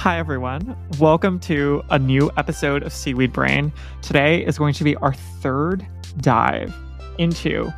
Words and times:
Hi, 0.00 0.18
everyone. 0.18 0.78
Welcome 0.98 1.38
to 1.40 1.84
a 1.90 1.98
new 1.98 2.30
episode 2.38 2.82
of 2.84 2.90
Seaweed 2.90 3.34
Brain. 3.34 3.70
Today 4.00 4.42
is 4.42 4.56
going 4.56 4.72
to 4.72 4.82
be 4.82 4.96
our 4.96 5.12
third 5.12 5.86
dive 6.22 6.74
into 7.18 7.70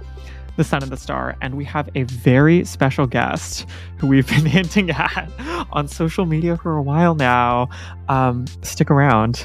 the 0.56 0.62
sun 0.62 0.84
and 0.84 0.92
the 0.92 0.96
star, 0.96 1.36
and 1.42 1.56
we 1.56 1.64
have 1.64 1.88
a 1.96 2.04
very 2.04 2.64
special 2.64 3.08
guest 3.08 3.66
who 3.96 4.06
we've 4.06 4.28
been 4.28 4.46
hinting 4.46 4.90
at 4.90 5.32
on 5.72 5.88
social 5.88 6.24
media 6.24 6.56
for 6.56 6.76
a 6.76 6.82
while 6.82 7.16
now. 7.16 7.68
Um, 8.08 8.46
stick 8.62 8.88
around. 8.88 9.44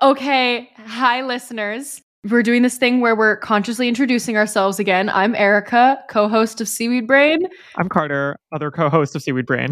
Okay, 0.00 0.70
hi 0.76 1.22
listeners. 1.22 2.00
We're 2.30 2.44
doing 2.44 2.62
this 2.62 2.78
thing 2.78 3.00
where 3.00 3.16
we're 3.16 3.36
consciously 3.36 3.88
introducing 3.88 4.36
ourselves 4.36 4.78
again. 4.78 5.08
I'm 5.08 5.34
Erica, 5.34 5.98
co-host 6.08 6.60
of 6.60 6.68
Seaweed 6.68 7.08
Brain. 7.08 7.40
I'm 7.76 7.88
Carter, 7.88 8.36
other 8.52 8.70
co-host 8.70 9.16
of 9.16 9.22
Seaweed 9.22 9.46
Brain. 9.46 9.70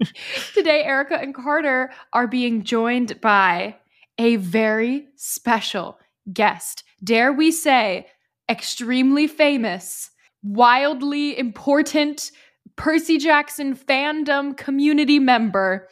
Today, 0.54 0.84
Erica 0.84 1.14
and 1.14 1.34
Carter 1.34 1.90
are 2.12 2.26
being 2.26 2.64
joined 2.64 3.18
by 3.22 3.74
a 4.18 4.36
very 4.36 5.06
special 5.16 5.98
guest. 6.34 6.84
Dare 7.02 7.32
we 7.32 7.50
say, 7.50 8.06
extremely 8.50 9.26
famous, 9.26 10.10
wildly 10.42 11.38
important 11.38 12.30
Percy 12.76 13.16
Jackson 13.16 13.74
fandom 13.74 14.54
community 14.54 15.18
member, 15.18 15.88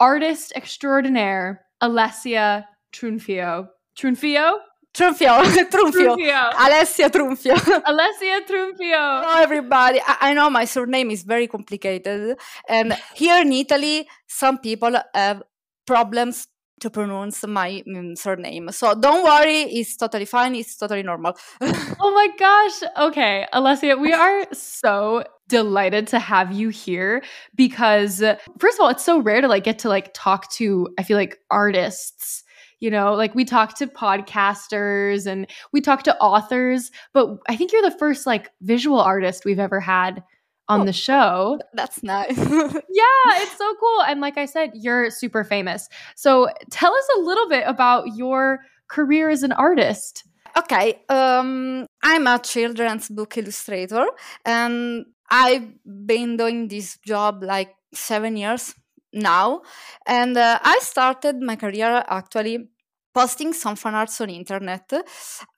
artist 0.00 0.52
extraordinaire, 0.54 1.62
Alessia 1.82 2.66
Trunfio. 2.92 3.68
Trunfio? 3.96 4.58
Trunfio, 4.96 5.42
Trunfio. 5.70 6.14
Trunfio. 6.14 6.50
Alessia 6.54 7.10
Trunfio. 7.10 7.54
Alessia 7.84 8.40
Trunfio. 8.46 9.20
Hello, 9.22 9.42
everybody. 9.42 10.00
I, 10.00 10.30
I 10.30 10.34
know 10.34 10.48
my 10.48 10.64
surname 10.64 11.10
is 11.10 11.22
very 11.22 11.46
complicated. 11.46 12.38
And 12.66 12.96
here 13.14 13.42
in 13.42 13.52
Italy, 13.52 14.08
some 14.26 14.56
people 14.58 14.96
have 15.14 15.42
problems 15.86 16.48
to 16.80 16.90
pronounce 16.90 17.46
my 17.46 17.82
mm, 17.86 18.16
surname. 18.16 18.70
So 18.70 18.94
don't 18.94 19.22
worry, 19.22 19.62
it's 19.62 19.96
totally 19.96 20.24
fine. 20.24 20.54
It's 20.54 20.76
totally 20.76 21.02
normal. 21.02 21.36
oh 21.60 22.12
my 22.14 22.28
gosh. 22.38 22.90
Okay, 23.08 23.46
Alessia, 23.52 24.00
we 24.00 24.12
are 24.14 24.46
so 24.52 25.24
delighted 25.48 26.06
to 26.08 26.18
have 26.18 26.52
you 26.52 26.70
here 26.70 27.22
because 27.54 28.22
first 28.58 28.78
of 28.78 28.80
all, 28.82 28.88
it's 28.88 29.04
so 29.04 29.18
rare 29.20 29.42
to 29.42 29.48
like 29.48 29.64
get 29.64 29.78
to 29.80 29.88
like 29.88 30.12
talk 30.14 30.50
to 30.52 30.88
I 30.98 31.02
feel 31.02 31.16
like 31.16 31.38
artists 31.50 32.44
you 32.80 32.90
know 32.90 33.14
like 33.14 33.34
we 33.34 33.44
talk 33.44 33.76
to 33.76 33.86
podcasters 33.86 35.26
and 35.26 35.46
we 35.72 35.80
talk 35.80 36.02
to 36.02 36.16
authors 36.18 36.90
but 37.12 37.38
i 37.48 37.56
think 37.56 37.72
you're 37.72 37.82
the 37.82 37.96
first 37.98 38.26
like 38.26 38.50
visual 38.62 39.00
artist 39.00 39.44
we've 39.44 39.58
ever 39.58 39.80
had 39.80 40.22
on 40.68 40.80
Oh, 40.80 40.84
the 40.84 40.92
show. 40.92 41.60
That's 41.74 42.02
nice. 42.02 42.36
yeah 42.36 43.26
it's 43.38 43.56
so 43.56 43.74
cool 43.78 44.02
and 44.02 44.20
like 44.20 44.36
i 44.36 44.46
said 44.46 44.72
you're 44.74 45.10
super 45.10 45.44
famous. 45.44 45.88
So 46.16 46.48
tell 46.70 46.92
us 46.92 47.08
a 47.16 47.20
little 47.20 47.48
bit 47.48 47.64
about 47.66 48.16
your 48.16 48.60
career 48.88 49.30
as 49.30 49.42
an 49.44 49.52
artist. 49.52 50.24
Okay, 50.58 51.02
um, 51.08 51.86
I'm 52.02 52.26
a 52.26 52.38
children's 52.38 53.08
book 53.08 53.36
illustrator, 53.36 54.06
and 54.44 55.04
I've 55.30 55.68
been 55.84 56.36
doing 56.36 56.66
this 56.68 56.96
job 57.04 57.42
like 57.42 57.74
seven 57.92 58.36
years 58.36 58.74
now. 59.12 59.62
And 60.06 60.36
uh, 60.36 60.58
I 60.62 60.78
started 60.82 61.40
my 61.40 61.56
career 61.56 62.04
actually 62.08 62.68
posting 63.16 63.52
some 63.54 63.76
fan 63.76 63.94
arts 63.94 64.20
on 64.20 64.28
internet. 64.30 64.92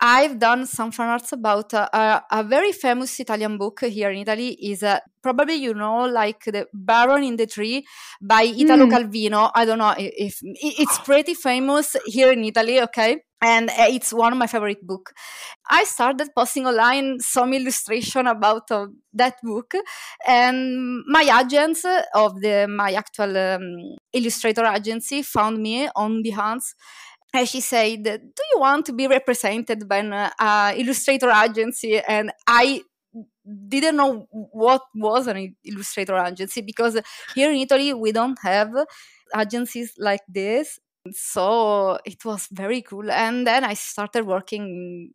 I've 0.01 0.39
done 0.39 0.67
some 0.67 0.91
fan 0.93 1.09
arts 1.09 1.33
about 1.33 1.73
a, 1.73 2.23
a 2.31 2.43
very 2.45 2.73
famous 2.73 3.19
Italian 3.21 3.59
book 3.59 3.81
here 3.85 4.11
in 4.11 4.19
Italy. 4.19 4.51
Is 4.71 4.83
uh, 4.83 5.01
probably 5.23 5.55
you 5.57 5.75
know 5.75 6.05
like 6.07 6.45
the 6.45 6.67
Baron 6.73 7.25
in 7.25 7.37
the 7.37 7.47
Tree 7.47 7.85
by 8.23 8.43
Italo 8.43 8.87
Mm. 8.87 8.93
Calvino. 8.93 9.51
I 9.55 9.65
don't 9.65 9.79
know 9.79 9.95
i- 10.05 10.13
if, 10.27 10.39
it's 10.43 10.99
pretty 11.01 11.35
famous 11.35 11.97
here 12.07 12.31
in 12.33 12.45
Italy. 12.45 12.81
Okay. 12.83 13.23
And 13.41 13.71
uh, 13.71 13.87
it's 13.97 14.13
one 14.13 14.33
of 14.33 14.39
my 14.39 14.49
favorite 14.49 14.85
book. 14.85 15.13
I 15.71 15.85
started 15.85 16.29
posting 16.37 16.67
online 16.67 17.21
some 17.21 17.53
illustration 17.53 18.27
about 18.27 18.71
uh, 18.71 18.87
that 19.15 19.35
book, 19.43 19.75
and 20.27 21.03
my 21.07 21.23
agents 21.43 21.85
of 22.15 22.41
the 22.41 22.67
my 22.69 22.93
actual 22.93 23.37
um, 23.37 23.63
illustrator 24.13 24.65
agency 24.67 25.23
found 25.23 25.59
me 25.63 25.89
on 25.95 26.23
Behance 26.25 26.75
and 27.35 27.49
she 27.49 27.61
said, 27.61 28.03
"Do 28.05 28.43
you 28.55 28.61
want 28.61 28.87
to 28.87 28.93
be 28.93 29.07
represented 29.07 29.89
by 29.89 29.99
an 29.99 30.13
uh, 30.13 30.73
illustrator 30.77 31.31
agency?" 31.31 32.01
And 32.01 32.33
I 32.47 32.83
didn't 33.69 33.97
know 33.97 34.27
what 34.31 34.83
was 34.95 35.27
an 35.27 35.57
illustrator 35.65 36.17
agency 36.19 36.61
because 36.61 36.99
here 37.35 37.51
in 37.51 37.57
Italy 37.59 37.95
we 37.95 38.13
don't 38.13 38.39
have 38.43 38.71
agencies 39.39 39.95
like 39.99 40.21
this. 40.29 40.79
So 41.13 41.99
it 42.05 42.25
was 42.25 42.49
very 42.53 42.83
cool. 42.83 43.11
And 43.11 43.47
then 43.47 43.65
I 43.65 43.75
started 43.75 44.27
working 44.27 45.11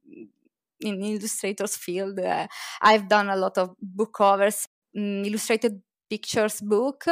in 0.81 1.03
illustrators 1.03 1.77
field. 1.77 2.19
Uh, 2.19 2.47
I've 2.81 3.07
done 3.07 3.29
a 3.29 3.35
lot 3.35 3.57
of 3.57 3.75
book 3.81 4.13
covers, 4.15 4.67
mm, 4.97 5.25
illustrated 5.25 5.81
pictures 6.09 6.61
book, 6.61 7.05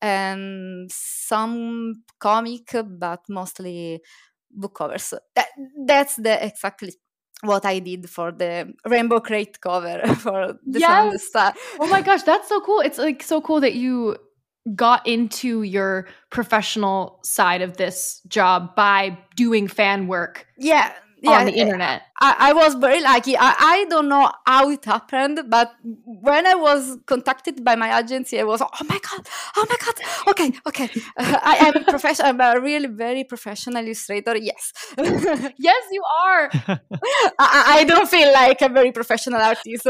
and 0.00 0.90
some 0.90 2.02
comic, 2.18 2.74
but 2.98 3.20
mostly 3.28 4.00
book 4.50 4.74
covers. 4.74 5.12
That, 5.34 5.46
that's 5.86 6.16
the 6.16 6.44
exactly 6.46 6.94
what 7.42 7.64
I 7.64 7.78
did 7.78 8.10
for 8.10 8.32
the 8.32 8.72
Rainbow 8.84 9.20
Crate 9.20 9.60
cover 9.60 10.00
for 10.16 10.58
the 10.66 10.80
Sun 10.80 11.06
the 11.10 11.12
Yes. 11.12 11.28
Star. 11.28 11.54
oh 11.78 11.86
my 11.88 12.02
gosh 12.02 12.22
that's 12.24 12.48
so 12.48 12.60
cool 12.60 12.80
it's 12.80 12.98
like 12.98 13.22
so 13.22 13.40
cool 13.40 13.60
that 13.60 13.74
you 13.74 14.16
got 14.74 15.06
into 15.06 15.62
your 15.62 16.08
professional 16.30 17.20
side 17.22 17.62
of 17.62 17.76
this 17.76 18.20
job 18.26 18.74
by 18.74 19.16
doing 19.36 19.68
fan 19.68 20.08
work 20.08 20.46
Yeah, 20.58 20.92
yeah. 21.22 21.40
on 21.40 21.46
the 21.46 21.52
uh, 21.52 21.64
internet 21.64 22.02
I, 22.20 22.50
I 22.50 22.52
was 22.52 22.74
very 22.74 23.00
lucky. 23.00 23.36
I, 23.36 23.54
I 23.58 23.86
don't 23.88 24.08
know 24.08 24.30
how 24.44 24.70
it 24.70 24.84
happened, 24.84 25.40
but 25.48 25.72
when 25.82 26.46
I 26.46 26.54
was 26.54 26.98
contacted 27.06 27.64
by 27.64 27.76
my 27.76 27.96
agency, 27.98 28.40
I 28.40 28.44
was, 28.44 28.60
oh 28.60 28.84
my 28.88 28.98
god, 28.98 29.28
oh 29.56 29.66
my 29.68 29.76
god, 29.76 29.94
okay, 30.28 30.52
okay. 30.66 30.90
I 31.16 31.56
am 31.68 31.76
a 31.76 31.84
professional. 31.84 32.28
I'm 32.28 32.40
a 32.40 32.60
really 32.60 32.88
very 32.88 33.22
professional 33.22 33.84
illustrator. 33.84 34.36
Yes, 34.36 34.72
yes 35.58 35.84
you 35.92 36.02
are 36.24 36.50
I 37.38 37.78
I 37.78 37.84
don't 37.84 38.08
feel 38.08 38.32
like 38.32 38.60
a 38.62 38.68
very 38.68 38.90
professional 38.90 39.40
artist. 39.40 39.86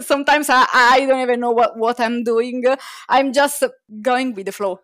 Sometimes 0.00 0.48
I, 0.48 0.66
I 0.72 1.06
don't 1.06 1.20
even 1.20 1.40
know 1.40 1.50
what, 1.50 1.76
what 1.76 2.00
I'm 2.00 2.24
doing. 2.24 2.64
I'm 3.08 3.32
just 3.32 3.62
going 4.00 4.34
with 4.34 4.46
the 4.46 4.52
flow. 4.52 4.80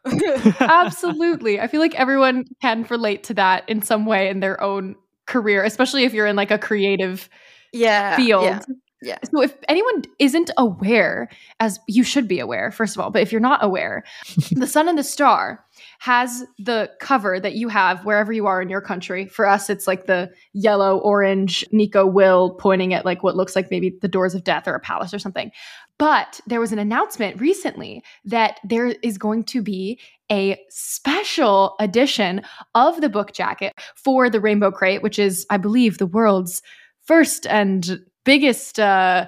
Absolutely. 0.60 1.60
I 1.60 1.68
feel 1.68 1.80
like 1.80 1.94
everyone 1.94 2.44
can 2.60 2.84
relate 2.90 3.24
to 3.24 3.34
that 3.34 3.68
in 3.68 3.80
some 3.80 4.04
way 4.04 4.28
in 4.28 4.40
their 4.40 4.62
own 4.62 4.96
career, 5.26 5.64
especially 5.64 6.04
if 6.04 6.12
you're 6.12 6.26
in 6.26 6.36
like 6.36 6.50
a 6.50 6.58
creative 6.58 7.28
yeah, 7.72 8.16
field. 8.16 8.44
Yeah, 8.44 8.60
yeah. 9.02 9.18
So 9.30 9.42
if 9.42 9.54
anyone 9.68 10.02
isn't 10.18 10.50
aware, 10.56 11.28
as 11.60 11.78
you 11.86 12.02
should 12.02 12.26
be 12.26 12.40
aware, 12.40 12.70
first 12.70 12.96
of 12.96 13.00
all, 13.00 13.10
but 13.10 13.22
if 13.22 13.32
you're 13.32 13.40
not 13.40 13.62
aware, 13.62 14.04
The 14.50 14.66
Sun 14.66 14.88
and 14.88 14.98
the 14.98 15.04
Star 15.04 15.64
has 15.98 16.44
the 16.58 16.90
cover 17.00 17.38
that 17.38 17.54
you 17.54 17.68
have 17.68 18.04
wherever 18.04 18.32
you 18.32 18.46
are 18.46 18.62
in 18.62 18.68
your 18.68 18.80
country. 18.80 19.26
For 19.26 19.46
us, 19.46 19.68
it's 19.68 19.86
like 19.86 20.06
the 20.06 20.30
yellow, 20.52 20.98
orange 20.98 21.64
Nico 21.72 22.06
Will 22.06 22.54
pointing 22.54 22.94
at 22.94 23.04
like 23.04 23.22
what 23.22 23.36
looks 23.36 23.54
like 23.54 23.70
maybe 23.70 23.94
the 24.00 24.08
doors 24.08 24.34
of 24.34 24.44
death 24.44 24.66
or 24.66 24.74
a 24.74 24.80
palace 24.80 25.12
or 25.12 25.18
something. 25.18 25.50
But 25.98 26.40
there 26.46 26.60
was 26.60 26.72
an 26.72 26.78
announcement 26.78 27.40
recently 27.40 28.02
that 28.24 28.58
there 28.64 28.88
is 29.02 29.16
going 29.16 29.44
to 29.44 29.62
be 29.62 30.00
a 30.30 30.58
special 30.68 31.76
edition 31.78 32.42
of 32.74 33.00
the 33.00 33.08
book 33.08 33.32
jacket 33.32 33.74
for 33.94 34.28
the 34.28 34.40
Rainbow 34.40 34.70
Crate, 34.70 35.02
which 35.02 35.18
is, 35.18 35.46
I 35.50 35.56
believe, 35.56 35.98
the 35.98 36.06
world's 36.06 36.62
first 37.02 37.46
and 37.46 38.00
biggest 38.24 38.80
uh, 38.80 39.26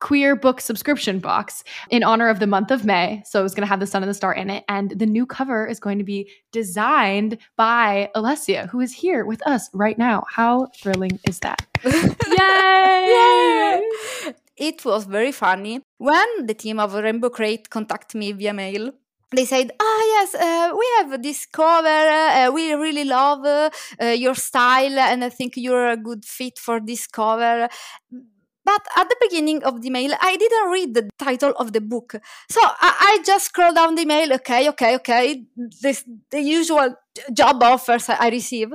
queer 0.00 0.36
book 0.36 0.60
subscription 0.60 1.18
box 1.18 1.64
in 1.90 2.04
honor 2.04 2.28
of 2.28 2.38
the 2.38 2.46
month 2.46 2.70
of 2.70 2.84
May. 2.84 3.22
So 3.26 3.44
it's 3.44 3.54
going 3.54 3.62
to 3.62 3.68
have 3.68 3.80
the 3.80 3.86
sun 3.86 4.02
and 4.02 4.10
the 4.10 4.14
star 4.14 4.32
in 4.32 4.50
it. 4.50 4.64
And 4.68 4.90
the 4.90 5.06
new 5.06 5.26
cover 5.26 5.66
is 5.66 5.80
going 5.80 5.98
to 5.98 6.04
be 6.04 6.30
designed 6.52 7.38
by 7.56 8.10
Alessia, 8.14 8.68
who 8.68 8.80
is 8.80 8.92
here 8.92 9.24
with 9.24 9.44
us 9.46 9.68
right 9.72 9.98
now. 9.98 10.24
How 10.30 10.68
thrilling 10.76 11.18
is 11.26 11.40
that? 11.40 11.66
Yay! 11.84 11.92
Yay! 14.30 14.34
It 14.56 14.84
was 14.84 15.04
very 15.04 15.32
funny 15.32 15.80
when 15.98 16.46
the 16.46 16.54
team 16.54 16.80
of 16.80 16.94
Rainbow 16.94 17.30
Crate 17.30 17.68
contacted 17.70 18.18
me 18.18 18.32
via 18.32 18.52
mail 18.52 18.92
they 19.32 19.44
said, 19.44 19.72
"Ah, 19.80 20.02
yes, 20.06 20.34
uh, 20.34 20.70
we 20.78 20.86
have 20.98 21.22
this 21.22 21.46
cover. 21.46 21.88
Uh, 21.88 22.50
we 22.52 22.72
really 22.74 23.04
love 23.04 23.44
uh, 23.44 23.70
your 24.06 24.34
style, 24.34 24.98
and 24.98 25.24
I 25.24 25.30
think 25.30 25.56
you're 25.56 25.88
a 25.88 25.96
good 25.96 26.24
fit 26.24 26.58
for 26.58 26.80
this 26.80 27.06
cover." 27.06 27.68
But 28.64 28.82
at 28.96 29.08
the 29.08 29.16
beginning 29.20 29.62
of 29.64 29.82
the 29.82 29.90
mail, 29.90 30.12
I 30.20 30.36
didn't 30.36 30.70
read 30.70 30.94
the 30.94 31.08
title 31.18 31.52
of 31.58 31.72
the 31.72 31.80
book, 31.80 32.14
so 32.48 32.60
I, 32.62 33.18
I 33.18 33.22
just 33.24 33.46
scrolled 33.46 33.74
down 33.74 33.94
the 33.96 34.04
mail. 34.04 34.32
Okay, 34.34 34.68
okay, 34.70 34.94
okay. 34.96 35.44
This 35.82 36.04
the 36.30 36.40
usual 36.40 36.94
job 37.32 37.62
offers 37.62 38.08
I 38.08 38.28
receive. 38.28 38.72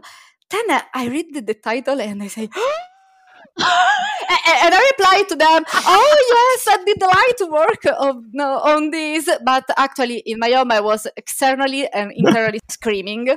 Then 0.49 0.65
I 0.93 1.07
read 1.07 1.45
the 1.45 1.53
title 1.53 2.01
and 2.01 2.23
I 2.23 2.27
say. 2.27 2.49
and 4.63 4.73
I 4.73 4.91
replied 4.91 5.29
to 5.29 5.35
them, 5.35 5.63
"Oh 5.73 6.15
yes, 6.35 6.67
I 6.67 6.83
did 6.85 6.99
the 6.99 7.07
light 7.07 7.51
work 7.51 7.85
of, 7.97 8.23
no, 8.33 8.59
on 8.59 8.91
this, 8.91 9.29
but 9.45 9.65
actually 9.77 10.19
in 10.25 10.39
my 10.39 10.51
home 10.51 10.71
I 10.71 10.79
was 10.79 11.07
externally 11.17 11.87
and 11.87 12.11
internally 12.15 12.59
screaming." 12.69 13.29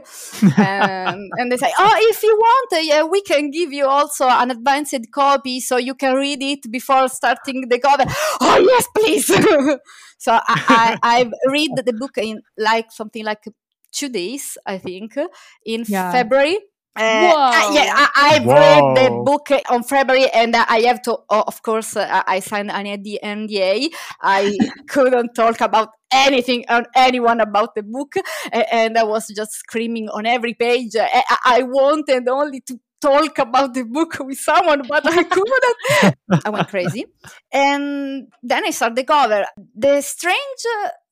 And, 0.56 1.30
and, 1.38 1.52
they 1.52 1.56
say, 1.56 1.72
"Oh, 1.78 1.94
if 2.12 2.22
you 2.22 2.36
want, 2.36 2.72
uh, 2.72 2.78
yeah, 2.78 3.02
we 3.04 3.22
can 3.22 3.50
give 3.50 3.72
you 3.72 3.86
also 3.86 4.28
an 4.28 4.50
advanced 4.50 5.10
copy 5.12 5.60
so 5.60 5.76
you 5.76 5.94
can 5.94 6.14
read 6.14 6.42
it 6.42 6.70
before 6.70 7.08
starting 7.08 7.68
the 7.68 7.78
cover." 7.78 8.04
oh 8.40 8.58
yes, 8.58 8.86
please. 8.96 9.26
so 10.18 10.32
I, 10.32 10.48
I, 10.68 10.98
I 11.02 11.30
read 11.50 11.72
the 11.84 11.92
book 11.92 12.18
in 12.18 12.42
like 12.58 12.92
something 12.92 13.24
like 13.24 13.44
two 13.92 14.08
days, 14.08 14.58
I 14.66 14.78
think, 14.78 15.16
in 15.64 15.84
yeah. 15.86 16.12
February 16.12 16.58
uh, 16.96 17.00
I, 17.00 17.70
yeah, 17.72 18.08
I, 18.14 18.28
have 18.34 18.46
read 18.46 18.96
the 18.96 19.22
book 19.24 19.48
on 19.68 19.82
February, 19.82 20.30
and 20.30 20.54
I 20.54 20.82
have 20.82 21.02
to, 21.02 21.18
oh, 21.28 21.44
of 21.46 21.60
course, 21.62 21.96
uh, 21.96 22.22
I 22.26 22.38
signed 22.38 22.70
an 22.70 22.86
NDA. 22.86 23.88
I 24.22 24.56
couldn't 24.88 25.34
talk 25.34 25.60
about 25.60 25.88
anything 26.12 26.64
on 26.68 26.84
anyone 26.94 27.40
about 27.40 27.74
the 27.74 27.82
book, 27.82 28.14
and 28.52 28.96
I 28.96 29.02
was 29.02 29.26
just 29.34 29.52
screaming 29.54 30.08
on 30.08 30.24
every 30.24 30.54
page. 30.54 30.92
I, 30.96 31.24
I 31.44 31.62
wanted 31.62 32.28
only 32.28 32.60
to 32.60 32.78
talk 33.00 33.38
about 33.38 33.74
the 33.74 33.82
book 33.82 34.16
with 34.20 34.38
someone, 34.38 34.82
but 34.88 35.04
I 35.04 35.24
couldn't. 35.24 36.16
I 36.44 36.50
went 36.50 36.68
crazy, 36.68 37.06
and 37.52 38.28
then 38.42 38.64
I 38.64 38.70
saw 38.70 38.88
the 38.88 39.02
cover. 39.02 39.46
The 39.74 40.00
strange 40.00 40.64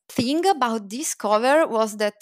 thing 0.09 0.47
about 0.47 0.89
this 0.89 1.15
cover 1.15 1.67
was 1.67 1.97
that 1.97 2.15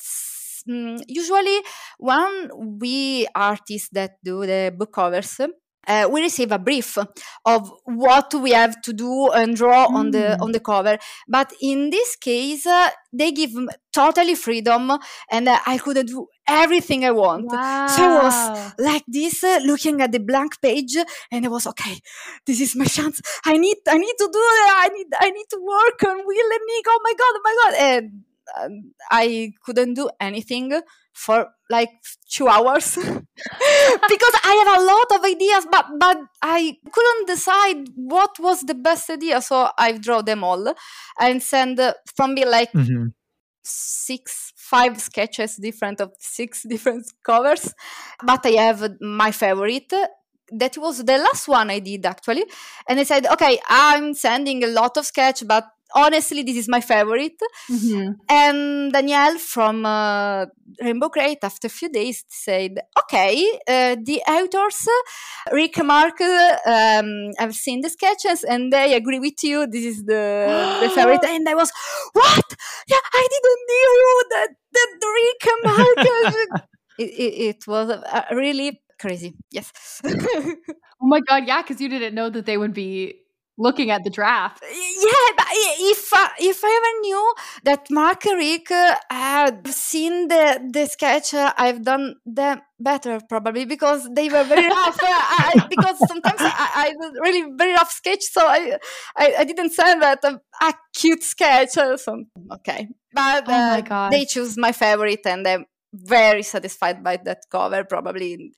mm, 0.70 1.02
usually 1.08 1.60
when 1.98 2.78
we 2.80 3.26
artists 3.34 3.88
that 3.92 4.12
do 4.24 4.46
the 4.46 4.72
book 4.76 4.92
covers 4.92 5.40
uh, 5.86 6.08
we 6.10 6.20
receive 6.20 6.52
a 6.52 6.58
brief 6.58 6.98
of 7.44 7.72
what 7.84 8.32
we 8.34 8.52
have 8.52 8.80
to 8.82 8.92
do 8.92 9.30
and 9.30 9.56
draw 9.56 9.88
mm. 9.88 9.94
on 9.94 10.10
the 10.10 10.36
mm. 10.36 10.42
on 10.42 10.52
the 10.52 10.60
cover 10.60 10.98
but 11.28 11.52
in 11.60 11.90
this 11.90 12.16
case 12.16 12.66
uh, 12.66 12.90
they 13.12 13.32
give 13.32 13.50
totally 13.92 14.34
freedom 14.34 14.92
and 15.30 15.48
uh, 15.48 15.58
i 15.66 15.78
could 15.78 16.06
do 16.06 16.26
everything 16.46 17.04
i 17.04 17.10
want 17.10 17.46
wow. 17.46 17.86
so 17.86 18.02
i 18.04 18.22
was 18.22 18.74
like 18.78 19.04
this 19.08 19.42
uh, 19.42 19.58
looking 19.64 20.00
at 20.00 20.12
the 20.12 20.20
blank 20.20 20.60
page 20.60 20.96
and 21.32 21.44
i 21.44 21.48
was 21.48 21.66
okay 21.66 21.98
this 22.46 22.60
is 22.60 22.76
my 22.76 22.84
chance 22.84 23.20
i 23.44 23.56
need 23.56 23.78
i 23.88 23.98
need 23.98 24.16
to 24.18 24.28
do 24.32 24.38
it 24.38 24.72
i 24.76 24.88
need 24.92 25.06
i 25.18 25.30
need 25.30 25.46
to 25.48 25.58
work 25.58 26.02
on 26.08 26.16
will 26.26 26.52
and 26.52 26.66
nick 26.66 26.84
oh 26.88 27.00
my 27.02 27.14
god 27.18 27.32
oh 27.34 27.42
my 27.44 27.56
god 27.62 27.74
and 27.78 28.22
I 29.10 29.52
couldn't 29.64 29.94
do 29.94 30.10
anything 30.20 30.80
for 31.12 31.48
like 31.68 31.90
two 32.30 32.48
hours 32.48 32.94
because 32.96 34.34
I 34.44 34.64
have 34.64 34.80
a 34.80 34.84
lot 34.84 35.18
of 35.18 35.24
ideas, 35.24 35.66
but 35.70 35.86
but 35.98 36.18
I 36.42 36.76
couldn't 36.92 37.26
decide 37.26 37.88
what 37.94 38.38
was 38.38 38.62
the 38.62 38.74
best 38.74 39.10
idea. 39.10 39.40
So 39.42 39.68
I 39.78 39.92
draw 39.92 40.22
them 40.22 40.44
all 40.44 40.74
and 41.18 41.42
send 41.42 41.80
uh, 41.80 41.94
from 42.16 42.34
me 42.34 42.44
like 42.44 42.72
mm-hmm. 42.72 43.08
six, 43.62 44.52
five 44.56 45.00
sketches 45.00 45.56
different 45.56 46.00
of 46.00 46.12
six 46.18 46.62
different 46.68 47.06
covers. 47.24 47.74
But 48.24 48.46
I 48.46 48.50
have 48.50 48.96
my 49.00 49.30
favorite 49.30 49.92
that 50.52 50.76
was 50.78 51.04
the 51.04 51.18
last 51.18 51.48
one 51.48 51.70
I 51.70 51.78
did 51.78 52.04
actually. 52.04 52.44
And 52.88 52.98
I 52.98 53.04
said, 53.04 53.26
okay, 53.26 53.60
I'm 53.68 54.14
sending 54.14 54.64
a 54.64 54.68
lot 54.68 54.96
of 54.96 55.06
sketch, 55.06 55.46
but 55.46 55.64
honestly 55.94 56.42
this 56.42 56.56
is 56.56 56.68
my 56.68 56.80
favorite. 56.80 57.40
Mm-hmm. 57.70 58.12
and 58.28 58.92
danielle 58.92 59.38
from 59.38 59.84
uh, 59.86 60.46
rainbow 60.82 61.08
crate 61.08 61.38
after 61.42 61.66
a 61.66 61.70
few 61.70 61.88
days 61.88 62.24
said 62.28 62.78
okay 62.98 63.58
uh, 63.68 63.96
the 64.02 64.20
authors 64.28 64.86
rick 65.52 65.78
and 65.78 65.88
mark 65.88 66.20
um, 66.20 67.30
have 67.38 67.54
seen 67.54 67.80
the 67.80 67.90
sketches 67.90 68.44
and 68.44 68.72
they 68.72 68.94
agree 68.94 69.20
with 69.20 69.42
you. 69.42 69.66
This 69.66 69.84
is 69.84 70.04
the, 70.04 70.22
the 70.82 70.90
favorite. 70.94 71.24
And 71.24 71.48
i 71.48 71.54
was 71.54 71.70
what? 72.12 72.54
Yeah 72.88 73.04
i 73.12 73.28
didn't 73.34 73.62
know 73.72 74.16
that 74.34 74.48
that 74.76 74.90
rick 75.18 75.42
and 75.52 75.60
mark 75.70 76.62
it, 76.98 77.10
it, 77.24 77.32
it, 77.48 77.66
was 77.66 77.90
uh, 77.90 78.22
really 78.32 78.80
crazy. 78.98 79.34
Yes. 79.50 80.00
Oh 81.02 81.06
my 81.06 81.20
god 81.20 81.46
yeah 81.46 81.62
because 81.62 81.80
you 81.80 81.88
didn't 81.88 82.14
know 82.14 82.28
that 82.28 82.44
they 82.44 82.58
would 82.58 82.74
be 82.74 83.19
looking 83.60 83.90
at 83.90 84.02
the 84.02 84.10
draft. 84.10 84.62
Yeah, 84.62 85.28
but 85.36 85.46
if 85.92 86.12
uh, 86.12 86.28
if 86.38 86.64
I 86.64 86.72
ever 86.78 86.92
knew 87.02 87.34
that 87.64 87.90
Mark 87.90 88.24
Rick 88.24 88.70
uh, 88.70 88.96
had 89.10 89.68
seen 89.68 90.28
the 90.28 90.44
the 90.72 90.86
sketch, 90.86 91.34
uh, 91.34 91.52
I've 91.56 91.84
done 91.84 92.16
them 92.24 92.62
better 92.80 93.20
probably 93.28 93.66
because 93.66 94.08
they 94.14 94.28
were 94.28 94.44
very 94.44 94.66
rough. 94.66 94.98
Uh, 95.02 95.06
I, 95.06 95.66
because 95.68 95.96
sometimes 96.06 96.40
I, 96.40 96.52
I 96.84 96.94
really 97.20 97.52
very 97.56 97.72
rough 97.72 97.92
sketch, 97.92 98.22
so 98.22 98.40
I 98.46 98.78
I, 99.16 99.34
I 99.40 99.44
didn't 99.44 99.72
send 99.72 100.02
that 100.02 100.24
a, 100.24 100.40
a 100.62 100.74
cute 100.94 101.22
sketch. 101.22 101.76
Uh, 101.76 101.96
so 101.96 102.24
okay, 102.52 102.88
but 103.12 103.44
oh 103.46 103.70
my 103.76 103.82
God. 103.82 104.12
they 104.12 104.24
choose 104.24 104.56
my 104.56 104.72
favorite, 104.72 105.26
and 105.26 105.46
I'm 105.46 105.66
very 105.92 106.42
satisfied 106.42 107.04
by 107.04 107.18
that 107.24 107.42
cover. 107.50 107.84
Probably 107.84 108.52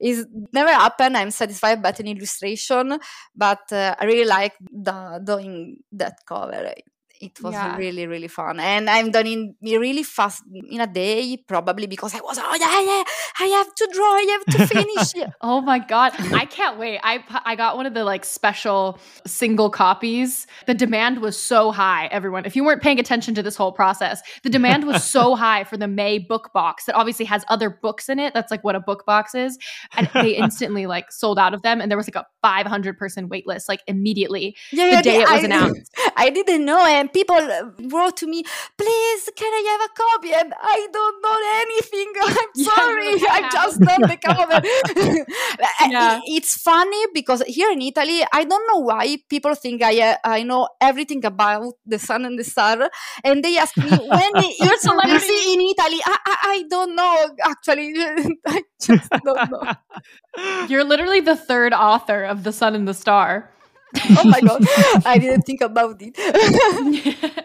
is 0.00 0.26
never 0.52 0.70
happened. 0.72 1.16
I'm 1.16 1.30
satisfied 1.30 1.82
by 1.82 1.94
an 1.98 2.06
illustration, 2.06 2.98
but 3.34 3.72
uh, 3.72 3.94
I 3.98 4.04
really 4.04 4.24
like 4.26 4.54
the, 4.70 5.20
doing 5.24 5.78
that 5.92 6.18
cover 6.26 6.72
it 7.20 7.42
was 7.42 7.54
yeah. 7.54 7.76
really 7.76 8.06
really 8.06 8.28
fun. 8.28 8.60
And 8.60 8.88
i'm 8.88 9.10
done 9.10 9.26
in 9.26 9.54
really 9.62 10.02
fast 10.02 10.42
in 10.70 10.80
a 10.80 10.86
day 10.86 11.36
probably 11.46 11.86
because 11.86 12.14
i 12.14 12.20
was 12.20 12.38
oh 12.38 12.56
yeah 12.60 12.80
yeah 12.80 13.02
i 13.40 13.46
have 13.56 13.74
to 13.74 13.88
draw 13.92 14.04
i 14.04 14.26
have 14.30 14.44
to 14.56 14.66
finish. 14.66 15.12
Oh 15.40 15.60
my 15.60 15.78
god. 15.78 16.12
I 16.32 16.44
can't 16.44 16.78
wait. 16.78 17.00
I 17.02 17.22
i 17.44 17.54
got 17.54 17.76
one 17.76 17.86
of 17.86 17.94
the 17.94 18.04
like 18.04 18.24
special 18.24 18.98
single 19.26 19.70
copies. 19.70 20.46
The 20.66 20.74
demand 20.74 21.20
was 21.20 21.40
so 21.40 21.70
high 21.70 22.06
everyone. 22.06 22.44
If 22.44 22.56
you 22.56 22.64
weren't 22.64 22.82
paying 22.82 22.98
attention 22.98 23.34
to 23.34 23.42
this 23.42 23.56
whole 23.56 23.72
process 23.72 24.22
the 24.42 24.50
demand 24.50 24.86
was 24.86 25.04
so 25.04 25.34
high 25.44 25.64
for 25.64 25.76
the 25.76 25.88
may 25.88 26.18
book 26.18 26.50
box 26.52 26.84
that 26.86 26.94
obviously 26.94 27.24
has 27.26 27.44
other 27.48 27.70
books 27.70 28.08
in 28.08 28.18
it. 28.18 28.34
That's 28.34 28.50
like 28.50 28.64
what 28.64 28.74
a 28.74 28.80
book 28.80 29.04
box 29.06 29.34
is. 29.34 29.58
And 29.96 30.08
they 30.14 30.30
instantly 30.44 30.86
like 30.86 31.10
sold 31.12 31.38
out 31.38 31.54
of 31.54 31.62
them 31.62 31.80
and 31.80 31.90
there 31.90 31.98
was 31.98 32.08
like 32.08 32.16
a 32.16 32.26
500 32.42 32.98
person 32.98 33.28
wait 33.28 33.46
list 33.46 33.68
like 33.68 33.80
immediately 33.86 34.56
yeah, 34.72 34.96
the 34.96 35.02
day 35.02 35.16
it 35.16 35.28
was 35.28 35.42
I, 35.42 35.44
announced. 35.44 35.94
I 36.16 36.30
didn't 36.30 36.64
know 36.64 36.84
and 36.84 37.07
people 37.12 37.38
wrote 37.90 38.16
to 38.18 38.26
me, 38.26 38.44
please, 38.76 39.30
can 39.36 39.52
I 39.52 39.62
have 39.72 39.82
a 39.88 39.92
copy? 39.94 40.32
And 40.34 40.54
I 40.60 40.88
don't 40.92 41.22
know 41.22 41.38
anything. 41.62 42.12
I'm 42.22 42.48
yeah, 42.54 42.74
sorry. 42.74 43.14
I 43.30 43.48
just 43.52 43.80
done 43.80 44.02
the 44.02 44.16
cover. 44.16 44.60
yeah. 45.90 46.20
It's 46.26 46.60
funny 46.60 47.04
because 47.14 47.42
here 47.46 47.70
in 47.70 47.82
Italy, 47.82 48.24
I 48.32 48.44
don't 48.44 48.66
know 48.70 48.80
why 48.80 49.18
people 49.28 49.54
think 49.54 49.82
I 49.82 50.00
uh, 50.00 50.16
I 50.24 50.42
know 50.42 50.68
everything 50.80 51.24
about 51.24 51.74
the 51.86 51.98
sun 51.98 52.24
and 52.24 52.38
the 52.38 52.44
star, 52.44 52.90
and 53.24 53.44
they 53.44 53.58
ask 53.58 53.76
me 53.76 53.90
when 53.90 54.30
you're 54.60 54.78
so 54.78 54.90
celebrity 54.90 55.52
in 55.52 55.60
Italy. 55.60 56.00
I, 56.04 56.16
I, 56.26 56.36
I 56.42 56.64
don't 56.68 56.94
know 56.94 57.36
actually. 57.44 57.94
I 58.46 58.62
just 58.80 59.10
don't 59.24 59.50
know. 59.50 59.72
You're 60.68 60.84
literally 60.84 61.20
the 61.20 61.36
third 61.36 61.72
author 61.72 62.24
of 62.24 62.44
The 62.44 62.52
Sun 62.52 62.74
and 62.74 62.86
the 62.86 62.94
Star 62.94 63.50
oh 64.18 64.24
my 64.24 64.40
god. 64.40 64.64
I 65.06 65.18
didn't 65.18 65.42
think 65.42 65.60
about 65.60 65.96
it. 66.00 67.44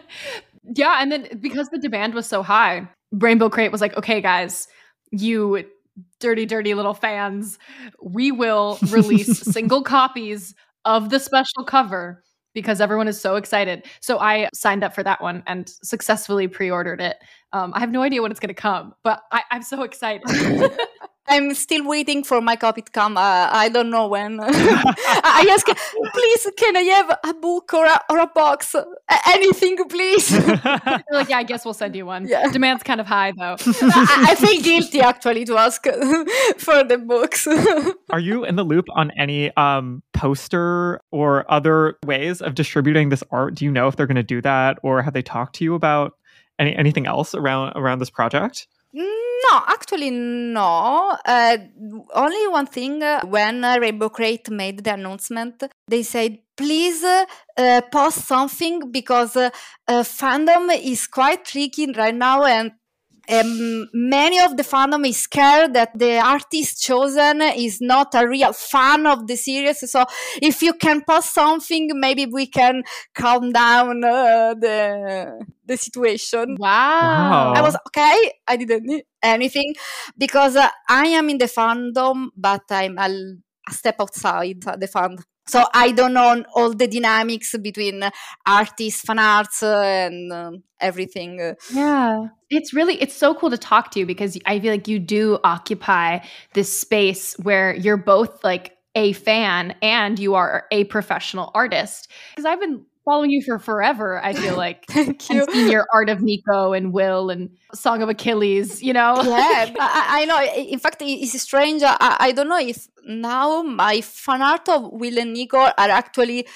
Yeah 0.74 0.96
and 1.00 1.12
then 1.12 1.28
because 1.40 1.68
the 1.68 1.78
demand 1.78 2.14
was 2.14 2.26
so 2.26 2.42
high 2.42 2.88
rainbow 3.12 3.50
crate 3.50 3.70
was 3.70 3.82
like 3.82 3.94
okay 3.98 4.20
guys 4.22 4.66
you 5.10 5.62
dirty 6.20 6.46
dirty 6.46 6.72
little 6.72 6.94
fans 6.94 7.58
we 8.02 8.32
will 8.32 8.78
release 8.88 9.40
single 9.52 9.82
copies 9.82 10.54
of 10.86 11.10
the 11.10 11.20
special 11.20 11.64
cover 11.66 12.24
because 12.54 12.80
everyone 12.80 13.08
is 13.08 13.20
so 13.20 13.36
excited. 13.36 13.84
So 14.00 14.18
i 14.20 14.48
signed 14.54 14.82
up 14.82 14.94
for 14.94 15.02
that 15.02 15.20
one 15.20 15.42
and 15.46 15.68
successfully 15.82 16.48
pre-ordered 16.48 17.00
it. 17.00 17.16
Um, 17.52 17.72
i 17.74 17.80
have 17.80 17.90
no 17.90 18.00
idea 18.02 18.22
when 18.22 18.30
it's 18.30 18.40
going 18.40 18.48
to 18.48 18.54
come 18.54 18.94
but 19.04 19.20
I- 19.32 19.44
i'm 19.50 19.62
so 19.62 19.82
excited 19.82 20.22
I'm 21.26 21.54
still 21.54 21.86
waiting 21.86 22.22
for 22.22 22.40
my 22.40 22.56
copy 22.56 22.82
to 22.82 22.90
come. 22.90 23.16
Uh, 23.16 23.48
I 23.50 23.68
don't 23.68 23.90
know 23.90 24.08
when. 24.08 24.40
I 24.42 25.46
ask, 25.50 25.66
please, 26.12 26.48
can 26.56 26.76
I 26.76 26.80
have 26.80 27.18
a 27.24 27.34
book 27.34 27.72
or 27.72 27.86
a, 27.86 28.00
or 28.10 28.18
a 28.18 28.26
box? 28.26 28.74
anything, 29.26 29.76
please. 29.88 30.30
like, 31.10 31.28
yeah, 31.28 31.38
I 31.38 31.42
guess 31.42 31.64
we'll 31.64 31.74
send 31.74 31.96
you 31.96 32.06
one. 32.06 32.26
Yeah. 32.26 32.50
Demand's 32.50 32.82
kind 32.82 33.00
of 33.00 33.06
high, 33.06 33.32
though. 33.32 33.56
I, 33.58 34.26
I, 34.30 34.34
feel 34.34 34.60
guilty 34.60 35.00
actually 35.00 35.44
to 35.46 35.56
ask 35.56 35.82
for 36.58 36.84
the 36.84 36.98
books. 36.98 37.46
Are 38.10 38.20
you 38.20 38.44
in 38.44 38.56
the 38.56 38.64
loop 38.64 38.86
on 38.94 39.10
any 39.12 39.54
um, 39.56 40.02
poster 40.12 41.00
or 41.10 41.50
other 41.50 41.96
ways 42.04 42.42
of 42.42 42.54
distributing 42.54 43.08
this 43.08 43.22
art? 43.30 43.54
Do 43.54 43.64
you 43.64 43.70
know 43.70 43.88
if 43.88 43.96
they're 43.96 44.06
going 44.06 44.16
to 44.16 44.22
do 44.22 44.40
that, 44.42 44.78
or 44.82 45.02
have 45.02 45.14
they 45.14 45.22
talked 45.22 45.56
to 45.56 45.64
you 45.64 45.74
about 45.74 46.12
any 46.58 46.76
anything 46.76 47.06
else 47.06 47.34
around 47.34 47.72
around 47.76 47.98
this 47.98 48.10
project? 48.10 48.66
No, 48.96 49.62
actually, 49.66 50.10
no. 50.10 51.16
Uh, 51.26 51.56
only 52.14 52.46
one 52.46 52.66
thing 52.66 53.02
uh, 53.02 53.22
when 53.26 53.64
uh, 53.64 53.76
Rainbow 53.80 54.08
Crate 54.08 54.48
made 54.50 54.84
the 54.84 54.94
announcement, 54.94 55.64
they 55.88 56.04
said, 56.04 56.38
please 56.56 57.02
uh, 57.02 57.80
post 57.90 58.18
something 58.18 58.92
because 58.92 59.34
uh, 59.34 59.50
uh, 59.88 60.04
fandom 60.04 60.70
is 60.80 61.08
quite 61.08 61.44
tricky 61.44 61.90
right 61.90 62.14
now 62.14 62.44
and 62.44 62.70
um, 63.30 63.88
many 63.92 64.40
of 64.40 64.56
the 64.56 64.62
fandom 64.62 65.06
is 65.08 65.18
scared 65.18 65.74
that 65.74 65.98
the 65.98 66.18
artist 66.18 66.82
chosen 66.82 67.40
is 67.42 67.80
not 67.80 68.14
a 68.14 68.26
real 68.26 68.52
fan 68.52 69.06
of 69.06 69.26
the 69.26 69.36
series. 69.36 69.90
So 69.90 70.04
if 70.40 70.62
you 70.62 70.74
can 70.74 71.02
post 71.02 71.32
something, 71.34 71.90
maybe 71.94 72.26
we 72.26 72.46
can 72.46 72.82
calm 73.14 73.52
down 73.52 74.04
uh, 74.04 74.54
the 74.54 75.46
the 75.66 75.76
situation. 75.76 76.56
Wow. 76.58 77.52
I 77.54 77.62
was 77.62 77.76
okay. 77.88 78.32
I 78.46 78.56
didn't 78.56 78.84
need 78.84 79.04
anything 79.22 79.74
because 80.18 80.56
uh, 80.56 80.68
I 80.88 81.06
am 81.06 81.30
in 81.30 81.38
the 81.38 81.46
fandom, 81.46 82.28
but 82.36 82.62
I'm 82.70 82.98
a, 82.98 83.08
a 83.68 83.72
step 83.72 83.96
outside 84.00 84.60
the 84.60 84.88
fandom 84.88 85.22
so 85.46 85.64
i 85.74 85.90
don't 85.92 86.14
know 86.14 86.44
all 86.54 86.72
the 86.72 86.86
dynamics 86.86 87.54
between 87.58 88.02
artists 88.46 89.02
fan 89.02 89.18
arts 89.18 89.62
and 89.62 90.32
uh, 90.32 90.50
everything 90.80 91.54
yeah. 91.72 92.28
It's 92.50 92.72
really 92.72 93.00
it's 93.00 93.16
so 93.16 93.34
cool 93.34 93.50
to 93.50 93.58
talk 93.58 93.90
to 93.92 93.98
you 94.00 94.06
because 94.06 94.38
i 94.46 94.60
feel 94.60 94.72
like 94.72 94.86
you 94.86 94.98
do 94.98 95.38
occupy 95.42 96.20
this 96.52 96.80
space 96.80 97.34
where 97.42 97.74
you're 97.74 97.96
both 97.96 98.44
like 98.44 98.76
a 98.94 99.12
fan 99.12 99.74
and 99.82 100.18
you 100.18 100.34
are 100.34 100.66
a 100.70 100.84
professional 100.84 101.50
artist. 101.54 102.08
Because 102.30 102.44
i've 102.44 102.60
been 102.60 102.84
following 103.04 103.30
you 103.30 103.42
for 103.42 103.58
forever. 103.58 104.22
I 104.24 104.32
feel 104.32 104.56
like 104.64 104.86
Thank 104.86 105.28
you. 105.30 105.46
seen 105.50 105.70
your 105.70 105.86
art 105.92 106.08
of 106.08 106.22
Nico 106.22 106.72
and 106.72 106.92
Will 106.92 107.30
and 107.30 107.50
Song 107.74 108.02
of 108.02 108.08
Achilles. 108.08 108.82
You 108.82 108.92
know, 108.92 109.22
yeah, 109.22 109.74
I, 109.78 110.22
I, 110.22 110.24
know. 110.24 110.42
In 110.42 110.78
fact, 110.78 110.98
it's 111.00 111.40
strange. 111.40 111.82
I, 111.84 111.96
I 112.00 112.32
don't 112.32 112.48
know 112.48 112.58
if 112.58 112.88
now 113.06 113.62
my 113.62 114.00
fan 114.00 114.42
art 114.42 114.68
of 114.68 114.92
Will 114.92 115.18
and 115.18 115.32
Nico 115.32 115.58
are 115.58 115.72
actually 115.76 116.46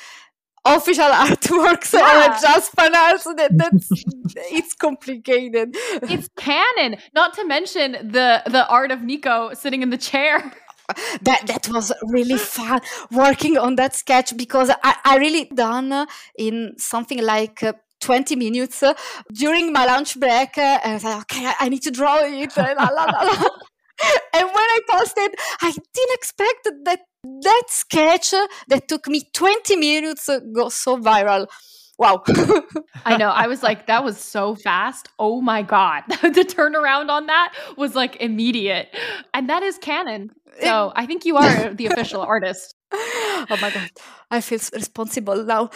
official 0.65 1.05
artworks 1.25 1.93
yeah. 1.93 2.37
or 2.37 2.41
just 2.41 2.73
fan 2.73 2.95
art 2.95 3.23
that 3.37 3.51
that's 3.57 3.89
it's 4.51 4.75
complicated 4.75 5.71
it's 6.03 6.29
canon 6.37 6.97
not 7.15 7.33
to 7.33 7.45
mention 7.47 7.93
the 7.93 8.43
the 8.47 8.67
art 8.69 8.91
of 8.91 9.03
nico 9.03 9.55
sitting 9.55 9.83
in 9.83 9.91
the 9.91 9.97
chair 9.97 10.53
that 11.23 11.47
that 11.47 11.69
was 11.69 11.93
really 12.03 12.39
fun 12.39 12.81
working 13.11 13.59
on 13.59 13.77
that 13.77 13.95
sketch 13.95 14.37
because 14.37 14.71
I, 14.83 14.97
I 15.05 15.17
really 15.19 15.51
done 15.55 16.07
in 16.37 16.75
something 16.79 17.23
like 17.23 17.63
uh, 17.63 17.73
20 18.01 18.37
minutes 18.37 18.83
uh, 18.83 18.95
during 19.33 19.73
my 19.73 19.85
lunch 19.85 20.19
break 20.19 20.57
uh, 20.57 20.79
and 20.85 20.93
I 20.93 20.95
was 20.95 21.05
like, 21.05 21.21
okay, 21.23 21.47
I, 21.47 21.55
I 21.61 21.69
need 21.69 21.83
to 21.83 21.91
draw 21.91 22.19
it. 22.23 22.53
la, 22.57 22.73
la, 22.73 23.05
la, 23.05 23.49
and 24.33 24.47
when 24.47 24.69
I 24.77 24.81
posted, 24.89 25.35
I 25.61 25.71
didn't 25.71 26.15
expect 26.15 26.69
that 26.85 27.01
that 27.43 27.63
sketch 27.69 28.33
that 28.69 28.87
took 28.89 29.09
me 29.09 29.29
20 29.35 29.77
minutes 29.77 30.31
go 30.55 30.69
so 30.69 30.97
viral 30.97 31.47
wow. 31.99 32.23
I 33.05 33.17
know. 33.17 33.29
I 33.29 33.47
was 33.49 33.63
like, 33.63 33.87
that 33.89 34.05
was 34.05 34.19
so 34.19 34.55
fast. 34.55 35.09
Oh 35.19 35.41
my 35.41 35.63
God. 35.63 36.05
the 36.09 36.47
turnaround 36.49 37.11
on 37.11 37.27
that 37.27 37.55
was 37.77 37.95
like 37.95 38.17
immediate. 38.17 38.89
And 39.35 39.49
that 39.51 39.63
is 39.63 39.79
canon. 39.79 40.31
So 40.63 40.93
I 40.97 41.07
think 41.07 41.25
you 41.25 41.37
are 41.37 41.75
the 41.75 41.87
official 41.87 42.23
artist. 42.23 42.75
Oh 43.51 43.57
my 43.63 43.71
God. 43.71 43.91
I 44.31 44.41
feel 44.41 44.59
responsible 44.75 45.45
now. 45.45 45.71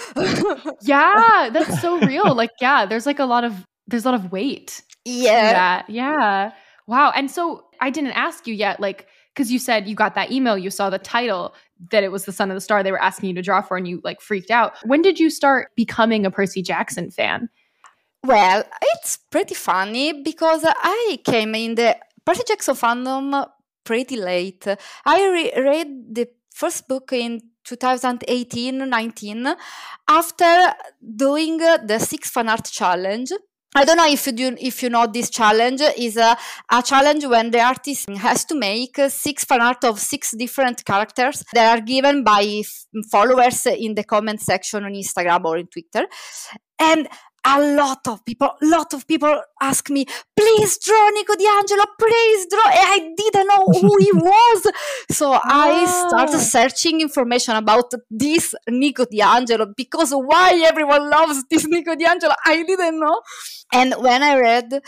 yeah, 0.83 1.49
that's 1.53 1.81
so 1.81 2.01
real. 2.01 2.35
Like, 2.35 2.51
yeah, 2.61 2.87
there's 2.87 3.07
like 3.07 3.19
a 3.19 3.25
lot 3.25 3.45
of 3.45 3.67
there's 3.87 4.05
a 4.05 4.11
lot 4.11 4.19
of 4.19 4.33
weight. 4.33 4.83
Yeah. 5.05 5.85
Yeah. 5.89 6.53
Wow. 6.87 7.13
And 7.15 7.31
so 7.31 7.65
I 7.81 7.91
didn't 7.91 8.13
ask 8.13 8.47
you 8.47 8.55
yet, 8.55 8.81
like, 8.81 9.07
because 9.35 9.53
you 9.53 9.59
said 9.59 9.87
you 9.87 9.95
got 9.95 10.15
that 10.17 10.33
email, 10.33 10.59
you 10.59 10.71
saw 10.71 10.91
the 10.91 10.99
title 10.99 11.55
that 11.91 12.05
it 12.05 12.13
was 12.13 12.25
the 12.25 12.33
sun 12.33 12.51
and 12.51 12.57
the 12.57 12.61
star 12.61 12.83
they 12.83 12.93
were 12.93 13.03
asking 13.03 13.31
you 13.31 13.35
to 13.35 13.43
draw 13.43 13.61
for 13.61 13.77
and 13.77 13.89
you 13.89 14.01
like 14.05 14.21
freaked 14.21 14.51
out. 14.51 14.75
When 14.85 15.03
did 15.03 15.19
you 15.19 15.31
start 15.31 15.71
becoming 15.77 16.25
a 16.25 16.31
Percy 16.31 16.63
Jackson 16.63 17.11
fan? 17.11 17.49
Well, 18.25 18.65
it's 18.83 19.19
pretty 19.31 19.55
funny 19.55 20.23
because 20.23 20.65
I 20.65 21.19
came 21.25 21.55
in 21.55 21.75
the 21.75 21.97
Percy 22.25 22.45
Jackson 22.47 22.77
fandom 22.77 23.49
pretty 23.85 24.17
late. 24.17 24.67
I 25.05 25.29
re- 25.29 25.53
read 25.57 26.15
the 26.15 26.29
first 26.55 26.87
book 26.87 27.13
in 27.13 27.41
2018 27.65 28.89
19 28.89 29.55
after 30.09 30.73
doing 31.17 31.59
the 31.59 31.99
six 31.99 32.31
fan 32.31 32.49
art 32.49 32.65
challenge 32.65 33.33
I 33.75 33.85
don't 33.85 33.97
know 33.97 34.09
if 34.09 34.27
you 34.27 34.33
do, 34.33 34.57
if 34.61 34.83
you 34.83 34.91
know 34.91 35.07
this 35.07 35.31
challenge 35.31 35.81
is 35.97 36.19
a, 36.19 36.37
a 36.71 36.83
challenge 36.83 37.25
when 37.25 37.51
the 37.51 37.61
artist 37.61 38.09
has 38.11 38.45
to 38.47 38.55
make 38.55 38.97
six 39.09 39.45
fan 39.45 39.63
art 39.63 39.83
of 39.85 39.99
six 39.99 40.33
different 40.37 40.85
characters 40.85 41.43
that 41.55 41.79
are 41.79 41.81
given 41.81 42.23
by 42.23 42.63
followers 43.11 43.65
in 43.67 43.95
the 43.95 44.05
comment 44.05 44.43
section 44.43 44.85
on 44.85 44.93
Instagram 44.93 45.45
or 45.45 45.57
in 45.57 45.69
Twitter. 45.69 46.07
And 46.79 47.09
a 47.45 47.61
lot 47.77 48.07
of 48.07 48.25
people, 48.25 48.49
a 48.61 48.67
lot 48.67 48.93
of 48.95 49.07
people 49.07 49.43
ask 49.61 49.91
me, 49.91 50.07
please 50.37 50.79
draw 50.79 51.09
Nico 51.11 51.35
Di 51.35 51.47
Angelo, 51.47 51.85
please 51.99 52.47
draw. 52.49 52.67
And 52.67 52.89
I 52.89 53.15
didn't 53.17 53.47
know 53.47 53.67
who 53.67 53.97
he 53.99 54.13
was. 54.15 54.67
So. 55.11 55.39
I 55.45 55.85
started 56.09 56.39
searching 56.39 57.01
information 57.01 57.57
about 57.57 57.93
this 58.11 58.55
Nico 58.69 59.05
Di 59.05 59.21
Angelo 59.21 59.73
because 59.77 60.13
why 60.13 60.63
everyone 60.67 61.11
loves 61.11 61.45
this 61.51 61.67
Nico 61.67 61.95
Di 61.95 62.05
Angelo, 62.05 62.35
I 62.45 62.63
didn't 62.63 62.99
know. 63.01 63.21
And 63.75 63.95
when 63.99 64.23
I 64.23 64.39
read 64.39 64.83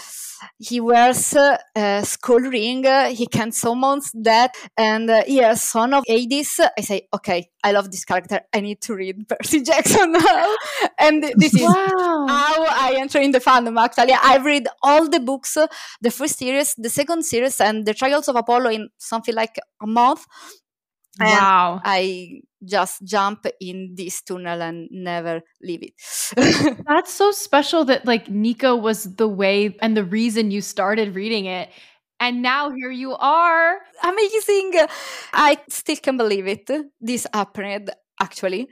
he 0.58 0.80
wears 0.80 1.34
a 1.34 2.02
skull 2.04 2.40
ring, 2.40 2.84
he 3.10 3.26
can 3.26 3.52
summon 3.52 4.00
that, 4.14 4.54
and 4.76 5.10
uh, 5.10 5.22
he 5.26 5.40
is 5.40 5.62
son 5.62 5.94
of 5.94 6.04
Hades, 6.06 6.60
I 6.76 6.80
say, 6.82 7.08
okay, 7.14 7.50
I 7.62 7.72
love 7.72 7.90
this 7.90 8.04
character. 8.04 8.40
I 8.52 8.60
need 8.60 8.80
to 8.82 8.94
read 8.94 9.26
Percy 9.28 9.62
Jackson 9.62 10.12
now. 10.12 10.54
and 10.98 11.22
this 11.36 11.54
is 11.54 11.62
wow. 11.62 12.26
How 12.44 12.64
I 12.64 12.96
enter 12.98 13.18
in 13.20 13.30
the 13.30 13.40
fandom, 13.40 13.80
actually. 13.80 14.12
I 14.12 14.36
read 14.36 14.68
all 14.82 15.08
the 15.08 15.20
books, 15.20 15.56
the 16.00 16.10
first 16.10 16.38
series, 16.38 16.74
the 16.76 16.90
second 16.90 17.24
series, 17.24 17.60
and 17.60 17.86
the 17.86 17.94
Trials 17.94 18.28
of 18.28 18.36
Apollo 18.36 18.70
in 18.70 18.88
something 18.98 19.34
like 19.34 19.56
a 19.82 19.86
month. 19.86 20.26
And 21.20 21.30
wow. 21.30 21.80
I 21.84 22.40
just 22.64 23.04
jump 23.04 23.46
in 23.60 23.94
this 23.94 24.22
tunnel 24.22 24.62
and 24.62 24.88
never 24.90 25.42
leave 25.62 25.82
it. 25.82 25.92
That's 26.86 27.12
so 27.12 27.30
special 27.30 27.84
that 27.84 28.04
like 28.04 28.28
Nico 28.28 28.74
was 28.74 29.04
the 29.04 29.28
way 29.28 29.76
and 29.80 29.96
the 29.96 30.04
reason 30.04 30.50
you 30.50 30.60
started 30.60 31.14
reading 31.14 31.46
it. 31.46 31.70
And 32.18 32.42
now 32.42 32.70
here 32.70 32.90
you 32.90 33.14
are. 33.14 33.78
Amazing. 34.02 34.72
I 35.32 35.58
still 35.68 35.96
can't 35.96 36.18
believe 36.18 36.46
it. 36.46 36.68
This 37.00 37.26
happened 37.32 37.90
actually. 38.20 38.68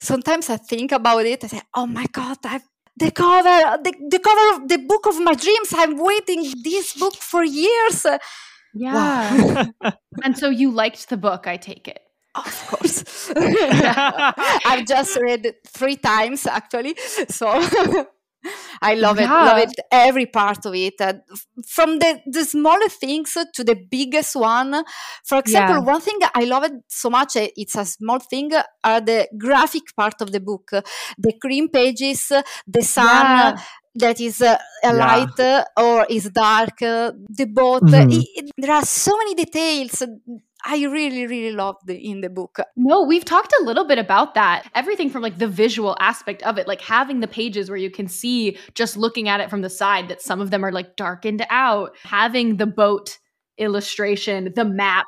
Sometimes 0.00 0.50
I 0.50 0.56
think 0.56 0.92
about 0.92 1.24
it. 1.26 1.44
I 1.44 1.46
say, 1.48 1.62
oh 1.74 1.86
my 1.86 2.06
God, 2.12 2.38
I've 2.44 2.68
the 3.00 3.10
cover, 3.10 3.82
the, 3.82 3.92
the 4.08 4.18
cover 4.18 4.62
of 4.62 4.68
the 4.68 4.78
book 4.78 5.06
of 5.06 5.18
my 5.20 5.34
dreams. 5.34 5.72
I'm 5.74 5.96
waiting 5.96 6.52
this 6.62 6.94
book 6.94 7.16
for 7.16 7.42
years. 7.42 8.06
Yeah. 8.74 8.94
Wow. 9.82 9.92
and 10.22 10.38
so 10.38 10.50
you 10.50 10.70
liked 10.70 11.08
the 11.08 11.16
book, 11.16 11.46
I 11.46 11.56
take 11.56 11.88
it. 11.88 12.00
Of 12.34 12.66
course. 12.68 13.32
I've 13.36 14.86
just 14.86 15.16
read 15.16 15.46
it 15.46 15.56
three 15.66 15.96
times 15.96 16.46
actually. 16.46 16.94
So 17.28 17.48
I 18.82 18.94
love 18.94 19.18
yeah. 19.18 19.24
it, 19.24 19.46
love 19.46 19.58
it, 19.58 19.74
every 19.90 20.26
part 20.26 20.64
of 20.66 20.74
it, 20.74 20.94
uh, 21.00 21.14
from 21.66 21.98
the 21.98 22.20
the 22.26 22.44
smaller 22.44 22.88
things 22.88 23.36
to 23.54 23.64
the 23.64 23.76
biggest 23.90 24.36
one. 24.36 24.84
For 25.24 25.38
example, 25.38 25.76
yeah. 25.76 25.92
one 25.92 26.00
thing 26.00 26.18
I 26.34 26.44
love 26.44 26.64
it 26.64 26.72
so 26.88 27.10
much, 27.10 27.36
uh, 27.36 27.48
it's 27.56 27.76
a 27.76 27.84
small 27.84 28.18
thing, 28.18 28.50
are 28.84 29.00
the 29.00 29.28
graphic 29.36 29.94
part 29.96 30.20
of 30.20 30.32
the 30.32 30.40
book, 30.40 30.70
the 31.18 31.32
cream 31.40 31.68
pages, 31.68 32.32
the 32.66 32.82
sun. 32.82 33.06
Yeah 33.06 33.56
that 33.94 34.20
is 34.20 34.40
uh, 34.40 34.56
a 34.84 34.94
light 34.94 35.28
yeah. 35.38 35.64
or 35.76 36.06
is 36.08 36.30
dark, 36.30 36.80
uh, 36.82 37.12
the 37.28 37.46
boat. 37.46 37.82
Mm-hmm. 37.82 38.10
It, 38.10 38.26
it, 38.34 38.50
there 38.56 38.72
are 38.72 38.84
so 38.84 39.16
many 39.16 39.34
details. 39.34 40.02
I 40.64 40.84
really, 40.84 41.26
really 41.26 41.52
loved 41.54 41.88
in 41.88 42.20
the 42.20 42.28
book. 42.28 42.58
No, 42.76 43.02
we've 43.02 43.24
talked 43.24 43.52
a 43.60 43.64
little 43.64 43.84
bit 43.84 43.98
about 43.98 44.34
that. 44.34 44.70
Everything 44.74 45.08
from 45.08 45.22
like 45.22 45.38
the 45.38 45.48
visual 45.48 45.96
aspect 46.00 46.42
of 46.42 46.58
it, 46.58 46.68
like 46.68 46.80
having 46.80 47.20
the 47.20 47.28
pages 47.28 47.70
where 47.70 47.78
you 47.78 47.90
can 47.90 48.08
see 48.08 48.58
just 48.74 48.96
looking 48.96 49.28
at 49.28 49.40
it 49.40 49.48
from 49.48 49.62
the 49.62 49.70
side 49.70 50.08
that 50.08 50.20
some 50.20 50.40
of 50.40 50.50
them 50.50 50.64
are 50.64 50.72
like 50.72 50.96
darkened 50.96 51.46
out, 51.50 51.96
having 52.02 52.56
the 52.56 52.66
boat 52.66 53.18
illustration, 53.58 54.52
the 54.54 54.64
map, 54.64 55.06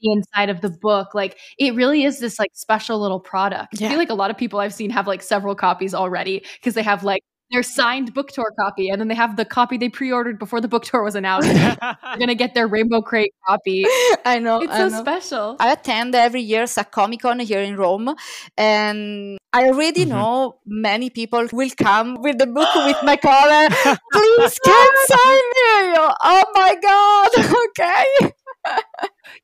the 0.00 0.12
inside 0.12 0.50
of 0.50 0.60
the 0.60 0.70
book. 0.70 1.14
Like 1.14 1.38
it 1.58 1.74
really 1.74 2.04
is 2.04 2.20
this 2.20 2.38
like 2.38 2.50
special 2.54 3.00
little 3.00 3.20
product. 3.20 3.82
I 3.82 3.88
feel 3.88 3.98
like 3.98 4.10
a 4.10 4.14
lot 4.14 4.30
of 4.30 4.38
people 4.38 4.60
I've 4.60 4.74
seen 4.74 4.90
have 4.90 5.06
like 5.06 5.22
several 5.22 5.54
copies 5.54 5.94
already 5.94 6.44
because 6.60 6.74
they 6.74 6.82
have 6.82 7.02
like 7.02 7.22
their 7.52 7.62
signed 7.62 8.14
book 8.14 8.28
tour 8.32 8.52
copy 8.58 8.88
and 8.88 9.00
then 9.00 9.08
they 9.08 9.14
have 9.14 9.36
the 9.36 9.44
copy 9.44 9.76
they 9.76 9.88
pre-ordered 9.88 10.38
before 10.38 10.60
the 10.60 10.68
book 10.68 10.84
tour 10.84 11.02
was 11.02 11.14
announced. 11.14 11.48
They're 11.52 11.76
gonna 12.18 12.34
get 12.34 12.54
their 12.54 12.66
rainbow 12.66 13.02
crate 13.02 13.34
copy. 13.46 13.84
I 14.24 14.38
know. 14.38 14.60
It's 14.62 14.72
I 14.72 14.78
so 14.78 14.88
know. 14.88 15.00
special. 15.00 15.56
I 15.60 15.72
attend 15.72 16.14
every 16.14 16.40
year 16.40 16.64
a 16.76 16.84
Comic 16.84 17.20
Con 17.20 17.38
here 17.40 17.60
in 17.60 17.76
Rome, 17.76 18.14
and 18.56 19.38
I 19.52 19.66
already 19.66 20.04
Mhm. 20.06 20.08
know 20.08 20.56
many 20.66 21.10
people 21.10 21.46
will 21.52 21.70
come 21.76 22.16
with 22.22 22.38
the 22.38 22.46
book 22.46 22.74
with 22.74 22.96
my 23.02 23.16
color. 23.16 23.68
Please, 24.12 24.58
can 24.64 24.90
sign 25.12 25.44
me? 25.56 25.96
Oh 26.32 26.44
my 26.54 26.74
god! 26.80 27.30
Okay. 27.68 28.32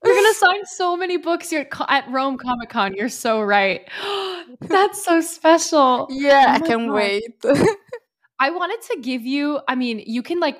You're 0.04 0.14
gonna 0.14 0.34
sign 0.34 0.64
so 0.66 0.96
many 0.96 1.16
books 1.16 1.50
You're 1.50 1.66
at 1.88 2.08
Rome 2.10 2.38
Comic 2.38 2.68
Con. 2.70 2.94
You're 2.94 3.08
so 3.08 3.42
right. 3.42 3.88
That's 4.60 5.04
so 5.04 5.20
special. 5.20 6.06
Yeah, 6.10 6.58
Oh 6.60 6.64
I 6.64 6.66
can 6.66 6.86
God. 6.86 6.94
wait. 6.94 7.44
I 8.40 8.50
wanted 8.50 8.80
to 8.94 9.00
give 9.00 9.22
you, 9.22 9.60
I 9.66 9.74
mean, 9.74 10.02
you 10.06 10.22
can 10.22 10.38
like 10.38 10.58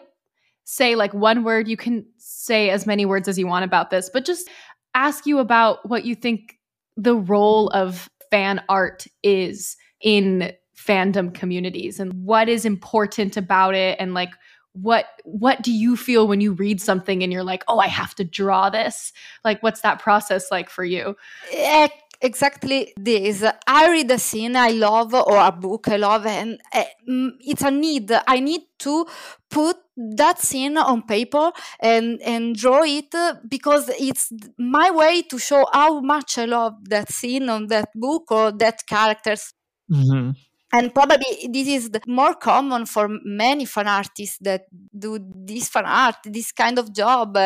say 0.65 0.97
like 0.97 1.15
one 1.15 1.45
word, 1.45 1.69
you 1.69 1.77
can 1.77 2.05
say 2.19 2.71
as 2.71 2.87
many 2.87 3.07
words 3.07 3.29
as 3.29 3.39
you 3.39 3.47
want 3.47 3.65
about 3.65 3.91
this, 3.91 4.11
but 4.13 4.25
just 4.25 4.49
ask 4.95 5.27
you 5.27 5.39
about 5.39 5.89
what 5.89 6.05
you 6.05 6.15
think 6.15 6.59
the 6.97 7.15
role 7.17 7.69
of 7.69 8.11
fan 8.31 8.61
art 8.69 9.07
is 9.23 9.77
in 10.01 10.53
fandom 10.77 11.33
communities 11.33 12.01
and 12.01 12.13
what 12.25 12.49
is 12.49 12.65
important 12.65 13.37
about 13.37 13.75
it 13.75 13.97
and 14.01 14.15
like 14.15 14.31
what 14.83 15.07
what 15.25 15.63
do 15.63 15.73
you 15.73 15.97
feel 15.97 16.27
when 16.29 16.41
you 16.41 16.53
read 16.53 16.81
something 16.81 17.23
and 17.23 17.33
you're 17.33 17.45
like, 17.45 17.65
"Oh, 17.69 17.79
I 17.79 17.89
have 17.89 18.15
to 18.17 18.25
draw 18.25 18.71
this." 18.71 19.13
Like 19.45 19.63
what's 19.63 19.81
that 19.83 19.99
process 20.01 20.51
like 20.51 20.71
for 20.71 20.85
you? 20.85 21.17
Eh, 21.53 21.89
exactly 22.21 22.93
this. 22.99 23.45
I 23.67 23.91
read 23.91 24.11
a 24.11 24.19
scene 24.19 24.57
I 24.57 24.69
love 24.71 25.15
or 25.15 25.37
a 25.39 25.53
book 25.53 25.89
I 25.89 25.97
love, 25.97 26.27
and 26.27 26.61
uh, 26.73 26.85
it's 27.41 27.63
a 27.63 27.71
need. 27.71 28.11
I 28.27 28.41
need 28.41 28.63
to 28.81 29.07
put 29.51 29.77
that 29.97 30.41
scene 30.41 30.77
on 30.77 31.03
paper 31.03 31.51
and 31.81 32.21
and 32.23 32.55
draw 32.57 32.83
it 32.85 33.13
because 33.49 33.89
it's 33.99 34.33
my 34.59 34.91
way 34.91 35.23
to 35.23 35.39
show 35.39 35.67
how 35.73 36.01
much 36.01 36.39
I 36.39 36.45
love 36.45 36.75
that 36.89 37.11
scene 37.13 37.49
on 37.49 37.67
that 37.69 37.89
book 37.95 38.31
or 38.31 38.53
that 38.53 38.87
characters. 38.87 39.55
Mhm. 39.91 40.35
And 40.71 40.93
probably 40.95 41.49
this 41.51 41.67
is 41.67 41.91
more 42.07 42.35
common 42.35 42.85
for 42.85 43.09
many 43.25 43.65
fan 43.65 43.89
artists 43.89 44.37
that 44.43 44.67
do 44.97 45.19
this 45.35 45.69
fan 45.71 45.87
art, 45.87 46.17
this 46.25 46.53
kind 46.53 46.79
of 46.79 46.95
job. 46.95 47.39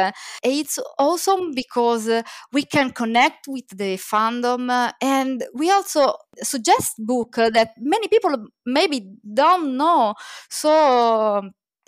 It's 0.43 0.79
awesome 0.99 1.53
because 1.55 2.09
uh, 2.09 2.23
we 2.53 2.65
can 2.65 2.91
connect 2.91 3.47
with 3.47 3.69
the 3.69 3.97
fandom 3.97 4.71
uh, 4.71 4.93
and 5.01 5.45
we 5.55 5.71
also 5.71 6.15
suggest 6.43 6.95
book 6.99 7.39
uh, 7.39 7.51
that 7.51 7.75
many 7.79 8.09
people 8.09 8.35
maybe 8.67 9.13
don't 9.35 9.77
know. 9.77 10.15
So 10.51 11.43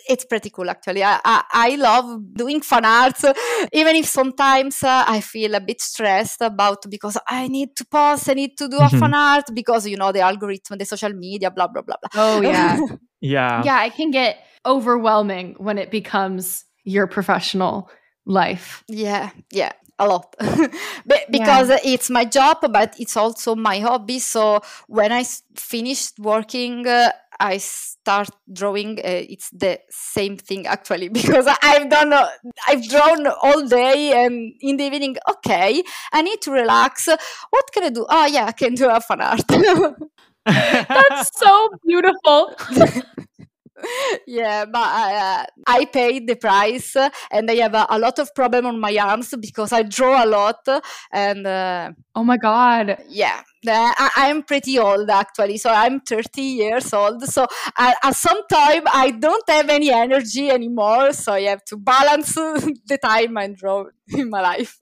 it's 0.09 0.25
pretty 0.25 0.49
cool 0.49 0.69
actually. 0.69 1.03
I, 1.03 1.19
I, 1.23 1.43
I 1.53 1.75
love 1.75 2.33
doing 2.33 2.61
fan 2.61 2.85
arts, 2.85 3.25
even 3.73 3.95
if 3.95 4.05
sometimes 4.05 4.83
uh, 4.83 5.03
I 5.07 5.21
feel 5.21 5.55
a 5.55 5.59
bit 5.59 5.81
stressed 5.81 6.41
about 6.41 6.89
because 6.89 7.17
I 7.27 7.47
need 7.47 7.75
to 7.77 7.85
post, 7.85 8.29
I 8.29 8.33
need 8.33 8.57
to 8.57 8.67
do 8.67 8.77
a 8.77 8.89
Mhm. 8.89 8.99
fan 8.99 9.13
art 9.13 9.45
because 9.53 9.87
you 9.87 9.97
know 9.97 10.11
the 10.11 10.21
algorithm, 10.21 10.77
the 10.77 10.85
social 10.85 11.13
media, 11.13 11.51
blah 11.51 11.67
blah 11.67 11.81
blah 11.81 11.97
blah. 12.01 12.09
Oh 12.15 12.41
yeah. 12.41 12.77
Yeah. 13.21 13.63
yeah, 13.63 13.83
it 13.85 13.95
can 13.95 14.11
get 14.11 14.37
overwhelming 14.65 15.55
when 15.57 15.77
it 15.79 15.89
becomes 15.89 16.63
your 16.83 17.07
professional 17.07 17.89
life. 18.25 18.83
Yeah, 18.87 19.31
yeah, 19.51 19.71
a 19.97 20.07
lot. 20.07 20.35
Be- 21.07 21.25
because 21.31 21.69
it's 21.83 22.09
my 22.11 22.25
job, 22.25 22.57
but 22.71 22.93
it's 22.99 23.17
also 23.17 23.55
my 23.55 23.79
hobby. 23.79 24.19
So 24.19 24.61
when 24.87 25.11
I 25.11 25.21
s- 25.21 25.41
finished 25.55 26.19
working, 26.19 26.85
uh, 26.87 27.11
I 27.39 27.57
start 27.57 28.29
drawing. 28.51 28.99
Uh, 28.99 29.23
it's 29.29 29.49
the 29.51 29.79
same 29.89 30.37
thing 30.37 30.67
actually 30.67 31.09
because 31.19 31.47
I've 31.61 31.89
done, 31.89 32.13
uh, 32.13 32.27
I've 32.67 32.87
drawn 32.87 33.27
all 33.43 33.67
day, 33.67 34.13
and 34.25 34.53
in 34.61 34.77
the 34.77 34.83
evening, 34.85 35.17
okay, 35.29 35.83
I 36.13 36.21
need 36.21 36.41
to 36.43 36.51
relax. 36.51 37.07
What 37.49 37.65
can 37.73 37.83
I 37.83 37.89
do? 37.89 38.05
Oh 38.09 38.25
yeah, 38.25 38.45
I 38.45 38.51
can 38.51 38.75
do 38.75 38.89
a 38.89 38.99
fan 39.01 39.21
art. 39.21 39.43
That's 40.45 41.31
so 41.37 41.69
beautiful. 41.85 42.55
yeah, 44.27 44.65
but 44.65 44.79
uh, 44.79 45.45
I 45.67 45.85
paid 45.85 46.27
the 46.27 46.35
price, 46.35 46.95
and 47.31 47.49
I 47.49 47.55
have 47.55 47.73
a, 47.73 47.85
a 47.89 47.99
lot 47.99 48.19
of 48.19 48.33
problem 48.33 48.65
on 48.65 48.79
my 48.79 48.95
arms 48.97 49.33
because 49.39 49.71
I 49.73 49.83
draw 49.83 50.23
a 50.23 50.27
lot, 50.27 50.67
and 51.11 51.45
uh, 51.45 51.91
Oh 52.15 52.23
my 52.23 52.37
god. 52.37 52.97
yeah, 53.09 53.41
I, 53.73 54.09
I'm 54.17 54.43
pretty 54.43 54.77
old 54.79 55.09
actually. 55.09 55.57
So 55.57 55.69
I'm 55.69 55.99
30 56.01 56.41
years 56.41 56.93
old. 56.93 57.23
So 57.23 57.45
at, 57.77 57.97
at 58.03 58.15
some 58.15 58.41
time 58.47 58.83
I 58.93 59.11
don't 59.11 59.47
have 59.49 59.69
any 59.69 59.91
energy 59.91 60.49
anymore. 60.49 61.13
So 61.13 61.33
I 61.33 61.41
have 61.43 61.63
to 61.65 61.77
balance 61.77 62.33
the 62.35 62.99
time 63.01 63.37
I 63.37 63.47
draw 63.49 63.85
in 64.07 64.29
my 64.29 64.41
life. 64.41 64.77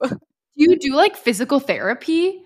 Do 0.56 0.64
you 0.64 0.76
do 0.78 0.94
like 0.94 1.16
physical 1.16 1.60
therapy? 1.60 2.42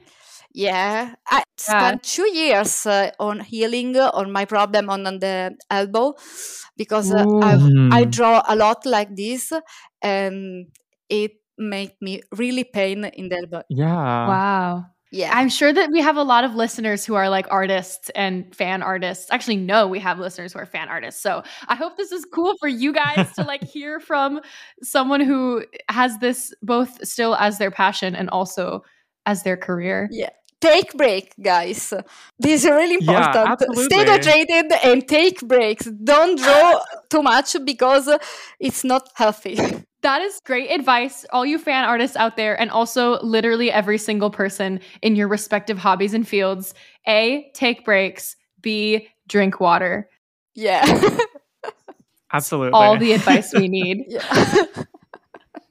Yeah, 0.53 1.15
I 1.27 1.45
spent 1.59 2.03
two 2.03 2.29
years 2.31 2.87
uh, 2.87 3.11
on 3.21 3.41
healing 3.41 3.97
uh, 3.97 4.11
on 4.15 4.33
my 4.33 4.45
problem 4.45 4.91
on, 4.91 5.07
on 5.07 5.19
the 5.19 5.57
elbow 5.71 6.15
because 6.77 7.13
uh, 7.13 7.25
I, 7.43 7.59
I 7.91 8.05
Mm. 8.05 8.11
draw 8.11 8.43
a 8.49 8.57
lot 8.57 8.87
like 8.87 9.15
this 9.15 9.53
and 10.03 10.73
it 11.09 11.33
made 11.59 11.93
me 12.01 12.23
really 12.33 12.65
pain 12.65 13.05
in 13.05 13.29
the 13.29 13.37
elbow. 13.39 13.63
Yeah. 13.69 14.41
wow. 14.41 14.87
Yeah. 15.11 15.31
I'm 15.35 15.49
sure 15.49 15.73
that 15.73 15.91
we 15.91 16.01
have 16.01 16.17
a 16.17 16.23
lot 16.23 16.45
of 16.45 16.55
listeners 16.55 17.05
who 17.05 17.15
are 17.15 17.29
like 17.29 17.47
artists 17.51 18.11
and 18.11 18.55
fan 18.55 18.83
artists. 18.83 19.31
Actually, 19.31 19.57
no, 19.57 19.87
we 19.89 19.99
have 20.01 20.19
listeners 20.19 20.53
who 20.53 20.59
are 20.59 20.67
fan 20.67 20.89
artists. 20.89 21.23
So 21.23 21.43
I 21.67 21.75
hope 21.77 21.97
this 21.97 22.13
is 22.13 22.25
cool 22.27 22.55
for 22.61 22.69
you 22.69 22.93
guys 22.93 23.33
to 23.37 23.43
like 23.43 23.65
hear 23.73 24.01
from 24.01 24.41
someone 24.83 25.21
who 25.21 25.65
has 25.89 26.19
this 26.19 26.53
both 26.63 27.07
still 27.07 27.35
as 27.37 27.59
their 27.59 27.71
passion 27.71 28.15
and 28.15 28.29
also 28.31 28.85
as 29.25 29.43
their 29.43 29.57
career. 29.57 30.09
Yeah. 30.11 30.31
Take 30.61 30.93
break, 30.95 31.35
guys. 31.41 31.95
This 32.41 32.65
is 32.65 32.71
really 32.71 32.95
important. 32.95 33.35
Yeah, 33.35 33.53
important. 33.53 33.79
Stay 33.79 34.05
hydrated 34.05 34.77
and 34.83 35.07
take 35.07 35.41
breaks. 35.47 35.85
Don't 35.87 36.37
draw 36.37 36.81
too 37.11 37.23
much 37.23 37.55
because 37.65 38.09
it's 38.59 38.83
not 38.83 39.09
healthy. 39.15 39.57
That 40.03 40.23
is 40.23 40.41
great 40.45 40.71
advice, 40.71 41.27
all 41.33 41.45
you 41.45 41.59
fan 41.59 41.85
artists 41.85 42.17
out 42.17 42.37
there, 42.37 42.61
and 42.61 42.71
also 42.71 43.21
literally 43.21 43.73
every 43.73 43.99
single 43.99 44.31
person 44.31 44.81
in 45.03 45.17
your 45.17 45.27
respective 45.27 45.77
hobbies 45.77 46.15
and 46.15 46.27
fields. 46.27 46.73
A, 47.07 47.51
take 47.55 47.85
breaks. 47.85 48.37
B, 48.61 49.09
drink 49.27 49.61
water. 49.61 50.09
Yeah. 50.55 50.85
Absolutely. 52.33 52.73
All 52.73 52.99
the 52.99 53.13
advice 53.13 53.53
we 53.55 53.69
need. 53.69 54.05
yeah. 54.09 54.55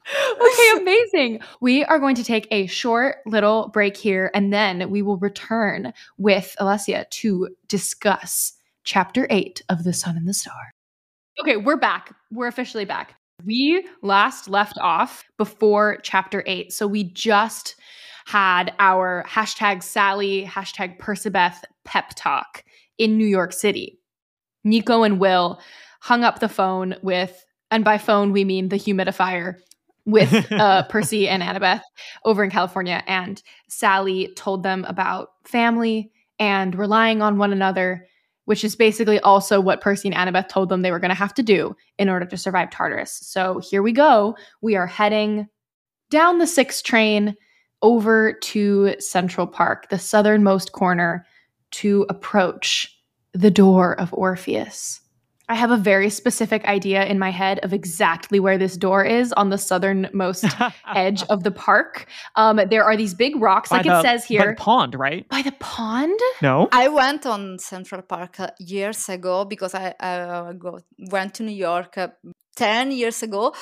okay, 0.42 0.72
amazing. 0.78 1.40
We 1.62 1.84
are 1.86 2.00
going 2.00 2.16
to 2.16 2.24
take 2.24 2.48
a 2.52 2.66
short 2.68 3.18
little 3.26 3.70
break 3.70 3.96
here, 3.96 4.32
and 4.34 4.52
then 4.52 4.90
we 4.90 5.02
will 5.02 5.18
return 5.18 5.94
with 6.18 6.56
Alessia 6.60 7.10
to 7.10 7.50
discuss 7.68 8.54
chapter 8.84 9.28
eight 9.30 9.62
of 9.70 9.84
The 9.84 9.94
Sun 9.94 10.18
and 10.18 10.28
the 10.28 10.34
Star. 10.34 10.74
Okay, 11.40 11.58
we're 11.58 11.78
back. 11.78 12.16
We're 12.32 12.48
officially 12.48 12.86
back. 12.86 13.16
We 13.46 13.88
last 14.02 14.50
left 14.50 14.78
off 14.80 15.24
before 15.38 16.00
chapter 16.04 16.44
eight. 16.48 16.74
So 16.74 16.88
we 16.88 17.04
just 17.04 17.76
had 18.26 18.74
our 18.80 19.24
hashtag 19.28 19.84
Sally, 19.84 20.44
hashtag 20.46 21.00
Percabeth 21.00 21.64
pep 21.86 22.12
talk 22.16 22.64
in 22.98 23.18
New 23.18 23.28
York 23.28 23.54
City. 23.54 24.00
Nico 24.64 25.04
and 25.04 25.20
Will 25.20 25.62
hung 26.02 26.24
up 26.24 26.40
the 26.40 26.50
phone 26.50 26.96
with, 27.02 27.46
and 27.72 27.86
by 27.86 27.98
phone 27.98 28.32
we 28.32 28.44
mean 28.44 28.70
the 28.70 28.78
humidifier, 28.78 29.56
with 30.06 30.52
uh, 30.52 30.84
Percy 30.84 31.30
and 31.30 31.44
Annabeth 31.44 31.82
over 32.26 32.44
in 32.44 32.50
California. 32.50 33.04
And 33.08 33.42
Sally 33.70 34.34
told 34.36 34.64
them 34.64 34.86
about 34.88 35.30
family 35.46 36.12
and 36.40 36.76
relying 36.76 37.22
on 37.22 37.38
one 37.38 37.54
another, 37.54 38.08
which 38.48 38.64
is 38.64 38.78
basically 38.78 39.20
also 39.20 39.60
what 39.60 39.82
Percy 39.82 40.10
and 40.10 40.16
Annabeth 40.16 40.48
told 40.48 40.70
them 40.70 40.82
they 40.82 40.92
were 40.92 41.00
going 41.00 41.10
to 41.10 41.16
have 41.16 41.34
to 41.34 41.44
do 41.44 41.76
in 42.00 42.08
order 42.08 42.26
to 42.26 42.38
survive 42.38 42.72
Tartarus. 42.72 43.12
So 43.12 43.60
here 43.60 43.84
we 43.84 43.92
go. 43.92 44.38
We 44.62 44.78
are 44.78 44.88
heading 44.88 45.50
down 46.10 46.40
the 46.40 46.48
six 46.48 46.82
train 46.82 47.36
over 47.82 48.32
to 48.32 48.96
Central 49.00 49.48
Park, 49.48 49.90
the 49.90 50.00
southernmost 50.00 50.72
corner, 50.72 51.26
to 51.72 52.06
approach 52.08 52.98
the 53.34 53.52
door 53.52 54.00
of 54.00 54.14
Orpheus. 54.14 55.02
I 55.50 55.56
have 55.56 55.72
a 55.72 55.78
very 55.78 56.10
specific 56.10 56.66
idea 56.66 57.06
in 57.06 57.20
my 57.20 57.30
head 57.32 57.60
of 57.64 57.72
exactly 57.72 58.40
where 58.40 58.58
this 58.58 58.76
door 58.76 59.06
is 59.06 59.32
on 59.34 59.50
the 59.50 59.58
southernmost 59.58 60.46
edge 60.96 61.24
of 61.24 61.44
the 61.44 61.52
park. 61.52 62.08
Um, 62.36 62.60
there 62.70 62.84
are 62.84 62.98
these 62.98 63.14
big 63.14 63.42
rocks, 63.42 63.70
By 63.70 63.78
like 63.78 63.86
the- 63.86 64.00
it 64.00 64.02
says 64.02 64.22
by 64.24 64.28
here. 64.28 64.56
the 64.58 64.62
pond, 64.62 64.96
right? 64.96 65.28
By 65.30 65.42
the 65.42 65.54
pond? 65.54 66.20
No. 66.42 66.68
I 66.72 66.90
went 66.90 67.26
on 67.26 67.60
Central 67.60 68.02
Park 68.02 68.40
uh, 68.40 68.50
years 68.60 69.08
ago 69.08 69.46
because 69.46 69.74
I 69.74 69.92
uh, 70.00 70.52
go, 70.54 70.80
went 71.12 71.36
to 71.36 71.44
New 71.44 71.56
York 71.56 71.98
uh, 71.98 72.10
10 72.58 72.92
years 72.92 73.22
ago 73.22 73.54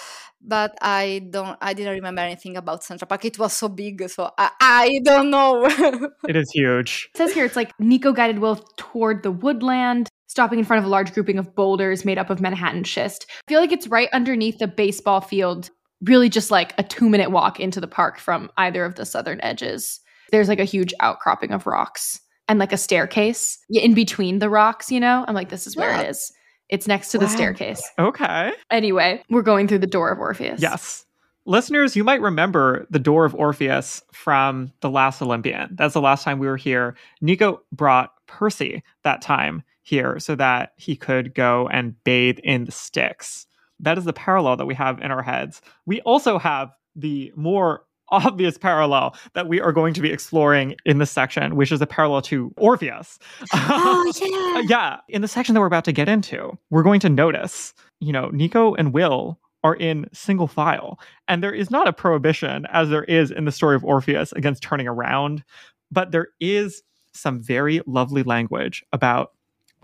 but 0.41 0.73
i 0.81 1.21
don't 1.29 1.57
i 1.61 1.73
didn't 1.73 1.93
remember 1.93 2.21
anything 2.21 2.55
about 2.55 2.81
central 2.81 3.07
park 3.07 3.25
it 3.25 3.37
was 3.37 3.51
so 3.51 3.67
big 3.67 4.09
so 4.09 4.31
i, 4.37 4.49
I 4.61 4.99
don't 5.03 5.29
know 5.29 5.65
it 6.29 6.35
is 6.37 6.49
huge 6.51 7.09
it 7.13 7.17
says 7.17 7.33
here 7.33 7.43
it's 7.43 7.57
like 7.57 7.71
nico 7.77 8.13
guided 8.13 8.39
will 8.39 8.55
toward 8.77 9.21
the 9.23 9.31
woodland 9.31 10.07
stopping 10.35 10.59
in 10.59 10.65
front 10.65 10.79
of 10.79 10.85
a 10.85 10.89
large 10.89 11.13
grouping 11.13 11.37
of 11.37 11.55
boulders 11.55 12.03
made 12.03 12.17
up 12.17 12.29
of 12.29 12.41
manhattan 12.41 12.83
schist 12.83 13.25
i 13.29 13.49
feel 13.49 13.61
like 13.61 13.71
it's 13.71 13.87
right 13.87 14.09
underneath 14.11 14.59
the 14.59 14.67
baseball 14.67 15.21
field 15.21 15.69
really 16.01 16.27
just 16.27 16.51
like 16.51 16.73
a 16.77 16.83
two 16.83 17.07
minute 17.09 17.31
walk 17.31 17.57
into 17.57 17.79
the 17.79 17.87
park 17.87 18.19
from 18.19 18.51
either 18.57 18.83
of 18.83 18.95
the 18.95 19.05
southern 19.05 19.39
edges 19.41 20.01
there's 20.31 20.49
like 20.49 20.59
a 20.59 20.65
huge 20.65 20.93
outcropping 20.99 21.51
of 21.51 21.65
rocks 21.65 22.19
and 22.49 22.59
like 22.59 22.73
a 22.73 22.77
staircase 22.77 23.57
in 23.69 23.93
between 23.93 24.39
the 24.39 24.49
rocks 24.49 24.91
you 24.91 24.99
know 24.99 25.23
i'm 25.27 25.33
like 25.35 25.49
this 25.49 25.65
is 25.65 25.77
where 25.77 25.91
yeah. 25.91 26.01
it 26.01 26.09
is 26.09 26.33
it's 26.69 26.87
next 26.87 27.11
to 27.11 27.17
wow. 27.17 27.25
the 27.25 27.29
staircase. 27.29 27.91
Okay. 27.99 28.51
Anyway, 28.71 29.21
we're 29.29 29.41
going 29.41 29.67
through 29.67 29.79
the 29.79 29.87
door 29.87 30.11
of 30.11 30.19
Orpheus. 30.19 30.61
Yes. 30.61 31.05
Listeners, 31.45 31.95
you 31.95 32.03
might 32.03 32.21
remember 32.21 32.87
the 32.89 32.97
door 32.97 33.23
of 33.23 33.35
Orpheus 33.35 34.01
from 34.11 34.73
The 34.81 34.89
Last 34.89 35.21
Olympian. 35.21 35.75
That's 35.75 35.93
the 35.93 36.01
last 36.01 36.23
time 36.23 36.39
we 36.39 36.47
were 36.47 36.57
here. 36.57 36.95
Nico 37.21 37.61
brought 37.71 38.13
Percy 38.25 38.83
that 39.03 39.21
time 39.21 39.63
here 39.85 40.19
so 40.19 40.35
that 40.35 40.73
he 40.77 40.95
could 40.95 41.33
go 41.35 41.69
and 41.69 41.95
bathe 42.03 42.39
in 42.43 42.65
the 42.65 42.71
Styx. 42.71 43.45
That 43.79 43.97
is 43.97 44.03
the 44.03 44.13
parallel 44.13 44.57
that 44.57 44.65
we 44.65 44.73
have 44.73 44.99
in 44.99 45.11
our 45.11 45.21
heads. 45.21 45.61
We 45.85 46.01
also 46.01 46.39
have 46.39 46.75
the 46.95 47.31
more 47.35 47.83
obvious 48.09 48.57
parallel 48.57 49.15
that 49.33 49.47
we 49.47 49.61
are 49.61 49.71
going 49.71 49.93
to 49.93 50.01
be 50.01 50.11
exploring 50.11 50.75
in 50.85 50.97
this 50.97 51.11
section, 51.11 51.55
which 51.55 51.71
is 51.71 51.81
a 51.81 51.87
parallel 51.87 52.21
to 52.23 52.51
Orpheus. 52.57 53.19
Oh, 53.53 54.11
yeah. 54.67 54.67
yeah. 54.67 54.99
In 55.07 55.21
the 55.21 55.27
section 55.27 55.53
that 55.53 55.61
we're 55.61 55.67
about 55.67 55.85
to 55.85 55.91
get 55.91 56.09
into, 56.09 56.57
we're 56.71 56.83
going 56.83 56.99
to 57.01 57.09
notice, 57.09 57.73
you 57.99 58.11
know, 58.11 58.29
Nico 58.29 58.73
and 58.75 58.93
Will 58.93 59.39
are 59.63 59.75
in 59.75 60.07
single 60.13 60.47
file. 60.47 60.99
And 61.27 61.43
there 61.43 61.53
is 61.53 61.71
not 61.71 61.87
a 61.87 61.93
prohibition, 61.93 62.65
as 62.71 62.89
there 62.89 63.03
is 63.03 63.31
in 63.31 63.45
the 63.45 63.51
story 63.51 63.75
of 63.75 63.83
Orpheus, 63.83 64.31
against 64.33 64.63
turning 64.63 64.87
around, 64.87 65.43
but 65.91 66.11
there 66.11 66.29
is 66.39 66.83
some 67.13 67.39
very 67.41 67.81
lovely 67.87 68.23
language 68.23 68.83
about 68.93 69.31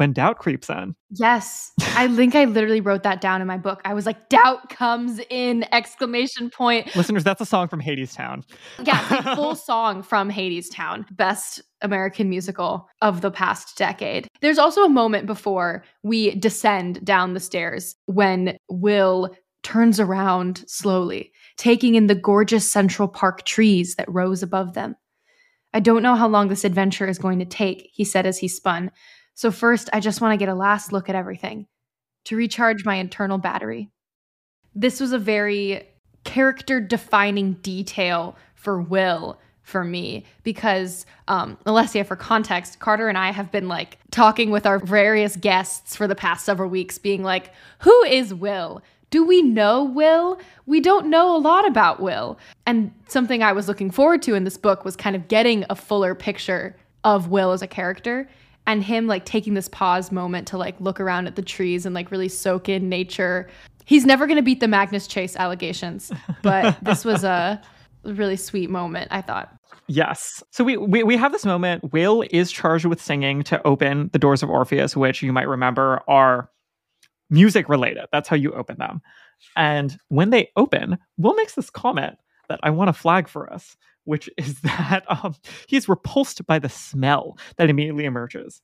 when 0.02 0.14
doubt 0.14 0.40
creeps 0.40 0.68
in. 0.68 0.96
Yes. 1.12 1.72
I 1.96 2.08
think 2.08 2.34
I 2.34 2.46
literally 2.46 2.82
wrote 2.82 3.04
that 3.04 3.22
down 3.22 3.40
in 3.40 3.46
my 3.46 3.60
book. 3.60 3.82
I 3.86 3.94
was 3.94 4.08
like, 4.08 4.30
doubt 4.30 4.70
comes 4.70 5.22
in 5.30 5.64
exclamation 5.72 6.50
point. 6.50 6.96
Listeners, 6.96 7.24
that's 7.24 7.40
a 7.40 7.46
song 7.46 7.68
from 7.68 7.80
Hadestown. 7.80 8.44
Yeah, 8.84 9.22
the 9.22 9.36
full 9.36 9.54
song 9.54 10.02
from 10.02 10.32
Hadestown. 10.32 11.06
Best 11.16 11.62
American 11.84 12.30
musical 12.30 12.90
of 13.04 13.22
the 13.22 13.30
past 13.30 13.78
decade. 13.78 14.28
There's 14.42 14.58
also 14.58 14.86
a 14.86 14.90
moment 14.90 15.28
before 15.28 15.84
we 16.02 16.34
descend 16.34 17.06
down 17.06 17.36
the 17.36 17.40
stairs 17.40 17.96
when 18.08 18.58
Will 18.72 19.36
turns 19.62 20.00
around 20.00 20.64
slowly, 20.66 21.32
taking 21.58 21.94
in 21.94 22.08
the 22.08 22.16
gorgeous 22.16 22.68
Central 22.68 23.08
Park 23.08 23.46
trees 23.46 23.94
that 23.98 24.12
rose 24.12 24.42
above 24.42 24.74
them. 24.74 24.96
I 25.76 25.80
don't 25.80 26.02
know 26.02 26.16
how 26.16 26.28
long 26.28 26.48
this 26.48 26.66
adventure 26.66 27.08
is 27.08 27.20
going 27.20 27.38
to 27.38 27.46
take, 27.46 27.92
he 27.94 28.04
said 28.04 28.26
as 28.26 28.40
he 28.40 28.48
spun, 28.48 28.90
so, 29.34 29.52
first, 29.52 29.90
I 29.94 30.00
just 30.00 30.22
want 30.22 30.34
to 30.34 30.38
get 30.38 30.50
a 30.50 30.56
last 30.56 30.92
look 30.92 31.10
at 31.10 31.16
everything 31.16 31.68
to 32.26 32.36
recharge 32.36 32.86
my 32.86 32.96
internal 32.96 33.38
battery. 33.38 33.90
This 34.76 35.00
was 35.00 35.12
a 35.12 35.20
very 35.20 35.88
character 36.24 36.80
defining 36.80 37.54
detail 37.54 38.38
for 38.56 38.80
Will 38.82 39.40
for 39.64 39.84
me 39.84 40.26
because 40.44 41.06
um, 41.28 41.58
Alessia, 41.66 42.06
for 42.06 42.16
context, 42.16 42.80
Carter 42.80 43.08
and 43.08 43.18
I 43.18 43.32
have 43.32 43.52
been 43.52 43.68
like 43.68 43.98
talking 44.12 44.52
with 44.52 44.66
our 44.66 44.80
various 44.80 45.36
guests 45.36 45.96
for 45.96 46.08
the 46.08 46.16
past 46.16 46.46
several 46.46 46.70
weeks, 46.70 46.98
being 46.98 47.24
like, 47.24 47.52
who 47.80 48.04
is 48.04 48.34
Will? 48.34 48.82
Do 49.10 49.26
we 49.26 49.42
know 49.42 49.84
Will? 49.84 50.40
We 50.66 50.80
don't 50.80 51.08
know 51.08 51.36
a 51.36 51.40
lot 51.40 51.68
about 51.68 52.00
Will. 52.00 52.38
And 52.66 52.94
something 53.08 53.44
I 53.44 53.52
was 53.52 53.68
looking 53.68 53.92
forward 53.92 54.22
to 54.24 54.36
in 54.36 54.44
this 54.44 54.58
book 54.58 54.86
was 54.86 54.96
kind 54.96 55.16
of 55.16 55.28
getting 55.28 55.66
a 55.70 55.76
fuller 55.76 56.16
picture 56.16 56.76
of 57.04 57.28
Will 57.28 57.52
as 57.52 57.62
a 57.62 57.68
character 57.68 58.30
and 58.68 58.84
him 58.84 59.08
like 59.08 59.26
taking 59.26 59.54
this 59.54 59.68
pause 59.68 60.12
moment 60.12 60.48
to 60.50 60.58
like 60.58 60.80
look 60.80 61.00
around 61.00 61.28
at 61.28 61.36
the 61.36 61.42
trees 61.42 61.86
and 61.86 61.96
like 61.96 62.12
really 62.12 62.30
soak 62.30 62.70
in 62.70 62.90
nature. 62.90 63.50
He's 63.86 64.06
never 64.06 64.28
going 64.28 64.38
to 64.38 64.44
beat 64.44 64.60
the 64.60 64.68
Magnus 64.68 65.08
Chase 65.08 65.36
allegations, 65.36 66.12
but 66.42 66.78
this 66.84 67.04
was 67.04 67.24
a 67.24 67.62
really 68.04 68.38
sweet 68.38 68.70
moment, 68.70 69.08
I 69.12 69.22
thought. 69.22 69.54
Yes. 69.88 70.44
So 70.52 70.64
we, 70.64 70.78
we 70.78 71.04
we 71.04 71.18
have 71.18 71.32
this 71.32 71.46
moment. 71.46 71.92
Will 71.92 72.24
is 72.32 72.52
charged 72.52 72.86
with 72.86 73.02
singing 73.02 73.44
to 73.44 73.66
open 73.68 74.10
the 74.14 74.20
doors 74.20 74.42
of 74.42 74.50
Orpheus, 74.50 74.96
which 74.96 75.22
you 75.22 75.34
might 75.34 75.48
remember 75.48 76.02
are 76.08 76.50
music 77.30 77.68
related. 77.68 78.06
That's 78.12 78.30
how 78.30 78.36
you 78.36 78.54
open 78.54 78.78
them. 78.78 79.02
And 79.56 79.98
when 80.10 80.30
they 80.30 80.50
open, 80.56 80.98
Will 81.18 81.34
makes 81.34 81.56
this 81.56 81.70
comment 81.70 82.18
that 82.48 82.60
I 82.64 82.70
want 82.70 82.90
to 82.90 82.94
flag 82.94 83.28
for 83.28 83.52
us, 83.52 83.76
which 84.06 84.30
is 84.38 84.60
that 84.62 85.04
um, 85.10 85.36
he 85.68 85.78
is 85.78 85.90
repulsed 85.90 86.46
by 86.46 86.60
the 86.60 86.70
smell 86.70 87.38
that 87.58 87.70
immediately 87.70 88.06
emerges. 88.06 88.62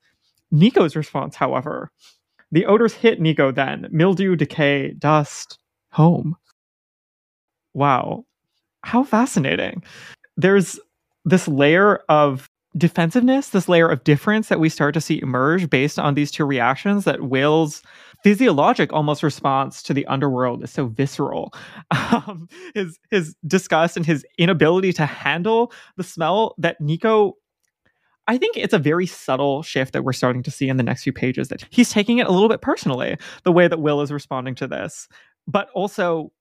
Nico's 0.52 0.96
response, 0.96 1.36
however, 1.36 1.92
the 2.52 2.66
odors 2.66 2.94
hit 2.94 3.20
Nico 3.20 3.52
then 3.52 3.88
mildew, 3.92 4.36
decay, 4.36 4.94
dust, 4.98 5.60
home. 5.92 6.36
Wow. 7.74 8.26
How 8.84 9.04
fascinating. 9.04 9.84
There's 10.38 10.80
this 11.26 11.48
layer 11.48 11.98
of 12.08 12.50
defensiveness, 12.78 13.50
this 13.50 13.68
layer 13.68 13.90
of 13.90 14.04
difference 14.04 14.50
that 14.50 14.60
we 14.60 14.70
start 14.70 14.94
to 14.94 15.02
see 15.02 15.20
emerge 15.22 15.70
based 15.70 16.00
on 16.00 16.14
these 16.14 16.32
two 16.32 16.46
reactions 16.46 17.04
that 17.04 17.24
Will's 17.24 17.82
physiologic 18.28 18.92
almost 18.92 19.24
response 19.24 19.82
to 19.82 19.94
the 19.94 20.06
underworld 20.08 20.62
is 20.62 20.72
so 20.72 20.88
visceral. 20.88 21.54
Um, 22.12 22.48
his 22.74 23.00
his 23.12 23.36
disgust 23.46 23.98
and 23.98 24.06
his 24.06 24.26
inability 24.38 24.92
to 24.94 25.06
handle 25.06 25.72
the 25.96 26.04
smell 26.04 26.56
that 26.58 26.80
Nico 26.82 27.34
I 28.28 28.38
think 28.38 28.58
it's 28.58 28.74
a 28.74 28.80
very 28.80 29.06
subtle 29.06 29.64
shift 29.64 29.94
that 29.94 30.04
we're 30.04 30.14
starting 30.14 30.44
to 30.44 30.52
see 30.52 30.68
in 30.68 30.78
the 30.78 30.84
next 30.84 31.04
few 31.04 31.14
pages 31.14 31.48
that 31.48 31.66
he's 31.70 31.90
taking 31.90 32.18
it 32.18 32.28
a 32.28 32.32
little 32.32 32.50
bit 32.50 32.62
personally, 32.62 33.18
the 33.44 33.52
way 33.52 33.68
that 33.68 33.80
Will 33.80 34.02
is 34.02 34.12
responding 34.12 34.56
to 34.56 34.68
this. 34.68 35.08
But 35.48 35.70
also 35.74 36.32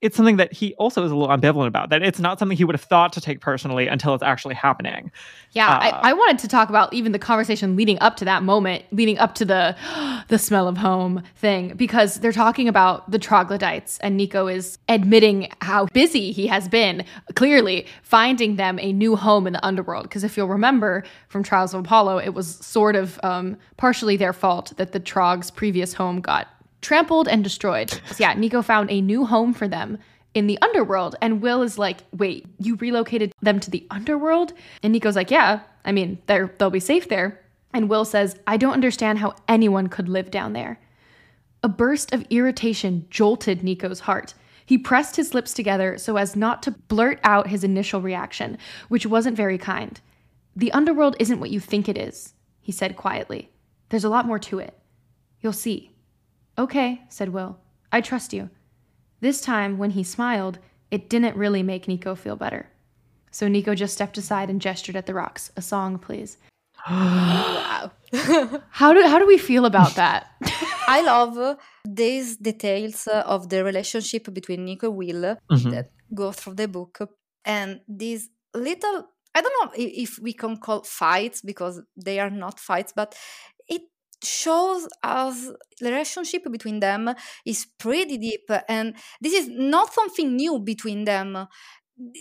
it's 0.00 0.16
something 0.16 0.36
that 0.36 0.52
he 0.52 0.74
also 0.74 1.04
is 1.04 1.10
a 1.10 1.16
little 1.16 1.34
ambivalent 1.36 1.66
about 1.66 1.90
that 1.90 2.02
it's 2.02 2.20
not 2.20 2.38
something 2.38 2.56
he 2.56 2.64
would 2.64 2.74
have 2.74 2.82
thought 2.82 3.12
to 3.12 3.20
take 3.20 3.40
personally 3.40 3.88
until 3.88 4.14
it's 4.14 4.22
actually 4.22 4.54
happening. 4.54 5.10
Yeah 5.52 5.68
uh, 5.68 5.78
I, 5.80 6.10
I, 6.10 6.12
wanted 6.12 6.38
to 6.40 6.48
talk 6.48 6.68
about 6.68 6.92
even 6.92 7.12
the 7.12 7.18
conversation 7.18 7.74
leading 7.74 7.98
up 8.00 8.16
to 8.16 8.24
that 8.24 8.42
moment 8.42 8.84
leading 8.92 9.18
up 9.18 9.34
to 9.36 9.44
the 9.44 9.76
the 10.28 10.38
smell 10.38 10.68
of 10.68 10.76
home 10.76 11.22
thing 11.36 11.74
because 11.74 12.20
they're 12.20 12.32
talking 12.32 12.68
about 12.68 13.10
the 13.10 13.18
troglodytes 13.18 13.98
and 13.98 14.16
nico 14.16 14.46
is 14.46 14.78
admitting 14.88 15.50
how 15.62 15.86
busy 15.86 16.30
he 16.32 16.46
has 16.46 16.68
been 16.68 17.04
clearly 17.34 17.86
finding 18.02 18.56
them 18.56 18.78
a 18.80 18.92
new 18.92 19.16
home 19.16 19.46
in 19.46 19.52
the 19.52 19.64
underworld. 19.64 20.04
Because 20.04 20.24
if 20.24 20.36
you'll 20.36 20.48
remember 20.48 21.04
from 21.28 21.42
trials 21.42 21.74
of 21.74 21.80
apollo 21.80 22.18
it 22.18 22.34
was 22.34 22.56
sort 22.56 22.94
of 22.94 23.18
um, 23.24 23.56
partially 23.76 24.16
their 24.16 24.32
fault 24.32 24.72
that 24.76 24.92
the 24.92 25.00
trog's 25.00 25.50
previous 25.50 25.92
home 25.94 26.20
got 26.20 26.48
trampled 26.80 27.28
and 27.28 27.42
destroyed. 27.42 27.90
So 27.90 28.16
yeah, 28.18 28.34
Nico 28.34 28.62
found 28.62 28.90
a 28.90 29.00
new 29.00 29.24
home 29.24 29.54
for 29.54 29.68
them 29.68 29.98
in 30.34 30.46
the 30.46 30.58
underworld. 30.62 31.16
And 31.20 31.40
Will 31.40 31.62
is 31.62 31.78
like, 31.78 31.98
wait, 32.12 32.46
you 32.58 32.76
relocated 32.76 33.32
them 33.42 33.60
to 33.60 33.70
the 33.70 33.86
underworld? 33.90 34.52
And 34.82 34.92
Nico's 34.92 35.16
like, 35.16 35.30
yeah, 35.30 35.60
I 35.84 35.92
mean, 35.92 36.18
they'll 36.26 36.70
be 36.70 36.80
safe 36.80 37.08
there. 37.08 37.40
And 37.72 37.88
Will 37.88 38.04
says, 38.04 38.38
I 38.46 38.56
don't 38.56 38.74
understand 38.74 39.18
how 39.18 39.34
anyone 39.46 39.88
could 39.88 40.08
live 40.08 40.30
down 40.30 40.52
there. 40.52 40.80
A 41.62 41.68
burst 41.68 42.12
of 42.12 42.26
irritation 42.30 43.06
jolted 43.10 43.62
Nico's 43.62 44.00
heart. 44.00 44.34
He 44.64 44.78
pressed 44.78 45.16
his 45.16 45.34
lips 45.34 45.52
together 45.54 45.98
so 45.98 46.16
as 46.16 46.36
not 46.36 46.62
to 46.62 46.70
blurt 46.70 47.18
out 47.24 47.48
his 47.48 47.64
initial 47.64 48.00
reaction, 48.00 48.58
which 48.88 49.06
wasn't 49.06 49.36
very 49.36 49.58
kind. 49.58 50.00
The 50.54 50.72
underworld 50.72 51.16
isn't 51.18 51.40
what 51.40 51.50
you 51.50 51.58
think 51.58 51.88
it 51.88 51.98
is, 51.98 52.34
he 52.60 52.70
said 52.70 52.96
quietly. 52.96 53.50
There's 53.88 54.04
a 54.04 54.10
lot 54.10 54.26
more 54.26 54.38
to 54.40 54.58
it. 54.58 54.78
You'll 55.40 55.52
see. 55.52 55.92
Okay, 56.58 57.02
said 57.08 57.28
Will. 57.30 57.58
I 57.92 58.00
trust 58.00 58.32
you. 58.32 58.50
This 59.20 59.40
time, 59.40 59.78
when 59.78 59.90
he 59.90 60.02
smiled, 60.02 60.58
it 60.90 61.08
didn't 61.08 61.36
really 61.36 61.62
make 61.62 61.86
Nico 61.86 62.14
feel 62.14 62.36
better. 62.36 62.70
So 63.30 63.46
Nico 63.46 63.74
just 63.74 63.94
stepped 63.94 64.18
aside 64.18 64.50
and 64.50 64.60
gestured 64.60 64.96
at 64.96 65.06
the 65.06 65.14
rocks. 65.14 65.52
A 65.56 65.62
song, 65.62 65.98
please. 65.98 66.38
wow. 66.90 67.90
how 68.70 68.92
do 68.92 69.02
how 69.02 69.18
do 69.18 69.26
we 69.26 69.38
feel 69.38 69.64
about 69.66 69.94
that? 69.96 70.26
I 70.88 71.02
love 71.02 71.58
these 71.84 72.36
details 72.36 73.06
of 73.06 73.50
the 73.50 73.62
relationship 73.62 74.32
between 74.32 74.64
Nico 74.64 74.88
and 74.88 74.96
Will 74.96 75.36
mm-hmm. 75.50 75.70
that 75.70 75.90
go 76.14 76.32
through 76.32 76.54
the 76.54 76.68
book, 76.68 76.98
and 77.44 77.80
these 77.86 78.30
little 78.54 79.04
I 79.34 79.42
don't 79.42 79.52
know 79.60 79.72
if 79.76 80.18
we 80.18 80.32
can 80.32 80.56
call 80.56 80.82
fights 80.82 81.42
because 81.42 81.82
they 81.96 82.18
are 82.18 82.30
not 82.30 82.58
fights, 82.58 82.92
but 82.96 83.14
shows 84.22 84.88
us 85.02 85.50
the 85.80 85.90
relationship 85.90 86.42
between 86.50 86.80
them 86.80 87.14
is 87.44 87.66
pretty 87.78 88.18
deep 88.18 88.50
and 88.68 88.94
this 89.20 89.32
is 89.32 89.48
not 89.48 89.92
something 89.92 90.36
new 90.36 90.58
between 90.58 91.04
them 91.04 91.46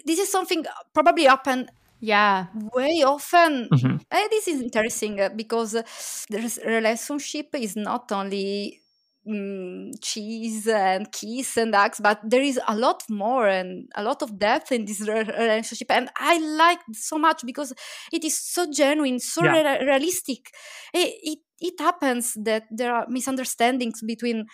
this 0.06 0.20
is 0.20 0.32
something 0.32 0.66
probably 0.94 1.26
happened 1.26 1.70
yeah 2.00 2.46
way 2.76 3.04
often 3.06 3.68
mm-hmm. 3.70 3.98
and 4.12 4.30
this 4.30 4.48
is 4.48 4.62
interesting 4.62 5.20
because 5.36 5.72
the 5.72 6.62
relationship 6.66 7.48
is 7.56 7.76
not 7.76 8.12
only 8.12 8.80
mm, 9.28 9.92
cheese 10.02 10.68
and 10.68 11.12
kiss 11.12 11.58
and 11.58 11.76
hugs, 11.76 12.00
but 12.00 12.20
there 12.24 12.42
is 12.42 12.60
a 12.68 12.76
lot 12.76 13.04
more 13.10 13.48
and 13.48 13.90
a 13.96 14.04
lot 14.04 14.22
of 14.22 14.40
depth 14.40 14.72
in 14.72 14.86
this 14.86 15.02
re- 15.02 15.24
relationship. 15.24 15.92
And 15.92 16.10
I 16.18 16.38
like 16.40 16.80
so 16.94 17.18
much 17.18 17.46
because 17.46 17.74
it 18.12 18.24
is 18.24 18.38
so 18.40 18.72
genuine, 18.72 19.20
so 19.20 19.44
Yeah. 19.44 19.62
re- 19.62 19.86
realistic. 19.86 20.52
It, 20.94 21.16
it, 21.22 21.40
it 21.60 21.80
happens 21.80 22.34
that 22.44 22.64
there 22.72 22.94
are 22.94 23.06
misunderstandings 23.10 24.02
between 24.02 24.46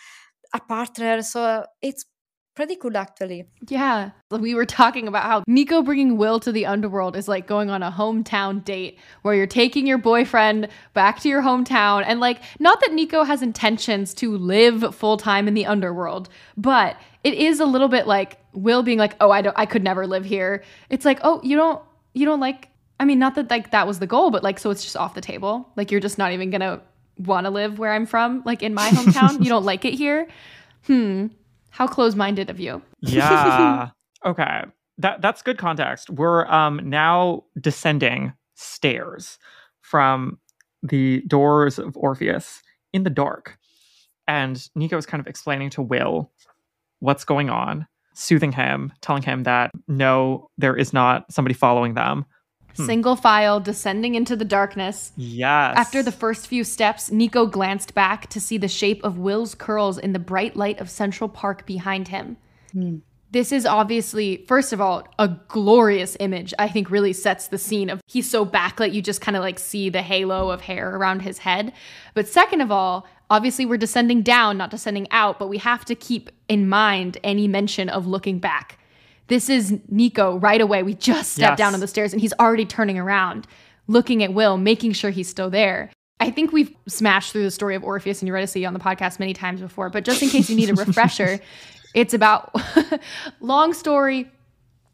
a 0.54 0.60
partner, 0.60 1.22
so 1.22 1.66
it's 1.82 2.06
pretty 2.56 2.76
cool 2.76 2.96
actually. 2.96 3.46
Yeah. 3.68 4.12
We 4.30 4.54
were 4.54 4.66
talking 4.66 5.08
about 5.08 5.24
how 5.24 5.44
Nico 5.48 5.82
bringing 5.82 6.18
Will 6.18 6.40
to 6.42 6.52
the 6.52 6.66
underworld 6.66 7.16
is 7.16 7.28
like 7.28 7.48
going 7.48 7.70
on 7.70 7.82
a 7.82 7.92
hometown 7.92 8.64
date 8.64 9.00
where 9.24 9.34
you're 9.34 9.48
taking 9.48 9.88
your 9.88 9.98
boyfriend 9.98 10.68
back 10.94 11.20
to 11.22 11.30
your 11.30 11.42
hometown. 11.42 12.04
And 12.06 12.20
like, 12.20 12.42
not 12.60 12.80
that 12.82 12.94
Nico 12.94 13.24
has 13.24 13.42
intentions 13.42 14.14
to 14.16 14.38
live 14.38 14.96
full 14.96 15.18
time 15.18 15.48
in 15.48 15.54
the 15.54 15.66
underworld, 15.66 16.30
but 16.56 16.98
it 17.24 17.34
is 17.34 17.60
a 17.60 17.66
little 17.66 17.88
bit 17.88 18.06
like 18.06 18.38
Will 18.54 18.84
being 18.84 19.00
like, 19.00 19.16
oh, 19.20 19.32
I 19.32 19.42
don't, 19.42 19.58
I 19.58 19.66
could 19.66 19.84
never 19.84 20.06
live 20.06 20.26
here. 20.26 20.64
It's 20.90 21.06
like, 21.06 21.20
oh, 21.24 21.42
you 21.44 21.56
don't, 21.56 21.82
you 22.14 22.26
don't 22.26 22.40
like, 22.40 22.70
I 23.00 23.06
mean, 23.06 23.18
not 23.18 23.34
that 23.36 23.50
like 23.50 23.72
that 23.72 23.88
was 23.88 23.98
the 23.98 24.08
goal, 24.08 24.30
but 24.30 24.44
like, 24.44 24.60
so 24.60 24.70
it's 24.70 24.84
just 24.84 24.96
off 24.96 25.16
the 25.16 25.22
table. 25.22 25.72
Like, 25.76 25.90
you're 25.90 26.00
just 26.00 26.20
not 26.20 26.32
even 26.34 26.52
gonna 26.52 26.82
want 27.18 27.46
to 27.46 27.52
live 27.52 27.80
where 27.80 27.94
I'm 27.94 28.06
from, 28.06 28.42
like 28.46 28.64
in 28.64 28.74
my 28.74 28.90
hometown. 28.90 29.44
you 29.44 29.50
don't 29.50 29.66
like 29.72 29.86
it 29.86 29.94
here. 29.94 30.28
Hmm. 30.86 31.28
How 31.70 31.88
close 31.88 32.16
minded 32.16 32.50
of 32.50 32.60
you. 32.60 32.82
Yeah. 33.02 33.90
okay. 34.26 34.64
That 35.00 35.22
that's 35.22 35.42
good 35.42 35.58
context. 35.58 36.10
We're 36.10 36.46
um 36.48 36.82
now 36.84 37.44
descending 37.60 38.34
stairs 38.56 39.40
from 39.82 40.38
the 40.84 41.22
doors 41.22 41.80
of 41.80 41.98
Orpheus 41.98 42.62
in 42.92 43.04
the 43.04 43.10
dark. 43.10 43.58
And 44.28 44.66
Nico 44.76 44.98
is 44.98 45.06
kind 45.06 45.20
of 45.20 45.28
explaining 45.28 45.70
to 45.72 45.82
Will 45.82 46.32
what's 47.00 47.26
going 47.26 47.50
on, 47.50 47.88
soothing 48.14 48.52
him, 48.52 48.94
telling 49.02 49.24
him 49.24 49.44
that 49.44 49.72
no, 49.88 50.50
there 50.58 50.76
is 50.76 50.94
not 50.94 51.32
somebody 51.32 51.54
following 51.54 51.96
them. 51.96 52.26
Hmm. 52.76 52.86
Single 52.86 53.16
file 53.16 53.60
descending 53.60 54.16
into 54.16 54.36
the 54.36 54.46
darkness. 54.46 55.12
Yes. 55.16 55.76
After 55.78 56.02
the 56.02 56.12
first 56.12 56.48
few 56.48 56.64
steps, 56.64 57.12
Nico 57.12 57.46
glanced 57.46 57.94
back 57.94 58.28
to 58.30 58.40
see 58.40 58.58
the 58.58 58.68
shape 58.68 59.04
of 59.04 59.18
Will's 59.18 59.56
curls 59.56 59.98
in 59.98 60.14
the 60.14 60.20
bright 60.20 60.56
light 60.56 60.80
of 60.80 60.90
Central 60.90 61.30
Park 61.30 61.66
behind 61.66 62.08
him. 62.08 62.38
This 63.32 63.52
is 63.52 63.66
obviously, 63.66 64.46
first 64.48 64.74
of 64.74 64.82
all, 64.82 65.08
a 65.18 65.28
glorious 65.28 66.16
image. 66.20 66.54
I 66.60 66.68
think 66.68 66.92
really 66.92 67.14
sets 67.14 67.48
the 67.48 67.58
scene 67.58 67.90
of 67.90 68.00
he's 68.08 68.30
so 68.30 68.46
backlit, 68.46 68.94
you 68.94 69.02
just 69.02 69.22
kind 69.22 69.36
of 69.36 69.42
like 69.42 69.58
see 69.58 69.90
the 69.90 70.04
halo 70.04 70.52
of 70.52 70.62
hair 70.62 70.96
around 70.96 71.24
his 71.24 71.40
head. 71.40 71.74
But 72.14 72.28
second 72.28 72.62
of 72.62 72.72
all, 72.72 73.08
obviously 73.32 73.66
we're 73.66 73.78
descending 73.78 74.22
down, 74.22 74.58
not 74.58 74.70
descending 74.70 75.08
out, 75.10 75.40
but 75.40 75.50
we 75.50 75.58
have 75.58 75.84
to 75.86 75.96
keep 75.96 76.30
in 76.48 76.70
mind 76.70 77.18
any 77.24 77.48
mention 77.48 77.90
of 77.90 78.06
looking 78.06 78.38
back. 78.38 78.78
This 79.28 79.50
is 79.50 79.78
Nico 79.90 80.38
right 80.38 80.60
away. 80.62 80.84
We 80.84 80.94
just 80.94 81.34
stepped 81.34 81.52
Yes. 81.52 81.58
down 81.58 81.74
on 81.74 81.80
the 81.80 81.88
stairs 81.88 82.14
and 82.14 82.22
he's 82.22 82.34
already 82.40 82.66
turning 82.66 82.98
around, 83.00 83.48
looking 83.88 84.24
at 84.24 84.34
Will, 84.34 84.58
making 84.58 84.94
sure 84.94 85.12
he's 85.12 85.30
still 85.30 85.50
there. 85.50 85.90
I 86.20 86.30
think 86.30 86.52
we've 86.52 86.74
smashed 86.88 87.32
through 87.34 87.44
the 87.44 87.52
story 87.52 87.76
of 87.76 87.84
Orpheus 87.84 88.22
and 88.22 88.28
Eurydice 88.28 88.56
on 88.66 88.74
the 88.74 88.80
podcast 88.80 89.20
many 89.20 89.34
times 89.34 89.60
before, 89.62 89.90
but 89.90 90.06
just 90.06 90.22
in 90.22 90.30
case 90.30 90.50
you 90.50 90.56
need 90.56 90.70
a 90.70 90.74
refresher, 90.86 91.40
it's 91.94 92.14
about 92.14 92.54
long 93.42 93.74
story. 93.74 94.30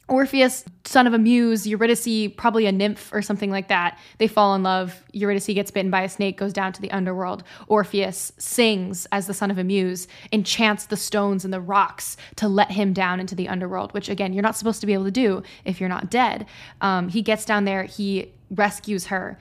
Orpheus, 0.10 0.65
son 0.86 1.08
of 1.08 1.13
a 1.13 1.19
muse, 1.19 1.67
Eurydice, 1.67 2.34
probably 2.36 2.65
a 2.65 2.72
nymph 2.72 3.12
or 3.13 3.22
something 3.22 3.52
like 3.52 3.67
that. 3.67 3.98
They 4.17 4.28
fall 4.28 4.56
in 4.56 4.63
love. 4.63 5.04
Eurydice 5.13 5.48
gets 5.48 5.72
bitten 5.72 5.91
by 5.91 6.02
a 6.02 6.10
snake, 6.10 6.38
goes 6.38 6.52
down 6.52 6.74
to 6.74 6.82
the 6.82 6.91
underworld. 6.91 7.43
Orpheus 7.67 8.32
sings 8.38 9.06
as 9.12 9.28
the 9.28 9.34
son 9.34 9.52
of 9.52 9.58
a 9.58 9.63
muse, 9.63 10.08
enchants 10.32 10.88
the 10.88 10.98
stones 10.98 11.45
and 11.45 11.54
the 11.54 11.62
rocks 11.62 12.17
to 12.38 12.48
let 12.48 12.72
him 12.72 12.91
down 12.91 13.19
into 13.19 13.36
the 13.36 13.48
underworld, 13.48 13.93
which 13.93 14.10
again, 14.10 14.34
you're 14.34 14.43
not 14.43 14.56
supposed 14.56 14.82
to 14.82 14.88
be 14.88 14.93
able 14.93 15.06
to 15.06 15.12
do 15.12 15.43
if 15.63 15.80
you're 15.80 15.89
not 15.89 16.10
dead. 16.10 16.45
Um, 16.82 17.10
he 17.10 17.22
gets 17.22 17.45
down 17.45 17.65
there, 17.65 17.84
he 17.84 18.32
rescues 18.50 19.06
her, 19.08 19.38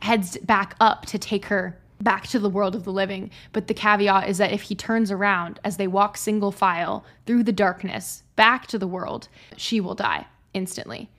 heads 0.00 0.38
back 0.38 0.74
up 0.80 1.04
to 1.06 1.18
take 1.18 1.46
her 1.46 1.78
back 2.00 2.26
to 2.28 2.38
the 2.38 2.50
world 2.50 2.74
of 2.74 2.84
the 2.84 2.92
living. 2.92 3.30
But 3.52 3.68
the 3.68 3.74
caveat 3.74 4.28
is 4.28 4.38
that 4.38 4.52
if 4.52 4.62
he 4.62 4.74
turns 4.74 5.10
around 5.10 5.60
as 5.64 5.76
they 5.76 5.86
walk 5.86 6.16
single 6.16 6.52
file 6.52 7.04
through 7.26 7.42
the 7.42 7.52
darkness 7.52 8.22
back 8.36 8.66
to 8.68 8.78
the 8.78 8.86
world, 8.86 9.28
she 9.56 9.80
will 9.80 9.94
die 9.94 10.26
instantly. 10.54 11.10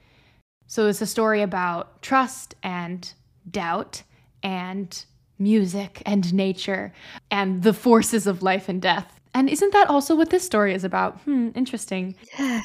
So 0.68 0.88
it's 0.88 1.02
a 1.02 1.06
story 1.06 1.42
about 1.42 2.02
trust 2.02 2.56
and 2.64 3.12
doubt 3.50 4.04
and 4.44 5.06
music 5.40 6.02
and 6.06 6.34
nature 6.34 6.94
and 7.32 7.64
the 7.64 7.74
forces 7.74 8.28
of 8.28 8.44
life 8.44 8.70
and 8.70 8.82
death. 8.82 9.20
And 9.34 9.50
isn't 9.50 9.74
that 9.74 9.90
also 9.90 10.16
what 10.16 10.32
this 10.32 10.44
story 10.44 10.74
is 10.74 10.84
about? 10.84 11.20
Hmm, 11.22 11.50
interesting. 11.54 12.16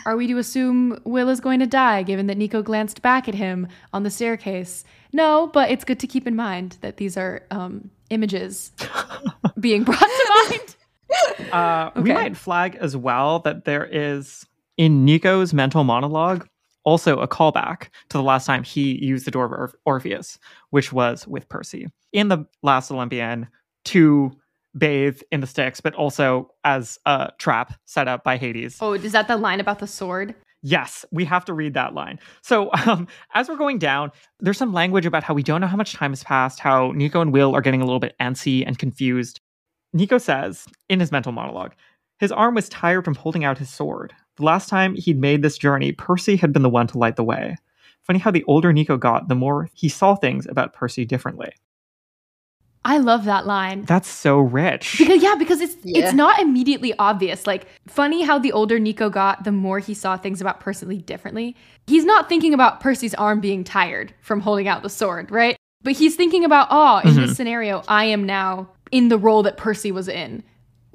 Are 0.07 0.17
we 0.17 0.27
to 0.29 0.39
assume 0.39 0.99
Will 1.05 1.29
is 1.29 1.41
going 1.41 1.61
to 1.61 1.67
die 1.67 2.03
given 2.03 2.29
that 2.29 2.39
Nico 2.39 2.63
glanced 2.63 3.03
back 3.03 3.29
at 3.29 3.35
him 3.35 3.69
on 3.93 4.05
the 4.05 4.11
staircase? 4.11 4.85
No, 5.13 5.49
but 5.53 5.71
it's 5.71 5.85
good 5.85 6.01
to 6.01 6.07
keep 6.07 6.27
in 6.27 6.35
mind 6.35 6.79
that 6.81 6.97
these 6.97 7.19
are 7.19 7.43
um, 7.51 7.91
images 8.09 8.73
being 9.61 9.85
brought 9.85 10.01
to 10.01 10.49
mind. 10.49 10.77
Uh, 11.53 11.91
We 11.97 12.13
might 12.13 12.37
flag 12.37 12.77
as 12.77 12.97
well 12.97 13.41
that 13.41 13.65
there 13.67 13.85
is 13.85 14.47
in 14.79 15.05
Nico's 15.05 15.53
mental 15.53 15.85
monologue 15.85 16.49
also 16.85 17.19
a 17.19 17.29
callback 17.29 17.89
to 18.09 18.17
the 18.17 18.23
last 18.23 18.47
time 18.47 18.63
he 18.65 19.05
used 19.05 19.27
the 19.27 19.31
door 19.31 19.45
of 19.45 19.53
Orph- 19.53 19.75
Orpheus, 19.85 20.39
which 20.71 20.93
was 20.93 21.27
with 21.29 21.49
Percy 21.49 21.89
in 22.13 22.29
the 22.29 22.45
last 22.63 22.91
Olympian 22.91 23.47
to 23.85 24.33
bathe 24.77 25.21
in 25.31 25.41
the 25.41 25.47
Styx, 25.47 25.81
but 25.81 25.95
also 25.95 26.51
as 26.65 26.99
a 27.05 27.31
trap 27.39 27.75
set 27.85 28.09
up 28.09 28.25
by 28.25 28.37
Hades. 28.39 28.79
Oh, 28.81 28.95
is 28.95 29.13
that 29.13 29.29
the 29.29 29.37
line 29.37 29.61
about 29.61 29.79
the 29.79 29.87
sword? 29.87 30.35
Yes, 30.63 31.05
we 31.11 31.25
have 31.25 31.45
to 31.47 31.53
read 31.55 31.75
that 31.75 31.93
line. 31.93 32.19
So, 32.41 32.71
um, 32.87 33.07
as 33.35 33.49
we're 33.49 33.57
going 33.57 33.79
down, 33.79 34.11
there's 34.41 34.57
some 34.57 34.73
language 34.73 35.05
about 35.05 35.25
how 35.25 35.35
we 35.35 35.43
don't 35.43 35.61
know 35.61 35.67
how 35.67 35.77
much 35.77 35.93
time 35.93 36.13
has 36.13 36.23
passed, 36.25 36.61
how 36.61 36.93
Nico 36.93 37.21
and 37.21 37.33
Will 37.33 37.55
are 37.55 37.61
getting 37.61 37.83
a 37.83 37.85
little 37.85 37.99
bit 38.01 38.15
antsy 38.21 38.65
and 38.67 38.79
confused. 38.79 39.41
Nico 39.93 40.19
says 40.19 40.67
in 40.89 41.01
his 41.01 41.13
mental 41.13 41.33
monologue, 41.33 41.73
his 42.19 42.33
arm 42.33 42.55
was 42.55 42.69
tired 42.69 43.05
from 43.05 43.15
holding 43.15 43.45
out 43.45 43.59
his 43.59 43.71
sword. 43.71 44.15
The 44.37 44.45
last 44.45 44.69
time 44.69 44.95
he'd 44.95 45.19
made 45.19 45.43
this 45.43 45.59
journey, 45.59 45.93
Percy 45.93 46.37
had 46.37 46.53
been 46.53 46.63
the 46.63 46.71
one 46.71 46.87
to 46.89 46.99
light 46.99 47.17
the 47.17 47.25
way. 47.25 47.57
Funny 48.03 48.19
how 48.19 48.31
the 48.31 48.45
older 48.45 48.73
Nico 48.73 48.97
got, 48.97 49.29
the 49.29 49.35
more 49.35 49.69
he 49.75 49.89
saw 49.89 50.15
things 50.15 50.47
about 50.47 50.73
Percy 50.73 51.05
differently. 51.05 51.53
I 52.85 52.99
love 52.99 53.27
that 53.27 53.47
line. 53.47 53.85
That's 53.85 54.09
so 54.09 54.41
rich. 54.41 54.97
Because 54.99 55.23
yeah, 55.23 55.37
because 55.37 55.61
it's 55.61 55.77
Yeah. 55.85 56.05
it's 56.05 56.15
not 56.15 56.41
immediately 56.41 56.95
obvious. 56.99 57.47
Like 57.47 57.67
funny 57.87 58.23
how 58.23 58.39
the 58.39 58.51
older 58.53 58.79
Nico 58.79 59.09
got, 59.09 59.45
the 59.45 59.53
more 59.53 59.79
he 59.79 59.95
saw 59.95 60.17
things 60.17 60.41
about 60.41 60.59
Percy 60.59 60.99
differently. 60.99 61.55
He's 61.87 62.05
not 62.05 62.29
thinking 62.29 62.55
about 62.55 62.81
Percy's 62.81 63.15
arm 63.15 63.41
being 63.41 63.63
tired 63.63 64.15
from 64.21 64.41
holding 64.41 64.67
out 64.67 64.83
the 64.83 64.91
sword, 64.91 65.31
right? 65.31 65.57
But 65.83 65.95
he's 65.95 66.17
thinking 66.17 66.45
about, 66.45 66.69
oh, 66.71 66.99
in 66.99 67.15
this 67.15 67.17
mm-hmm. 67.17 67.33
scenario, 67.33 67.83
I 67.89 68.05
am 68.07 68.25
now 68.25 68.69
in 68.93 69.09
the 69.09 69.19
role 69.19 69.43
that 69.43 69.57
Percy 69.57 69.91
was 69.91 70.07
in 70.09 70.45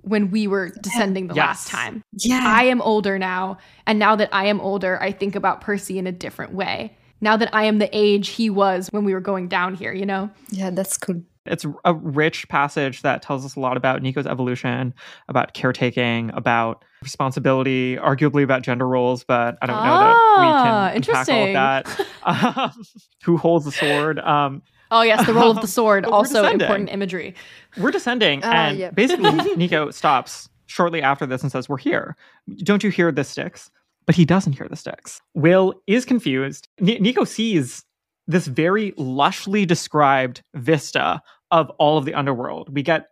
when 0.01 0.31
we 0.31 0.47
were 0.47 0.69
descending 0.81 1.27
the 1.27 1.33
Yes. 1.35 1.45
last 1.47 1.67
time. 1.67 2.03
Yeah. 2.13 2.41
I 2.45 2.63
am 2.63 2.81
older 2.81 3.19
now, 3.19 3.57
and 3.85 3.99
now 3.99 4.15
that 4.15 4.29
I 4.31 4.45
am 4.45 4.61
older, 4.61 5.01
I 5.01 5.11
think 5.11 5.35
about 5.35 5.59
Percy 5.59 5.97
in 5.99 6.07
a 6.07 6.11
different 6.13 6.53
way. 6.53 6.95
Now 7.19 7.35
that 7.35 7.53
I 7.53 7.63
am 7.63 7.79
the 7.79 7.89
age 7.91 8.29
he 8.29 8.49
was 8.49 8.87
when 8.91 9.03
we 9.03 9.13
were 9.13 9.19
going 9.19 9.47
down 9.49 9.73
here, 9.75 9.91
you 9.91 10.05
know? 10.05 10.29
yeah, 10.51 10.69
that's 10.69 10.97
cool. 10.97 11.23
it's 11.47 11.65
a 11.85 11.93
rich 11.93 12.47
passage 12.49 13.01
that 13.03 13.21
tells 13.21 13.43
us 13.45 13.55
a 13.55 13.59
lot 13.59 13.75
about 13.77 14.01
Nico's 14.01 14.27
evolution, 14.27 14.93
about 15.29 15.53
caretaking, 15.53 16.29
about 16.33 16.83
responsibility, 17.01 17.95
arguably 17.97 18.43
about 18.43 18.61
gender 18.61 18.87
roles, 18.87 19.23
but 19.23 19.57
I 19.61 19.65
don't 19.65 19.77
know 19.83 19.97
that 19.97 20.13
Ah, 20.15 20.39
we 20.39 20.47
can 20.63 20.95
unpack 20.97 21.29
all 21.29 21.43
of 21.47 21.53
that. 21.53 22.07
Um, 22.23 22.71
who 23.23 23.37
holds 23.37 23.63
the 23.65 23.71
sword? 23.71 24.19
Um, 24.19 24.61
Oh 24.91 25.01
yes, 25.01 25.25
the 25.25 25.33
role 25.33 25.51
of 25.51 25.61
the 25.61 25.67
sword, 25.79 26.05
also 26.05 26.45
important 26.45 26.89
imagery. 26.89 27.35
we're 27.77 27.91
descending, 27.91 28.41
Ah, 28.43 28.51
and 28.69 28.77
yeah. 28.77 28.91
basically 28.91 29.31
Nico 29.55 29.91
stops 29.91 30.49
shortly 30.67 31.01
after 31.01 31.25
this 31.25 31.41
and 31.43 31.51
says, 31.51 31.67
"We're 31.69 31.77
here. 31.77 32.15
Don't 32.57 32.83
you 32.83 32.89
hear 32.89 33.11
the 33.11 33.23
Styx?" 33.23 33.69
But 34.05 34.15
he 34.15 34.23
doesn't 34.23 34.53
hear 34.53 34.67
the 34.69 34.75
Styx. 34.77 35.21
Will 35.33 35.73
is 35.87 36.05
confused. 36.05 36.67
Ni- 36.79 36.99
Nico 36.99 37.25
sees 37.25 37.83
this 38.27 38.47
very 38.47 38.91
lushly 38.93 39.67
described 39.67 40.43
vista 40.55 41.21
of 41.51 41.69
all 41.79 41.97
of 41.97 42.05
the 42.05 42.13
underworld. 42.13 42.73
We 42.73 42.83
get 42.83 43.07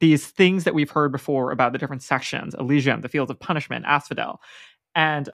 these 0.00 0.26
things 0.26 0.64
that 0.64 0.74
we've 0.74 0.90
heard 0.90 1.12
before 1.12 1.52
about 1.52 1.72
the 1.72 1.78
different 1.78 2.02
sections 2.02 2.54
Elysium, 2.58 3.00
the 3.02 3.08
Fields 3.08 3.30
of 3.30 3.38
Punishment, 3.38 3.84
Asphodel. 3.86 4.40
And 4.94 5.28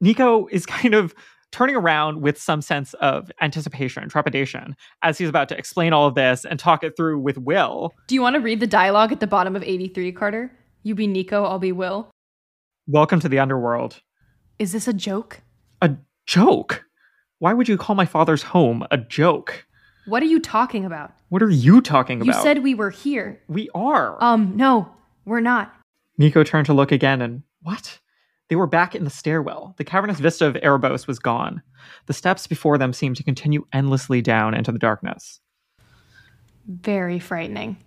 Nico 0.00 0.46
is 0.48 0.66
kind 0.80 0.94
of 0.94 1.14
turning 1.56 1.74
around 1.74 2.20
with 2.20 2.36
some 2.36 2.60
sense 2.60 2.92
of 3.00 3.32
anticipation, 3.40 4.06
trepidation, 4.10 4.76
as 5.02 5.16
he's 5.16 5.30
about 5.30 5.48
to 5.48 5.56
explain 5.56 5.94
all 5.94 6.06
of 6.06 6.14
this 6.14 6.44
and 6.44 6.60
talk 6.60 6.84
it 6.84 6.94
through 6.98 7.18
with 7.18 7.38
Will. 7.38 7.94
Do 8.08 8.14
you 8.14 8.20
want 8.20 8.34
to 8.34 8.40
read 8.40 8.60
the 8.60 8.66
dialogue 8.66 9.10
at 9.10 9.20
the 9.20 9.26
bottom 9.26 9.56
of 9.56 9.62
83, 9.62 10.12
Carter? 10.12 10.52
You 10.82 10.94
be 10.94 11.06
Nico, 11.06 11.44
I'll 11.44 11.58
be 11.58 11.72
Will. 11.72 12.10
Welcome 12.86 13.20
to 13.20 13.28
the 13.30 13.38
underworld. 13.38 14.02
Is 14.58 14.72
this 14.72 14.86
a 14.86 14.92
joke? 14.92 15.40
A 15.80 15.96
joke? 16.26 16.84
Why 17.38 17.54
would 17.54 17.70
you 17.70 17.78
call 17.78 17.96
my 17.96 18.04
father's 18.04 18.42
home 18.42 18.86
a 18.90 18.98
joke? 18.98 19.64
What 20.04 20.22
are 20.22 20.26
you 20.26 20.40
talking 20.40 20.84
about? 20.84 21.14
What 21.30 21.42
are 21.42 21.48
you 21.48 21.80
talking 21.80 22.20
about? 22.20 22.36
You 22.36 22.42
said 22.42 22.62
we 22.62 22.74
were 22.74 22.90
here. 22.90 23.40
we 23.48 23.70
are. 23.74 24.22
Um, 24.22 24.58
no. 24.58 24.92
we're 25.24 25.40
not. 25.40 25.74
Nico 26.18 26.44
turned 26.44 26.66
to 26.66 26.74
look 26.74 26.92
again 26.92 27.22
and 27.22 27.44
what? 27.62 27.98
They 28.48 28.56
were 28.56 28.66
back 28.66 28.94
in 28.94 29.04
the 29.04 29.10
stairwell. 29.10 29.74
The 29.76 29.84
cavernous 29.84 30.20
vista 30.20 30.46
of 30.46 30.54
Erebos 30.54 31.06
was 31.06 31.18
gone. 31.18 31.62
The 32.06 32.12
steps 32.12 32.46
before 32.46 32.78
them 32.78 32.92
seemed 32.92 33.16
to 33.16 33.24
continue 33.24 33.66
endlessly 33.72 34.22
down 34.22 34.54
into 34.54 34.70
the 34.72 34.78
darkness. 34.78 35.40
Very 36.66 37.18
frightening. 37.18 37.78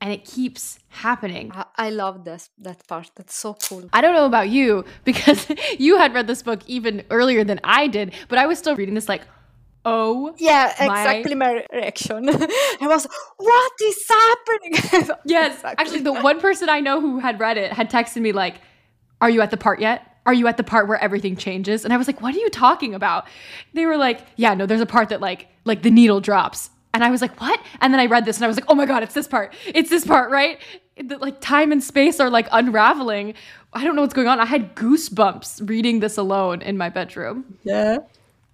And 0.00 0.12
it 0.12 0.24
keeps 0.24 0.78
happening. 0.88 1.50
I, 1.54 1.64
I 1.76 1.90
love 1.90 2.24
this 2.24 2.50
that 2.58 2.86
part. 2.86 3.10
That's 3.16 3.34
so 3.34 3.54
cool. 3.54 3.88
I 3.92 4.00
don't 4.00 4.14
know 4.14 4.26
about 4.26 4.48
you 4.50 4.84
because 5.04 5.46
you 5.78 5.96
had 5.98 6.14
read 6.14 6.26
this 6.26 6.42
book 6.42 6.60
even 6.66 7.02
earlier 7.10 7.44
than 7.44 7.60
I 7.64 7.86
did, 7.86 8.12
but 8.28 8.38
I 8.38 8.46
was 8.46 8.58
still 8.58 8.76
reading 8.76 8.94
this 8.94 9.08
like, 9.08 9.22
oh 9.84 10.34
Yeah, 10.38 10.74
My- 10.80 11.00
exactly 11.00 11.34
my 11.34 11.64
reaction. 11.72 12.28
I 12.28 12.76
was, 12.86 13.06
what 13.38 13.72
is 13.82 14.04
happening? 14.08 15.16
Yes, 15.24 15.54
Exactly. 15.56 15.74
actually, 15.78 16.00
the 16.00 16.12
one 16.12 16.40
person 16.40 16.68
I 16.68 16.80
know 16.80 17.00
who 17.00 17.18
had 17.18 17.40
read 17.40 17.56
it 17.56 17.72
had 17.72 17.90
texted 17.90 18.20
me 18.20 18.32
like, 18.32 18.56
"Are 19.20 19.30
you 19.30 19.40
at 19.40 19.50
the 19.50 19.56
part 19.56 19.80
yet? 19.80 20.02
Are 20.26 20.34
you 20.34 20.48
at 20.48 20.56
the 20.56 20.64
part 20.64 20.88
where 20.88 20.98
everything 20.98 21.36
changes?" 21.36 21.84
And 21.84 21.92
I 21.92 21.96
was 21.96 22.06
like, 22.06 22.20
"What 22.20 22.34
are 22.34 22.38
you 22.38 22.50
talking 22.50 22.94
about?" 22.94 23.26
They 23.74 23.86
were 23.86 23.96
like, 23.96 24.20
"Yeah, 24.36 24.54
no, 24.54 24.66
there's 24.66 24.80
a 24.80 24.86
part 24.86 25.08
that 25.10 25.20
like 25.20 25.48
like 25.64 25.82
the 25.82 25.90
needle 25.90 26.20
drops." 26.20 26.70
And 26.94 27.04
I 27.04 27.10
was 27.10 27.20
like, 27.20 27.40
"What?" 27.40 27.60
And 27.80 27.92
then 27.92 28.00
I 28.00 28.06
read 28.06 28.24
this 28.24 28.36
and 28.36 28.44
I 28.44 28.48
was 28.48 28.56
like, 28.56 28.66
"Oh 28.68 28.74
my 28.74 28.86
god, 28.86 29.02
it's 29.02 29.14
this 29.14 29.28
part. 29.28 29.54
It's 29.66 29.90
this 29.90 30.04
part, 30.04 30.30
right?" 30.30 30.58
The, 30.96 31.18
like 31.18 31.40
time 31.40 31.72
and 31.72 31.82
space 31.84 32.20
are 32.20 32.30
like 32.30 32.48
unraveling. 32.52 33.34
I 33.72 33.84
don't 33.84 33.94
know 33.96 34.02
what's 34.02 34.14
going 34.14 34.28
on. 34.28 34.40
I 34.40 34.46
had 34.46 34.74
goosebumps 34.74 35.68
reading 35.68 36.00
this 36.00 36.16
alone 36.16 36.62
in 36.62 36.78
my 36.78 36.88
bedroom. 36.88 37.58
Yeah. 37.64 37.98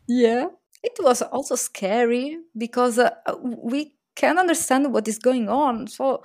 Yeah. 0.09 0.47
It 0.83 0.99
was 1.01 1.23
also 1.23 1.55
scary 1.55 2.39
because 2.59 2.99
uh, 2.99 3.11
we 3.41 3.95
can't 4.17 4.39
understand 4.39 4.93
what 4.93 5.07
is 5.07 5.19
going 5.19 5.49
on. 5.49 5.87
So, 5.87 6.25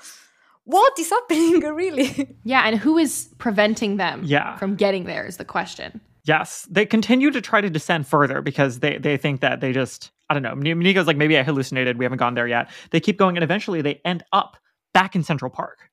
what 0.67 0.99
is 0.99 1.09
happening 1.09 1.59
really? 1.75 2.35
Yeah, 2.43 2.63
and 2.67 2.77
who 2.77 2.97
is 2.97 3.29
preventing 3.37 3.97
them 3.97 4.21
Yeah. 4.25 4.57
from 4.57 4.75
getting 4.75 5.05
there 5.05 5.25
is 5.25 5.37
the 5.37 5.45
question. 5.45 5.99
Yes, 6.25 6.67
they 6.69 6.85
continue 6.85 7.31
to 7.31 7.39
try 7.41 7.61
to 7.61 7.69
descend 7.69 8.05
further 8.05 8.41
because 8.41 8.79
they 8.79 8.97
they 8.97 9.15
think 9.17 9.39
that 9.41 9.61
they 9.61 9.71
just 9.71 10.11
I 10.29 10.33
don't 10.33 10.43
know. 10.43 10.53
Nico's 10.55 11.07
like 11.07 11.15
maybe 11.17 11.37
I 11.37 11.43
hallucinated. 11.43 11.97
We 11.97 12.03
haven't 12.05 12.17
gone 12.19 12.33
there 12.35 12.47
yet. 12.47 12.69
They 12.91 12.99
keep 12.99 13.17
going 13.17 13.37
and 13.37 13.43
eventually 13.45 13.81
they 13.81 14.01
end 14.03 14.23
up 14.33 14.57
back 14.93 15.15
in 15.15 15.23
Central 15.23 15.49
Park. 15.49 15.89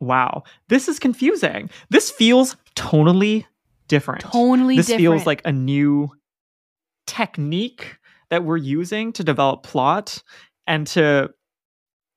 Wow, 0.00 0.42
this 0.68 0.88
is 0.88 0.98
confusing. 0.98 1.70
This 1.88 2.10
feels 2.10 2.56
tonally 2.74 3.44
different. 3.88 4.24
Tonally 4.24 4.76
this 4.76 4.86
different. 4.88 5.02
feels 5.02 5.26
like 5.26 5.40
a 5.44 5.52
new 5.52 6.10
technique 7.06 7.98
that 8.30 8.42
we're 8.44 8.56
using 8.56 9.12
to 9.12 9.22
develop 9.24 9.62
plot 9.62 10.22
and 10.66 10.86
to 10.88 11.30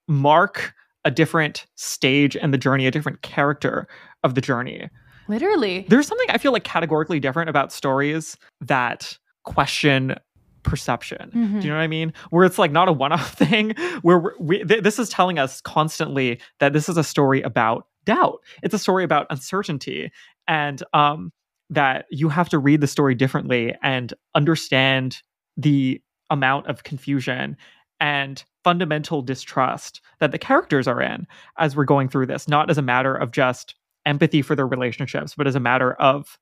mark 0.08 0.74
a 1.06 1.12
different 1.12 1.66
stage 1.76 2.36
and 2.36 2.54
the 2.54 2.58
journey, 2.58 2.86
a 2.88 2.92
different 2.92 3.22
character 3.22 3.88
of 4.24 4.36
the 4.36 4.42
journey. 4.42 4.90
Literally. 5.28 5.86
There's 5.88 6.08
something 6.08 6.28
I 6.30 6.38
feel 6.38 6.52
like 6.52 6.64
categorically 6.64 7.20
different 7.20 7.50
about 7.50 7.72
stories 7.72 8.36
that 8.62 9.18
question 9.44 10.16
perception. 10.64 11.32
Mhm. 11.34 11.62
Do 11.62 11.68
you 11.68 11.72
know 11.72 11.78
what 11.78 11.84
I 11.84 11.88
mean? 11.88 12.14
Where 12.32 12.44
it's 12.46 12.60
like 12.60 12.72
not 12.72 12.88
a 12.90 12.92
one-off 12.92 13.34
thing. 13.38 13.76
Where 14.02 14.34
we, 14.40 14.64
th- 14.64 14.84
this 14.84 15.00
is 15.00 15.10
telling 15.10 15.40
us 15.40 15.62
constantly 15.62 16.40
that 16.60 16.74
this 16.74 16.90
is 16.90 16.98
a 16.98 17.04
story 17.04 17.42
about 17.42 17.86
doubt. 18.06 18.40
It's 18.64 18.74
a 18.74 18.80
story 18.80 19.04
about 19.04 19.28
uncertainty, 19.30 20.12
and 20.48 20.84
um, 20.94 21.32
that 21.70 22.06
you 22.10 22.28
have 22.30 22.50
to 22.50 22.60
read 22.60 22.82
the 22.82 22.88
story 22.88 23.16
differently 23.16 23.76
and 23.84 24.14
understand 24.36 25.22
the 25.56 26.02
amount 26.30 26.68
of 26.68 26.84
confusion 26.84 27.56
and 28.00 28.44
fundamental 28.70 29.24
distrust 29.24 30.00
that 30.20 30.32
the 30.32 30.38
characters 30.38 30.88
are 30.88 31.02
in 31.02 31.26
as 31.58 31.76
we're 31.76 31.86
going 31.86 32.08
through 32.08 32.28
this. 32.28 32.48
Not 32.48 32.70
as 32.70 32.78
a 32.78 32.84
matter 32.84 33.16
of 33.16 33.32
just 33.32 33.74
empathy 34.06 34.44
for 34.44 34.56
their 34.56 34.68
relationships, 34.68 35.34
but 35.36 35.48
as 35.48 35.56
a 35.56 35.60
matter 35.60 35.94
of 35.94 36.38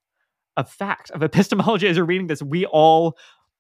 of 0.57 0.69
fact 0.69 1.09
of 1.11 1.23
epistemology. 1.23 1.87
As 1.87 1.95
you're 1.95 2.05
reading 2.05 2.27
this, 2.27 2.41
we 2.41 2.65
all 2.65 3.17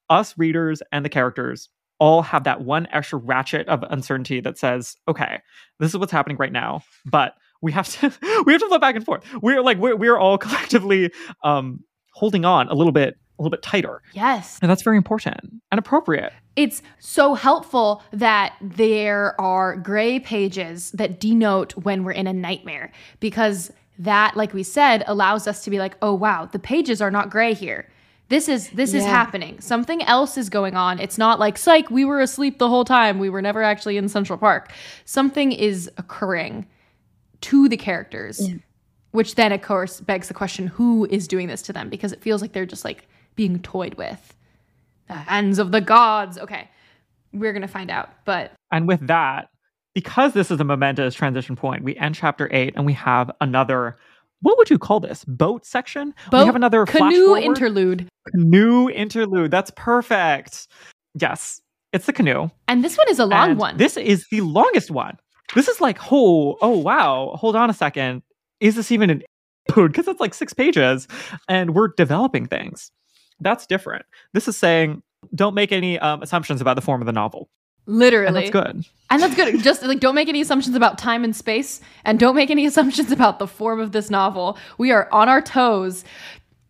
us 0.09 0.37
readers 0.37 0.83
and 0.91 1.05
the 1.05 1.09
characters 1.09 1.69
all 1.97 2.21
have 2.21 2.43
that 2.43 2.59
one 2.61 2.89
extra 2.91 3.19
ratchet 3.19 3.69
of 3.69 3.83
uncertainty 3.89 4.41
that 4.41 4.57
says, 4.57 4.97
okay, 5.07 5.39
this 5.79 5.91
is 5.91 5.97
what's 5.97 6.11
happening 6.11 6.35
right 6.35 6.51
now, 6.51 6.81
but 7.05 7.35
we 7.61 7.71
have 7.71 7.87
to 7.87 8.13
we 8.45 8.51
have 8.51 8.61
to 8.61 8.67
flip 8.67 8.81
back 8.81 8.97
and 8.97 9.05
forth. 9.05 9.23
We're 9.41 9.61
like 9.61 9.77
we're 9.77 9.95
we're 9.95 10.17
all 10.17 10.37
collectively 10.45 11.13
um 11.41 11.85
holding 12.11 12.43
on 12.43 12.67
a 12.67 12.73
little 12.73 12.91
bit 12.91 13.15
a 13.37 13.41
little 13.41 13.51
bit 13.51 13.61
tighter. 13.61 14.01
Yes. 14.13 14.57
And 14.61 14.69
that's 14.69 14.81
very 14.81 14.97
important 14.97 15.61
and 15.71 15.79
appropriate. 15.79 16.33
It's 16.55 16.81
so 16.99 17.35
helpful 17.35 18.01
that 18.11 18.53
there 18.61 19.39
are 19.39 19.75
gray 19.75 20.19
pages 20.19 20.91
that 20.91 21.19
denote 21.19 21.73
when 21.73 22.03
we're 22.03 22.11
in 22.13 22.27
a 22.27 22.33
nightmare 22.33 22.91
because 23.19 23.71
that, 23.99 24.35
like 24.35 24.53
we 24.53 24.63
said, 24.63 25.03
allows 25.07 25.47
us 25.47 25.63
to 25.63 25.69
be 25.69 25.79
like, 25.79 25.95
oh 26.01 26.13
wow, 26.13 26.45
the 26.45 26.59
pages 26.59 27.01
are 27.01 27.11
not 27.11 27.29
gray 27.29 27.53
here. 27.53 27.89
This 28.29 28.49
is 28.49 28.69
this 28.71 28.93
is 28.93 29.05
happening. 29.05 29.61
Something 29.61 30.03
else 30.03 30.37
is 30.37 30.49
going 30.49 30.75
on. 30.75 30.99
It's 30.99 31.17
not 31.17 31.39
like 31.39 31.57
psych, 31.57 31.89
we 31.89 32.03
were 32.03 32.19
asleep 32.19 32.59
the 32.59 32.67
whole 32.67 32.83
time. 32.83 33.19
We 33.19 33.29
were 33.29 33.41
never 33.41 33.63
actually 33.63 33.95
in 33.95 34.09
Central 34.09 34.37
Park. 34.37 34.73
Something 35.05 35.53
is 35.53 35.89
occurring 35.97 36.67
to 37.41 37.69
the 37.69 37.77
characters. 37.77 38.49
Which 39.11 39.35
then 39.35 39.53
of 39.53 39.61
course 39.61 40.01
begs 40.01 40.27
the 40.27 40.33
question 40.33 40.67
who 40.67 41.07
is 41.09 41.27
doing 41.27 41.47
this 41.47 41.61
to 41.63 41.73
them 41.73 41.89
because 41.89 42.11
it 42.11 42.21
feels 42.21 42.41
like 42.41 42.51
they're 42.51 42.65
just 42.65 42.83
like 42.83 43.07
being 43.37 43.59
toyed 43.61 43.93
with. 43.93 44.33
The 45.07 45.13
hands 45.13 45.59
of 45.59 45.71
the 45.71 45.79
gods. 45.79 46.37
Okay. 46.37 46.69
We're 47.31 47.53
going 47.53 47.61
to 47.61 47.67
find 47.69 47.89
out. 47.89 48.09
But 48.25 48.51
And 48.71 48.85
with 48.89 49.07
that, 49.07 49.47
because 49.93 50.33
this 50.33 50.51
is 50.51 50.59
a 50.59 50.65
momentous 50.65 51.15
transition 51.15 51.55
point, 51.55 51.83
we 51.83 51.95
end 51.95 52.15
chapter 52.15 52.49
eight 52.51 52.73
and 52.75 52.85
we 52.85 52.93
have 52.93 53.31
another. 53.39 53.97
What 54.41 54.57
would 54.57 54.69
you 54.69 54.77
call 54.77 54.99
this? 54.99 55.23
Boat 55.25 55.65
section. 55.65 56.13
we 56.31 56.39
have 56.39 56.55
another 56.55 56.85
canoe 56.85 57.35
interlude. 57.37 58.07
canoe 58.31 58.89
interlude. 58.89 59.49
That's 59.49 59.71
perfect. 59.75 60.67
Yes, 61.19 61.61
it's 61.93 62.05
the 62.05 62.13
canoe. 62.13 62.49
And 62.67 62.83
this 62.83 62.97
one 62.97 63.09
is 63.09 63.17
a 63.17 63.25
long 63.25 63.51
And 63.51 63.59
one. 63.59 63.77
This 63.77 63.97
is 63.97 64.27
the 64.29 64.41
longest 64.41 64.91
one. 64.91 65.17
This 65.55 65.67
is 65.67 65.81
like, 65.81 65.97
oh, 66.11 66.57
oh 66.61 66.77
wow. 66.77 67.31
Hold 67.39 67.55
on 67.55 67.69
a 67.69 67.73
second. 67.73 68.21
Is 68.59 68.75
this 68.75 68.91
even 68.91 69.09
an 69.09 69.23
interlude? 69.69 69.93
Because 69.93 70.07
it's 70.07 70.19
like 70.19 70.35
six 70.35 70.53
pages, 70.53 71.07
and 71.49 71.73
we're 71.73 71.89
developing 71.97 72.45
things. 72.45 72.91
That's 73.39 73.67
different. 73.67 74.05
This 74.33 74.47
is 74.47 74.57
saying, 74.57 75.03
don't 75.33 75.53
make 75.53 75.71
any 75.71 75.99
um, 75.99 76.21
assumptions 76.21 76.61
about 76.61 76.75
the 76.75 76.81
form 76.81 77.01
of 77.01 77.05
the 77.05 77.11
novel, 77.11 77.49
and 77.87 77.97
Literally. 77.97 78.33
that's 78.33 78.49
good. 78.49 78.85
And 79.09 79.21
that's 79.21 79.35
good. 79.35 79.63
Just 79.63 79.81
like 79.81 79.99
don't 79.99 80.15
make 80.15 80.27
any 80.27 80.41
assumptions 80.41 80.75
about 80.75 80.97
time 80.97 81.23
and 81.23 81.35
space 81.35 81.79
and 82.03 82.19
don't 82.19 82.35
make 82.35 82.49
any 82.49 82.65
assumptions 82.67 83.11
about 83.11 83.39
the 83.39 83.47
form 83.47 83.79
of 83.79 83.93
this 83.93 84.09
novel. 84.09 84.57
We 84.77 84.91
are 84.91 85.07
on 85.11 85.29
our 85.29 85.41
toes, 85.41 86.03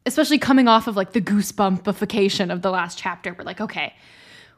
especially 0.06 0.38
coming 0.38 0.67
off 0.67 0.88
of 0.88 0.95
like 0.95 1.13
the 1.13 1.21
goosebumpification 1.21 2.51
of 2.51 2.62
the 2.62 2.69
last 2.69 2.99
chapter. 2.99 3.34
We're 3.34 3.45
like, 3.45 3.62
okay, 3.62 3.95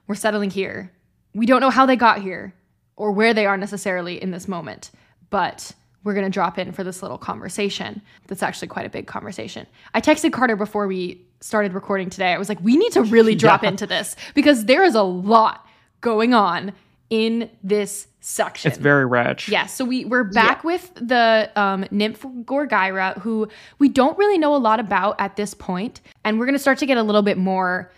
we're 0.08 0.16
settling 0.16 0.50
here. 0.50 0.92
We 1.34 1.46
don't 1.46 1.62
know 1.62 1.70
how 1.70 1.86
they 1.86 1.96
got 1.96 2.22
here 2.22 2.54
or 2.98 3.12
where 3.12 3.34
they 3.34 3.46
are 3.46 3.56
necessarily 3.56 4.22
in 4.22 4.32
this 4.32 4.48
moment, 4.48 4.92
but 5.30 5.72
we're 6.04 6.14
going 6.14 6.26
to 6.26 6.30
drop 6.30 6.58
in 6.58 6.74
for 6.74 6.84
this 6.84 7.02
little 7.02 7.18
conversation. 7.18 8.02
That's 8.28 8.44
actually 8.44 8.68
quite 8.68 8.86
a 8.86 8.90
big 8.90 9.08
conversation. 9.08 9.66
I 9.94 10.02
texted 10.02 10.34
Carter 10.34 10.58
before 10.58 10.88
we 10.88 11.26
started 11.42 11.74
recording 11.74 12.10
today. 12.10 12.34
I 12.34 12.38
was 12.38 12.50
like, 12.50 12.60
we 12.62 12.76
need 12.78 12.92
to 12.94 13.02
really 13.04 13.36
drop 13.44 13.64
Yeah. 13.64 13.70
into 13.70 13.88
this 13.88 14.16
because 14.36 14.66
there 14.66 14.84
is 14.84 14.96
a 14.96 15.04
lot 15.04 15.66
going 16.02 16.34
on 16.34 16.74
in 17.10 17.50
this 17.64 18.08
section. 18.22 18.70
It's 18.70 18.78
very 18.80 19.06
rich. 19.06 19.50
Yeah, 19.50 19.66
so 19.66 19.84
we 19.86 20.06
we're 20.06 20.26
back 20.26 20.64
with 20.64 20.94
the 20.96 21.50
um, 21.56 21.86
nymph 21.92 22.22
Gorgyra, 22.22 23.18
who 23.20 23.48
we 23.80 23.90
don't 23.90 24.18
really 24.18 24.38
know 24.38 24.54
a 24.56 24.58
lot 24.58 24.80
about 24.80 25.20
at 25.20 25.36
this 25.38 25.54
point, 25.54 26.02
and 26.24 26.38
we're 26.40 26.46
gonna 26.46 26.60
start 26.60 26.78
to 26.80 26.86
get 26.86 26.98
a 26.98 27.04
little 27.04 27.22
bit 27.24 27.38
more 27.38 27.92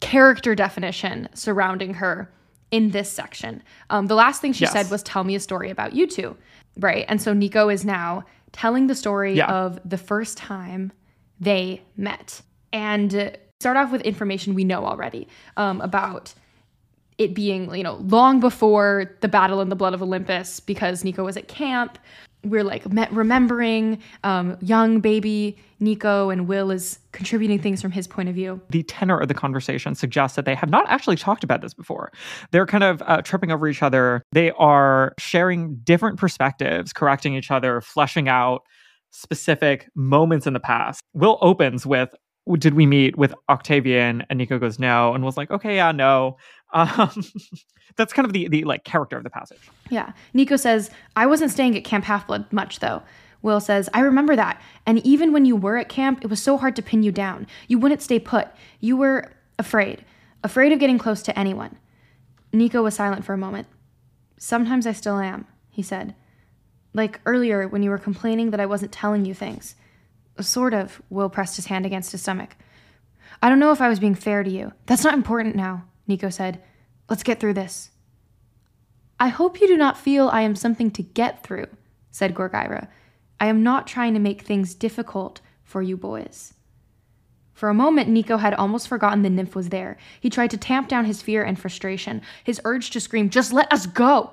character 0.00 0.54
definition 0.54 1.28
surrounding 1.34 1.94
her 1.94 2.30
in 2.70 2.90
this 2.90 3.10
section. 3.10 3.62
Um, 3.90 4.06
the 4.06 4.14
last 4.14 4.40
thing 4.40 4.52
she 4.52 4.64
Yes. 4.64 4.72
said 4.72 4.90
was, 4.90 5.02
"Tell 5.02 5.24
me 5.24 5.34
a 5.34 5.40
story 5.40 5.70
about 5.70 5.92
you 5.94 6.06
two. 6.06 6.36
right? 6.78 7.04
And 7.08 7.20
so 7.20 7.32
Nico 7.32 7.68
is 7.68 7.84
now 7.84 8.22
telling 8.52 8.86
the 8.86 8.94
story 8.94 9.34
Yeah. 9.34 9.46
of 9.50 9.80
the 9.84 9.98
first 9.98 10.38
time 10.38 10.92
they 11.40 11.82
met, 11.96 12.42
and 12.72 13.36
start 13.60 13.76
off 13.76 13.92
with 13.92 14.00
information 14.02 14.54
we 14.54 14.64
know 14.64 14.84
already 14.84 15.28
um, 15.56 15.80
about 15.80 16.34
it 17.18 17.34
being, 17.34 17.72
you 17.74 17.82
know, 17.82 17.96
long 17.96 18.40
before 18.40 19.14
the 19.20 19.28
battle 19.28 19.60
in 19.60 19.68
the 19.68 19.76
blood 19.76 19.92
of 19.92 20.02
Olympus 20.02 20.58
because 20.58 21.04
Nico 21.04 21.24
was 21.24 21.36
at 21.36 21.48
camp. 21.48 21.98
We're 22.42 22.64
like 22.64 22.82
remembering 23.10 24.00
um, 24.24 24.56
young 24.62 25.00
baby 25.00 25.58
Nico 25.80 26.30
and 26.30 26.48
Will 26.48 26.70
is 26.70 26.98
contributing 27.12 27.58
things 27.58 27.82
from 27.82 27.90
his 27.90 28.06
point 28.06 28.30
of 28.30 28.34
view. 28.34 28.62
the 28.70 28.82
tenor 28.84 29.18
of 29.18 29.28
the 29.28 29.34
conversation 29.34 29.94
suggests 29.94 30.36
that 30.36 30.46
they 30.46 30.54
have 30.54 30.70
not 30.70 30.86
actually 30.88 31.16
talked 31.16 31.44
about 31.44 31.60
this 31.60 31.74
before. 31.74 32.10
They're 32.50 32.64
kind 32.64 32.84
of 32.84 33.02
uh, 33.04 33.20
tripping 33.20 33.50
over 33.50 33.68
each 33.68 33.82
other. 33.82 34.22
They 34.32 34.52
are 34.52 35.12
sharing 35.18 35.76
different 35.84 36.18
perspectives, 36.18 36.94
correcting 36.94 37.34
each 37.34 37.50
other, 37.50 37.82
fleshing 37.82 38.28
out 38.28 38.62
specific 39.10 39.88
moments 39.94 40.46
in 40.46 40.54
the 40.54 40.60
past. 40.60 41.02
Will 41.12 41.36
opens 41.42 41.84
with 41.84 42.08
did 42.58 42.74
we 42.74 42.86
meet 42.86 43.16
with 43.16 43.34
Octavian? 43.48 44.24
And 44.28 44.38
Nico 44.38 44.58
goes, 44.58 44.78
no. 44.78 45.14
And 45.14 45.24
was 45.24 45.36
like, 45.36 45.50
okay, 45.50 45.76
yeah, 45.76 45.92
no. 45.92 46.36
Um, 46.72 47.10
that's 47.96 48.12
kind 48.12 48.26
of 48.26 48.32
the, 48.32 48.48
the 48.48 48.64
like 48.64 48.84
character 48.84 49.16
of 49.16 49.24
the 49.24 49.30
passage. 49.30 49.70
Yeah. 49.90 50.12
Nico 50.34 50.56
says, 50.56 50.90
I 51.16 51.26
wasn't 51.26 51.50
staying 51.50 51.76
at 51.76 51.84
Camp 51.84 52.04
Half 52.04 52.26
Blood 52.26 52.52
much 52.52 52.80
though. 52.80 53.02
Will 53.42 53.60
says, 53.60 53.88
I 53.94 54.00
remember 54.00 54.36
that. 54.36 54.60
And 54.84 55.04
even 55.04 55.32
when 55.32 55.44
you 55.44 55.56
were 55.56 55.78
at 55.78 55.88
camp, 55.88 56.20
it 56.22 56.28
was 56.28 56.42
so 56.42 56.58
hard 56.58 56.76
to 56.76 56.82
pin 56.82 57.02
you 57.02 57.10
down. 57.12 57.46
You 57.68 57.78
wouldn't 57.78 58.02
stay 58.02 58.18
put. 58.18 58.48
You 58.80 58.96
were 58.96 59.32
afraid, 59.58 60.04
afraid 60.44 60.72
of 60.72 60.78
getting 60.78 60.98
close 60.98 61.22
to 61.22 61.38
anyone. 61.38 61.78
Nico 62.52 62.82
was 62.82 62.94
silent 62.94 63.24
for 63.24 63.32
a 63.32 63.38
moment. 63.38 63.66
Sometimes 64.36 64.86
I 64.86 64.92
still 64.92 65.18
am, 65.18 65.46
he 65.70 65.82
said. 65.82 66.14
Like 66.92 67.20
earlier 67.24 67.66
when 67.66 67.82
you 67.82 67.90
were 67.90 67.98
complaining 67.98 68.50
that 68.50 68.60
I 68.60 68.66
wasn't 68.66 68.92
telling 68.92 69.24
you 69.24 69.32
things. 69.32 69.74
Sort 70.38 70.74
of, 70.74 71.02
Will 71.10 71.28
pressed 71.28 71.56
his 71.56 71.66
hand 71.66 71.86
against 71.86 72.12
his 72.12 72.22
stomach. 72.22 72.56
I 73.42 73.48
don't 73.48 73.58
know 73.58 73.72
if 73.72 73.80
I 73.80 73.88
was 73.88 74.00
being 74.00 74.14
fair 74.14 74.42
to 74.42 74.50
you. 74.50 74.72
That's 74.86 75.04
not 75.04 75.14
important 75.14 75.56
now, 75.56 75.84
Nico 76.06 76.30
said. 76.30 76.62
Let's 77.08 77.22
get 77.22 77.40
through 77.40 77.54
this. 77.54 77.90
I 79.18 79.28
hope 79.28 79.60
you 79.60 79.66
do 79.66 79.76
not 79.76 79.98
feel 79.98 80.28
I 80.28 80.42
am 80.42 80.54
something 80.54 80.90
to 80.92 81.02
get 81.02 81.42
through, 81.42 81.66
said 82.10 82.34
Gorgyra. 82.34 82.88
I 83.38 83.46
am 83.46 83.62
not 83.62 83.86
trying 83.86 84.14
to 84.14 84.20
make 84.20 84.42
things 84.42 84.74
difficult 84.74 85.40
for 85.62 85.82
you 85.82 85.96
boys. 85.96 86.54
For 87.52 87.68
a 87.68 87.74
moment, 87.74 88.08
Nico 88.08 88.38
had 88.38 88.54
almost 88.54 88.88
forgotten 88.88 89.20
the 89.20 89.28
nymph 89.28 89.54
was 89.54 89.68
there. 89.68 89.98
He 90.18 90.30
tried 90.30 90.50
to 90.52 90.56
tamp 90.56 90.88
down 90.88 91.04
his 91.04 91.20
fear 91.20 91.42
and 91.42 91.58
frustration, 91.58 92.22
his 92.42 92.60
urge 92.64 92.90
to 92.90 93.00
scream, 93.00 93.28
Just 93.28 93.52
let 93.52 93.70
us 93.70 93.84
go! 93.86 94.32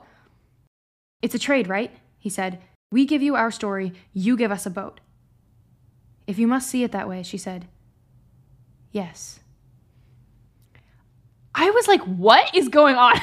It's 1.22 1.36
a 1.36 1.40
trade, 1.40 1.68
right? 1.68 1.92
He 2.18 2.30
said. 2.30 2.62
We 2.90 3.06
give 3.06 3.22
you 3.22 3.36
our 3.36 3.52
story, 3.52 3.92
you 4.14 4.38
give 4.38 4.52
us 4.52 4.66
a 4.66 4.70
boat. 4.70 5.02
If 6.28 6.38
you 6.38 6.48
must 6.48 6.70
see 6.70 6.84
it 6.84 6.92
that 6.92 7.08
way, 7.08 7.24
she 7.24 7.38
said. 7.38 7.68
Yes. 8.92 9.40
I 11.56 11.70
was 11.72 11.88
like, 11.88 12.02
what 12.02 12.54
is 12.54 12.70
going 12.70 12.96
on? 12.96 13.16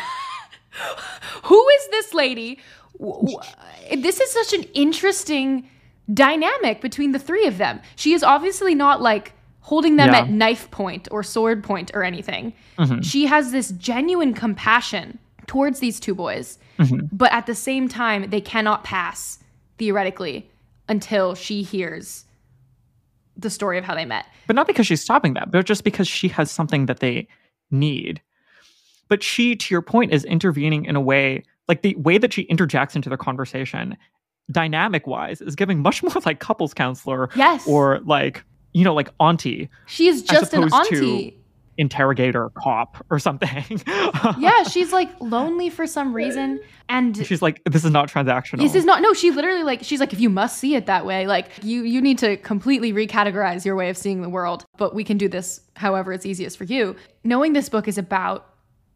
Who 1.45 1.69
is 1.69 1.89
this 1.89 2.15
lady? 2.15 2.59
This 2.99 4.21
is 4.21 4.33
such 4.33 4.53
an 4.55 4.65
interesting 4.75 5.69
dynamic 6.13 6.81
between 6.81 7.13
the 7.13 7.19
three 7.19 7.47
of 7.47 7.59
them. 7.59 7.81
She 7.97 8.13
is 8.13 8.23
obviously 8.23 8.75
not 8.75 9.01
like 9.01 9.35
holding 9.61 9.97
them 9.97 10.13
yeah. 10.13 10.21
at 10.21 10.31
knife 10.31 10.71
point 10.71 11.09
or 11.11 11.23
sword 11.23 11.63
point 11.63 11.91
or 11.95 12.03
anything. 12.03 12.53
Mm-hmm. 12.79 13.01
She 13.01 13.27
has 13.27 13.53
this 13.53 13.71
genuine 13.71 14.35
compassion 14.35 15.19
towards 15.47 15.79
these 15.81 16.01
two 16.01 16.15
boys, 16.15 16.59
mm-hmm. 16.79 17.07
but 17.13 17.33
at 17.33 17.47
the 17.47 17.55
same 17.55 17.89
time, 17.89 18.31
they 18.31 18.41
cannot 18.41 18.85
pass 18.85 19.39
theoretically 19.79 20.51
until 20.89 21.35
she 21.35 21.63
hears 21.63 22.25
the 23.37 23.51
story 23.51 23.79
of 23.79 23.85
how 23.85 23.95
they 23.95 24.05
met. 24.05 24.27
But 24.47 24.57
not 24.57 24.67
because 24.67 24.87
she's 24.87 25.01
stopping 25.01 25.35
that, 25.35 25.51
but 25.51 25.65
just 25.67 25.85
because 25.85 26.09
she 26.09 26.29
has 26.29 26.51
something 26.51 26.87
that 26.87 27.01
they 27.01 27.29
need. 27.71 28.21
But 29.09 29.23
she, 29.23 29.57
to 29.57 29.75
your 29.75 29.83
point, 29.83 30.13
is 30.13 30.25
intervening 30.25 30.85
in 30.85 30.97
a 30.97 31.01
way, 31.01 31.45
like 31.69 31.83
the 31.83 31.95
way 31.97 32.19
that 32.19 32.33
she 32.33 32.43
interjects 32.43 32.97
into 32.97 33.09
the 33.09 33.17
conversation, 33.17 33.97
dynamic 34.51 35.07
wise, 35.07 35.41
is 35.41 35.55
giving 35.55 35.81
much 35.81 36.03
more 36.03 36.13
like 36.25 36.41
couples 36.41 36.75
counselor. 36.75 37.29
Yes. 37.35 37.67
Or 37.67 38.01
like, 38.05 38.45
you 38.73 38.85
know, 38.85 38.95
like 38.95 39.09
auntie. 39.21 39.69
She 39.87 40.09
is 40.09 40.23
just 40.23 40.55
an 40.55 40.73
auntie 40.73 41.39
interrogator 41.77 42.51
cop 42.51 43.05
or 43.11 43.19
something. 43.19 43.83
yeah, 44.39 44.63
she's 44.65 44.93
like 44.93 45.11
lonely 45.21 45.71
for 45.71 45.87
some 45.87 46.15
reason 46.15 46.61
and 46.89 47.27
she's 47.27 47.43
like 47.43 47.63
this 47.65 47.85
is 47.85 47.91
not 47.91 48.09
transactional. 48.09 48.59
This 48.59 48.75
is 48.75 48.85
not 48.85 49.03
no, 49.03 49.13
she 49.13 49.31
literally 49.31 49.63
like 49.63 49.83
she's 49.83 50.01
like 50.01 50.13
if 50.13 50.21
you 50.21 50.31
must 50.31 50.59
see 50.59 50.75
it 50.75 50.87
that 50.87 51.07
way, 51.07 51.27
like 51.27 51.49
you 51.63 51.83
you 51.83 52.01
need 52.01 52.19
to 52.19 52.37
completely 52.39 52.93
recategorize 52.93 53.65
your 53.65 53.77
way 53.77 53.89
of 53.91 53.97
seeing 53.97 54.23
the 54.23 54.29
world, 54.29 54.65
but 54.77 54.95
we 54.95 55.05
can 55.05 55.19
do 55.19 55.29
this 55.29 55.61
however 55.77 56.13
it's 56.13 56.27
easiest 56.27 56.57
for 56.57 56.65
you. 56.65 56.97
Knowing 57.25 57.53
this 57.53 57.69
book 57.69 57.89
is 57.89 57.99
about 57.99 58.51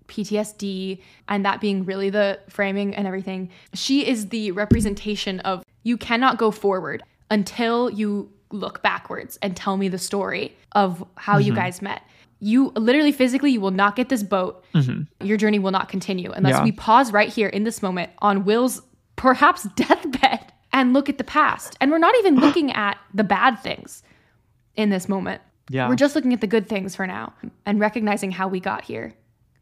PTSD 0.09 1.01
and 1.29 1.45
that 1.45 1.61
being 1.61 1.85
really 1.85 2.11
the 2.11 2.41
framing 2.49 2.95
and 2.95 3.07
everything. 3.07 3.51
She 3.75 4.07
is 4.07 4.29
the 4.29 4.53
representation 4.53 5.41
of 5.41 5.63
you 5.83 5.97
cannot 5.97 6.39
go 6.39 6.51
forward 6.51 7.03
until 7.31 7.91
you 7.91 8.31
look 8.51 8.83
backwards 8.83 9.39
and 9.43 9.57
tell 9.57 9.77
me 9.77 9.89
the 9.89 9.99
story 9.99 10.57
of 10.73 11.05
how 11.17 11.35
mm-hmm. 11.35 11.49
you 11.49 11.55
guys 11.55 11.83
met 11.83 12.03
you 12.41 12.71
literally 12.77 13.13
physically 13.13 13.51
you 13.51 13.61
will 13.61 13.71
not 13.71 13.97
get 13.97 14.09
this 14.09 14.23
boat. 14.23 14.65
Mm-hmm. 14.75 15.27
your 15.27 15.37
journey 15.37 15.59
will 15.59 15.71
not 15.71 15.89
continue 15.89 16.31
unless 16.31 16.55
yeah. 16.55 16.65
we 16.65 16.73
pause 16.73 17.13
right 17.13 17.29
here 17.29 17.49
in 17.49 17.65
this 17.65 17.83
moment 17.83 18.11
on 18.19 18.45
will's 18.45 18.83
perhaps 19.17 19.63
deathbed 19.77 20.53
and 20.73 20.93
look 20.93 21.09
at 21.09 21.19
the 21.19 21.25
past. 21.25 21.77
And 21.81 21.91
we're 21.91 21.99
not 21.99 22.15
even 22.19 22.37
looking 22.41 22.73
at 22.73 22.99
the 23.13 23.25
bad 23.25 23.59
things 23.61 24.03
in 24.77 24.91
this 24.91 25.09
moment. 25.09 25.43
Yeah. 25.69 25.89
We're 25.89 25.97
just 25.97 26.15
looking 26.15 26.33
at 26.33 26.41
the 26.41 26.47
good 26.47 26.69
things 26.69 26.97
for 26.97 27.07
now 27.07 27.35
and 27.67 27.79
recognizing 27.79 28.31
how 28.31 28.49
we 28.49 28.61
got 28.61 28.85
here 28.85 29.13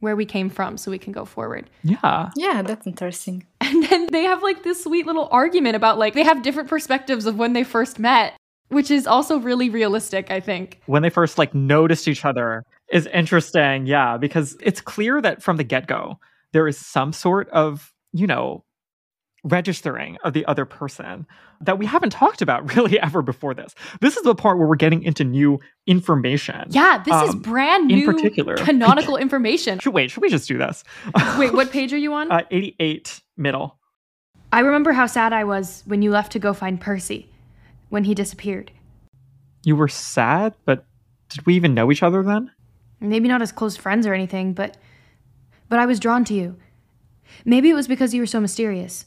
where 0.01 0.15
we 0.15 0.27
came 0.27 0.51
from 0.51 0.77
so 0.77 0.91
we 0.91 0.99
can 0.99 1.13
go 1.13 1.25
forward. 1.25 1.69
Yeah. 1.83 2.31
Yeah 2.37 2.63
that's 2.63 2.87
interesting. 2.87 3.47
And 3.67 3.83
then 3.83 4.07
they 4.13 4.23
have 4.23 4.45
like 4.45 4.63
this 4.63 4.85
sweet 4.85 5.07
little 5.07 5.29
argument 5.33 5.75
about 5.75 5.99
like 5.99 6.15
they 6.15 6.23
have 6.23 6.43
different 6.43 6.69
perspectives 6.69 7.27
of 7.27 7.37
when 7.37 7.53
they 7.53 7.65
first 7.65 7.99
met 7.99 8.35
which 8.69 8.91
is 8.91 9.07
also 9.07 9.39
really 9.39 9.71
realistic 9.71 10.31
i 10.31 10.41
think. 10.41 10.81
When 10.87 11.03
they 11.03 11.11
first 11.11 11.39
like 11.39 11.55
noticed 11.55 12.09
each 12.09 12.25
other 12.25 12.65
is 12.91 13.07
interesting 13.09 13.87
yeah 13.87 14.17
because 14.17 14.57
it's 14.63 14.81
clear 14.81 15.21
that 15.21 15.43
from 15.43 15.57
the 15.57 15.65
get-go 15.65 16.19
there 16.53 16.69
is 16.69 16.79
some 16.79 17.13
sort 17.13 17.49
of 17.51 17.93
you 18.13 18.27
know 18.27 18.65
registering 19.47 20.19
of 20.25 20.33
the 20.33 20.45
other 20.47 20.65
person 20.65 21.27
that 21.61 21.79
we 21.79 21.87
haven't 21.87 22.11
talked 22.11 22.43
about 22.43 22.75
really 22.77 22.99
ever 23.01 23.23
before 23.23 23.55
this. 23.55 23.75
This 24.01 24.17
is 24.17 24.25
the 24.25 24.35
part 24.35 24.59
where 24.59 24.67
we're 24.67 24.77
getting 24.77 25.03
into 25.03 25.25
new 25.25 25.61
information. 25.87 26.67
Yeah 26.71 27.03
this 27.05 27.15
um, 27.15 27.29
is 27.29 27.35
brand 27.35 27.87
new 27.87 28.11
in 28.11 28.17
particular. 28.17 28.57
canonical 28.57 29.17
information. 29.17 29.79
Should, 29.79 29.95
wait 29.95 30.11
should 30.11 30.23
we 30.23 30.31
just 30.31 30.49
do 30.49 30.59
this? 30.59 30.85
Wait 31.39 31.53
what 31.53 31.71
page 31.71 31.93
are 31.93 31.99
you 31.99 32.13
on? 32.15 32.31
Uh, 32.31 32.43
88 32.51 33.21
middle. 33.37 33.79
I 34.53 34.61
remember 34.61 34.93
how 34.93 35.07
sad 35.07 35.33
i 35.33 35.45
was 35.45 35.83
when 35.87 36.03
you 36.03 36.11
left 36.11 36.33
to 36.33 36.39
go 36.39 36.53
find 36.53 36.81
percy 36.81 37.29
when 37.89 38.05
he 38.05 38.15
disappeared. 38.15 38.73
You 39.65 39.77
were 39.77 39.89
sad, 39.89 40.55
but 40.65 40.87
did 41.29 41.45
we 41.47 41.55
even 41.55 41.75
know 41.75 41.91
each 41.91 42.03
other 42.03 42.23
then? 42.23 42.51
Maybe 43.01 43.29
not 43.29 43.43
as 43.43 43.53
close 43.53 43.77
friends 43.77 44.07
or 44.07 44.15
anything, 44.15 44.53
but 44.53 44.77
but 45.69 45.79
I 45.79 45.87
was 45.87 46.01
drawn 46.01 46.25
to 46.27 46.35
you. 46.35 46.57
Maybe 47.45 47.71
it 47.71 47.75
was 47.75 47.89
because 47.89 48.15
you 48.15 48.23
were 48.23 48.27
so 48.27 48.41
mysterious. 48.41 49.07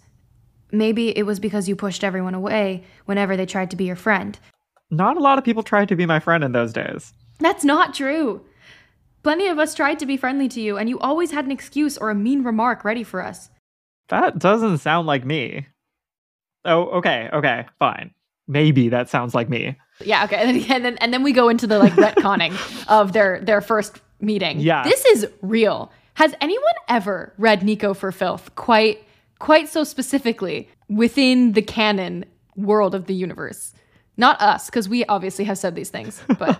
Maybe 0.71 1.17
it 1.17 1.23
was 1.23 1.39
because 1.39 1.69
you 1.69 1.75
pushed 1.75 2.03
everyone 2.03 2.35
away 2.35 2.83
whenever 3.05 3.37
they 3.37 3.45
tried 3.45 3.71
to 3.71 3.77
be 3.77 3.85
your 3.85 3.95
friend. 3.95 4.37
Not 4.91 5.17
a 5.17 5.21
lot 5.21 5.37
of 5.37 5.45
people 5.45 5.63
tried 5.63 5.87
to 5.89 5.95
be 5.95 6.05
my 6.05 6.19
friend 6.19 6.43
in 6.43 6.51
those 6.51 6.73
days. 6.73 7.13
That's 7.39 7.63
not 7.63 7.93
true. 7.93 8.45
Plenty 9.23 9.47
of 9.47 9.57
us 9.57 9.73
tried 9.73 9.99
to 9.99 10.05
be 10.05 10.17
friendly 10.17 10.47
to 10.49 10.61
you, 10.61 10.77
and 10.77 10.89
you 10.89 10.99
always 10.99 11.31
had 11.31 11.45
an 11.45 11.51
excuse 11.51 11.97
or 11.97 12.09
a 12.09 12.15
mean 12.15 12.43
remark 12.43 12.83
ready 12.83 13.03
for 13.03 13.23
us. 13.23 13.49
That 14.09 14.39
doesn't 14.39 14.79
sound 14.79 15.07
like 15.07 15.25
me. 15.25 15.67
Oh, 16.65 16.83
okay, 16.97 17.29
okay, 17.31 17.65
fine 17.79 18.13
maybe 18.49 18.89
that 18.89 19.07
sounds 19.07 19.33
like 19.33 19.47
me. 19.47 19.77
Yeah, 20.03 20.25
okay. 20.25 20.37
And 20.41 20.59
then 20.59 20.71
and 20.71 20.85
then, 20.85 20.97
and 20.97 21.13
then 21.13 21.23
we 21.23 21.31
go 21.31 21.47
into 21.47 21.67
the 21.67 21.79
like 21.79 21.93
retconning 21.93 22.53
of 22.89 23.13
their 23.13 23.39
their 23.41 23.61
first 23.61 24.01
meeting. 24.19 24.59
Yeah. 24.59 24.83
This 24.83 25.05
is 25.05 25.27
real. 25.41 25.91
Has 26.15 26.35
anyone 26.41 26.73
ever 26.89 27.33
read 27.37 27.63
Nico 27.63 27.93
for 27.93 28.11
Filth 28.11 28.53
quite 28.55 29.01
quite 29.37 29.69
so 29.69 29.85
specifically 29.85 30.67
within 30.89 31.53
the 31.53 31.61
canon 31.61 32.25
world 32.57 32.93
of 32.93 33.05
the 33.05 33.13
universe? 33.13 33.73
Not 34.17 34.41
us, 34.41 34.65
because 34.65 34.89
we 34.89 35.05
obviously 35.05 35.45
have 35.45 35.57
said 35.57 35.75
these 35.75 35.89
things, 35.89 36.21
but 36.37 36.59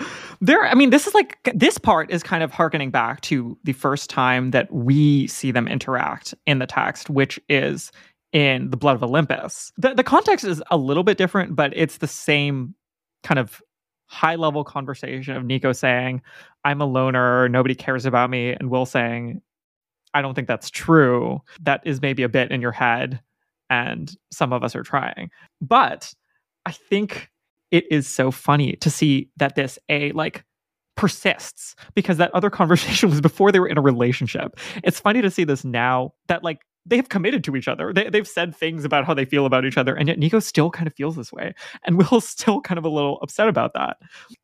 there 0.40 0.64
I 0.64 0.74
mean, 0.74 0.88
this 0.88 1.06
is 1.06 1.12
like 1.12 1.38
this 1.54 1.76
part 1.76 2.10
is 2.10 2.22
kind 2.22 2.42
of 2.42 2.50
harkening 2.50 2.90
back 2.90 3.20
to 3.22 3.58
the 3.64 3.74
first 3.74 4.08
time 4.08 4.52
that 4.52 4.72
we 4.72 5.26
see 5.26 5.50
them 5.50 5.68
interact 5.68 6.32
in 6.46 6.58
the 6.58 6.66
text, 6.66 7.10
which 7.10 7.38
is 7.50 7.92
in 8.36 8.68
The 8.68 8.76
Blood 8.76 8.96
of 8.96 9.02
Olympus. 9.02 9.72
The, 9.78 9.94
the 9.94 10.04
context 10.04 10.44
is 10.44 10.62
a 10.70 10.76
little 10.76 11.04
bit 11.04 11.16
different, 11.16 11.56
but 11.56 11.72
it's 11.74 11.96
the 11.96 12.06
same 12.06 12.74
kind 13.22 13.38
of 13.38 13.62
high 14.08 14.34
level 14.34 14.62
conversation 14.62 15.34
of 15.34 15.42
Nico 15.42 15.72
saying, 15.72 16.20
I'm 16.62 16.82
a 16.82 16.84
loner, 16.84 17.48
nobody 17.48 17.74
cares 17.74 18.04
about 18.04 18.28
me, 18.28 18.50
and 18.50 18.68
Will 18.68 18.84
saying, 18.84 19.40
I 20.12 20.20
don't 20.20 20.34
think 20.34 20.48
that's 20.48 20.68
true. 20.68 21.40
That 21.62 21.80
is 21.86 22.02
maybe 22.02 22.24
a 22.24 22.28
bit 22.28 22.50
in 22.50 22.60
your 22.60 22.72
head, 22.72 23.22
and 23.70 24.14
some 24.30 24.52
of 24.52 24.62
us 24.62 24.76
are 24.76 24.82
trying. 24.82 25.30
But 25.62 26.12
I 26.66 26.72
think 26.72 27.30
it 27.70 27.90
is 27.90 28.06
so 28.06 28.30
funny 28.30 28.76
to 28.76 28.90
see 28.90 29.30
that 29.38 29.54
this 29.54 29.78
a 29.88 30.12
like 30.12 30.44
persists 30.94 31.74
because 31.94 32.18
that 32.18 32.34
other 32.34 32.50
conversation 32.60 33.08
was 33.08 33.22
before 33.22 33.50
they 33.50 33.60
were 33.60 33.68
in 33.68 33.78
a 33.78 33.82
relationship. 33.82 34.58
It's 34.84 35.00
funny 35.00 35.22
to 35.22 35.30
see 35.30 35.44
this 35.44 35.64
now 35.64 36.12
that 36.26 36.44
like 36.44 36.60
they've 36.86 37.08
committed 37.08 37.44
to 37.44 37.56
each 37.56 37.68
other. 37.68 37.92
They, 37.92 38.08
they've 38.08 38.26
said 38.26 38.54
things 38.54 38.84
about 38.84 39.04
how 39.04 39.14
they 39.14 39.24
feel 39.24 39.46
about 39.46 39.64
each 39.64 39.76
other, 39.76 39.94
and 39.94 40.08
yet 40.08 40.18
Nico 40.18 40.38
still 40.38 40.70
kind 40.70 40.86
of 40.86 40.94
feels 40.94 41.16
this 41.16 41.32
way, 41.32 41.54
and 41.84 41.98
Will's 42.10 42.28
still 42.28 42.60
kind 42.60 42.78
of 42.78 42.84
a 42.84 42.90
little 42.90 43.18
upset 43.22 43.48
about 43.48 43.74
that. 43.74 43.98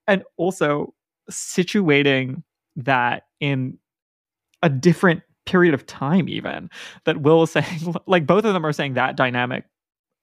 And 0.07 0.23
also 0.37 0.95
situating 1.31 2.43
that 2.77 3.25
in 3.41 3.79
a 4.63 4.69
different 4.69 5.23
period 5.47 5.75
of 5.75 5.87
time, 5.87 6.29
even 6.29 6.69
that 7.05 7.23
Will 7.23 7.43
is 7.45 7.51
saying, 7.53 7.95
like 8.07 8.27
both 8.27 8.45
of 8.45 8.53
them 8.53 8.67
are 8.67 8.73
saying 8.73 8.95
that 8.95 9.17
dynamic 9.17 9.65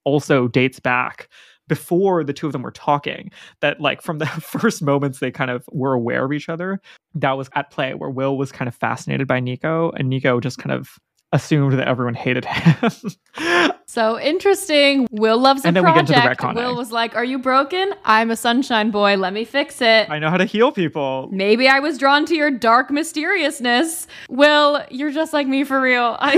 also 0.03 0.47
dates 0.47 0.79
back 0.79 1.29
before 1.67 2.23
the 2.23 2.33
two 2.33 2.47
of 2.47 2.51
them 2.51 2.63
were 2.63 2.71
talking 2.71 3.29
that 3.61 3.79
like 3.79 4.01
from 4.01 4.17
the 4.17 4.25
first 4.41 4.81
moments 4.81 5.19
they 5.19 5.29
kind 5.29 5.51
of 5.51 5.63
were 5.71 5.93
aware 5.93 6.25
of 6.25 6.33
each 6.33 6.49
other 6.49 6.81
that 7.13 7.33
was 7.33 7.49
at 7.53 7.69
play 7.69 7.93
where 7.93 8.09
will 8.09 8.37
was 8.37 8.51
kind 8.51 8.67
of 8.67 8.73
fascinated 8.73 9.27
by 9.27 9.39
nico 9.39 9.91
and 9.91 10.09
nico 10.09 10.39
just 10.39 10.57
kind 10.57 10.71
of 10.71 10.97
assumed 11.31 11.77
that 11.79 11.87
everyone 11.87 12.15
hated 12.15 12.45
him. 12.45 12.91
So 13.89 14.19
interesting. 14.19 15.07
Will 15.09 15.39
loves 15.39 15.65
a 15.65 15.67
And 15.67 15.75
then 15.75 15.83
we 15.83 15.91
get 15.91 16.01
into 16.01 16.13
the 16.13 16.21
project. 16.21 16.55
will 16.55 16.75
was 16.75 16.91
like 16.91 17.15
are 17.15 17.23
you 17.23 17.39
broken? 17.39 17.91
I'm 18.05 18.29
a 18.29 18.35
sunshine 18.35 18.91
boy. 18.91 19.15
Let 19.15 19.33
me 19.33 19.45
fix 19.45 19.81
it. 19.81 20.07
I 20.11 20.19
know 20.19 20.29
how 20.29 20.37
to 20.37 20.45
heal 20.45 20.71
people. 20.71 21.27
Maybe 21.31 21.67
I 21.67 21.79
was 21.79 21.97
drawn 21.97 22.23
to 22.27 22.35
your 22.35 22.51
dark 22.51 22.91
mysteriousness. 22.91 24.05
Will, 24.29 24.83
you're 24.91 25.09
just 25.09 25.33
like 25.33 25.47
me 25.47 25.63
for 25.63 25.81
real. 25.81 26.17
I 26.19 26.37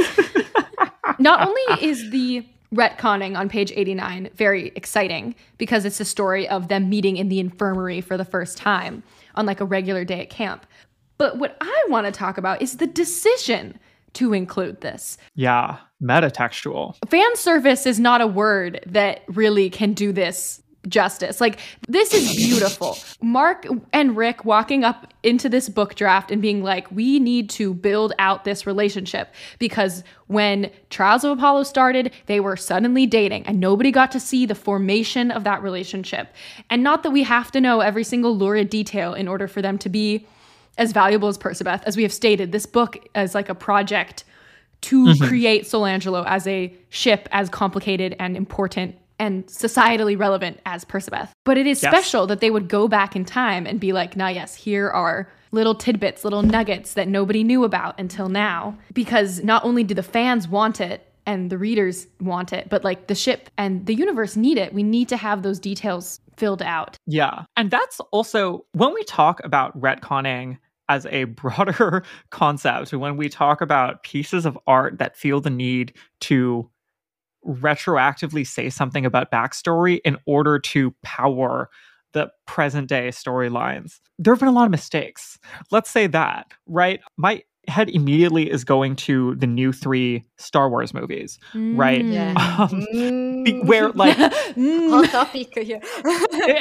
Not 1.20 1.46
only 1.46 1.86
is 1.86 2.10
the 2.10 2.48
retconning 2.74 3.38
on 3.38 3.50
page 3.50 3.74
89 3.76 4.30
very 4.34 4.72
exciting 4.78 5.36
because 5.58 5.84
it's 5.84 6.00
a 6.00 6.06
story 6.06 6.48
of 6.48 6.70
them 6.70 6.90
meeting 6.90 7.18
in 7.18 7.28
the 7.28 7.42
infirmary 7.42 8.00
for 8.00 8.16
the 8.16 8.24
first 8.24 8.58
time 8.58 9.04
on 9.36 9.46
like 9.46 9.60
a 9.60 9.66
regular 9.66 10.06
day 10.06 10.22
at 10.22 10.30
camp. 10.30 10.66
But 11.18 11.38
what 11.38 11.58
I 11.60 11.86
want 11.90 12.06
to 12.06 12.14
talk 12.14 12.38
about 12.38 12.62
is 12.62 12.78
the 12.78 12.88
decision 12.88 13.78
to 14.14 14.34
include 14.34 14.82
this. 14.82 15.18
yeah 15.36 15.78
metatextual 16.02 16.96
Fan 17.10 17.36
service 17.36 17.86
is 17.86 18.00
not 18.00 18.22
a 18.22 18.28
word 18.28 18.84
that 18.88 19.22
really 19.28 19.70
can 19.70 19.94
do 19.94 20.12
this 20.12 20.62
justice. 20.88 21.40
Like, 21.40 21.60
this 21.88 22.14
is 22.14 22.36
beautiful. 22.36 22.98
Mark 23.22 23.68
and 23.94 24.16
Rick 24.18 24.46
walking 24.46 24.84
up 24.84 25.14
into 25.24 25.48
this 25.48 25.70
book 25.70 25.96
draft 25.96 26.32
and 26.32 26.42
being 26.42 26.64
like, 26.64 26.90
we 26.92 27.20
need 27.20 27.50
to 27.52 27.74
build 27.74 28.14
out 28.18 28.44
this 28.44 28.66
relationship 28.66 29.34
because 29.60 30.04
when 30.28 30.72
Trials 30.90 31.24
of 31.24 31.38
Apollo 31.38 31.64
started, 31.64 32.12
they 32.26 32.40
were 32.40 32.58
suddenly 32.58 33.06
dating 33.06 33.46
and 33.46 33.60
nobody 33.60 33.92
got 33.92 34.12
to 34.12 34.20
see 34.20 34.46
the 34.46 34.56
formation 34.56 35.30
of 35.30 35.44
that 35.44 35.62
relationship. 35.62 36.34
And 36.70 36.84
not 36.84 37.04
that 37.04 37.12
we 37.12 37.24
have 37.24 37.52
to 37.52 37.62
know 37.62 37.82
every 37.82 38.04
single 38.04 38.36
lurid 38.36 38.70
detail 38.70 39.14
in 39.14 39.28
order 39.28 39.48
for 39.48 39.62
them 39.62 39.78
to 39.80 39.90
be 39.90 40.26
as 40.78 40.92
valuable 40.92 41.28
as 41.28 41.38
Percabeth. 41.38 41.84
As 41.86 41.98
we 41.98 42.04
have 42.04 42.14
stated, 42.14 42.52
this 42.52 42.66
book 42.66 42.98
is 43.16 43.36
like 43.36 43.50
a 43.50 43.56
project 43.56 44.24
to 44.82 45.06
mm-hmm. 45.06 45.26
create 45.26 45.64
Solangelo 45.64 46.26
as 46.26 46.48
a 46.48 46.74
ship 46.90 47.30
as 47.32 47.50
complicated 47.50 48.16
and 48.20 48.36
important 48.36 48.96
and 49.20 49.46
societally 49.46 50.18
relevant 50.18 50.60
as 50.66 50.84
Percabeth. 50.84 51.30
But 51.46 51.58
it 51.58 51.68
is 51.68 51.84
Yes. 51.84 51.94
special 51.94 52.26
that 52.28 52.40
they 52.40 52.50
would 52.50 52.68
go 52.68 52.88
back 52.88 53.16
in 53.16 53.24
time 53.24 53.68
and 53.68 53.80
be 53.80 53.94
like, 53.94 54.16
nah, 54.16 54.30
yes, 54.30 54.56
here 54.56 54.90
are 54.90 55.32
little 55.52 55.76
tidbits, 55.76 56.24
little 56.24 56.42
nuggets 56.42 56.96
that 56.96 57.08
nobody 57.08 57.44
knew 57.44 57.64
about 57.64 58.00
until 58.00 58.30
now. 58.30 58.76
Because 58.94 59.44
not 59.44 59.64
only 59.64 59.84
do 59.84 59.94
the 59.94 60.02
fans 60.02 60.48
want 60.48 60.82
it 60.82 61.06
and 61.28 61.52
the 61.52 61.58
readers 61.58 62.08
want 62.20 62.52
it, 62.52 62.68
but 62.70 62.84
like 62.84 63.06
the 63.06 63.14
ship 63.14 63.52
and 63.58 63.86
the 63.86 63.94
universe 63.94 64.36
need 64.36 64.58
it. 64.58 64.74
We 64.74 64.82
need 64.82 65.08
to 65.10 65.18
have 65.18 65.44
those 65.44 65.60
details 65.60 66.20
filled 66.42 66.64
out. 66.64 66.98
Yeah. 67.06 67.44
And 67.56 67.70
that's 67.70 68.00
also 68.12 68.66
when 68.74 68.96
we 68.96 69.04
talk 69.04 69.40
about 69.44 69.80
retconning 69.80 70.58
as 70.90 71.06
a 71.12 71.24
broader 71.42 72.04
concept, 72.32 72.92
when 72.94 73.16
we 73.16 73.30
talk 73.30 73.62
about 73.62 74.02
pieces 74.02 74.48
of 74.48 74.58
art 74.66 74.98
that 74.98 75.16
feel 75.16 75.40
the 75.40 75.52
need 75.52 75.94
to 76.22 76.68
retroactively 77.46 78.46
say 78.46 78.72
something 78.72 79.06
about 79.06 79.32
backstory 79.32 80.00
in 80.04 80.18
order 80.26 80.58
to 80.58 80.96
power 81.04 81.70
the 82.14 82.32
present 82.48 82.90
day 82.90 83.10
storylines, 83.10 84.00
there 84.18 84.34
have 84.34 84.40
been 84.40 84.50
a 84.50 84.52
lot 84.52 84.66
of 84.66 84.72
mistakes. 84.72 85.38
Let's 85.70 85.92
say 85.92 86.08
that, 86.08 86.48
right? 86.66 87.02
My 87.18 87.44
head 87.68 87.90
immediately 87.92 88.50
is 88.50 88.64
going 88.64 88.96
to 88.96 89.36
the 89.36 89.48
new 89.48 89.72
three 89.72 90.26
Star 90.38 90.70
Wars 90.72 90.92
movies, 90.92 91.38
right? 91.54 92.04
Yeah. 92.04 92.34
Um, 92.62 92.86
be- 93.44 93.54
Mm. 93.54 93.66
where 93.66 93.90
like 93.90 94.18
hot 94.18 95.10
topic 95.10 95.58
here. 95.58 95.80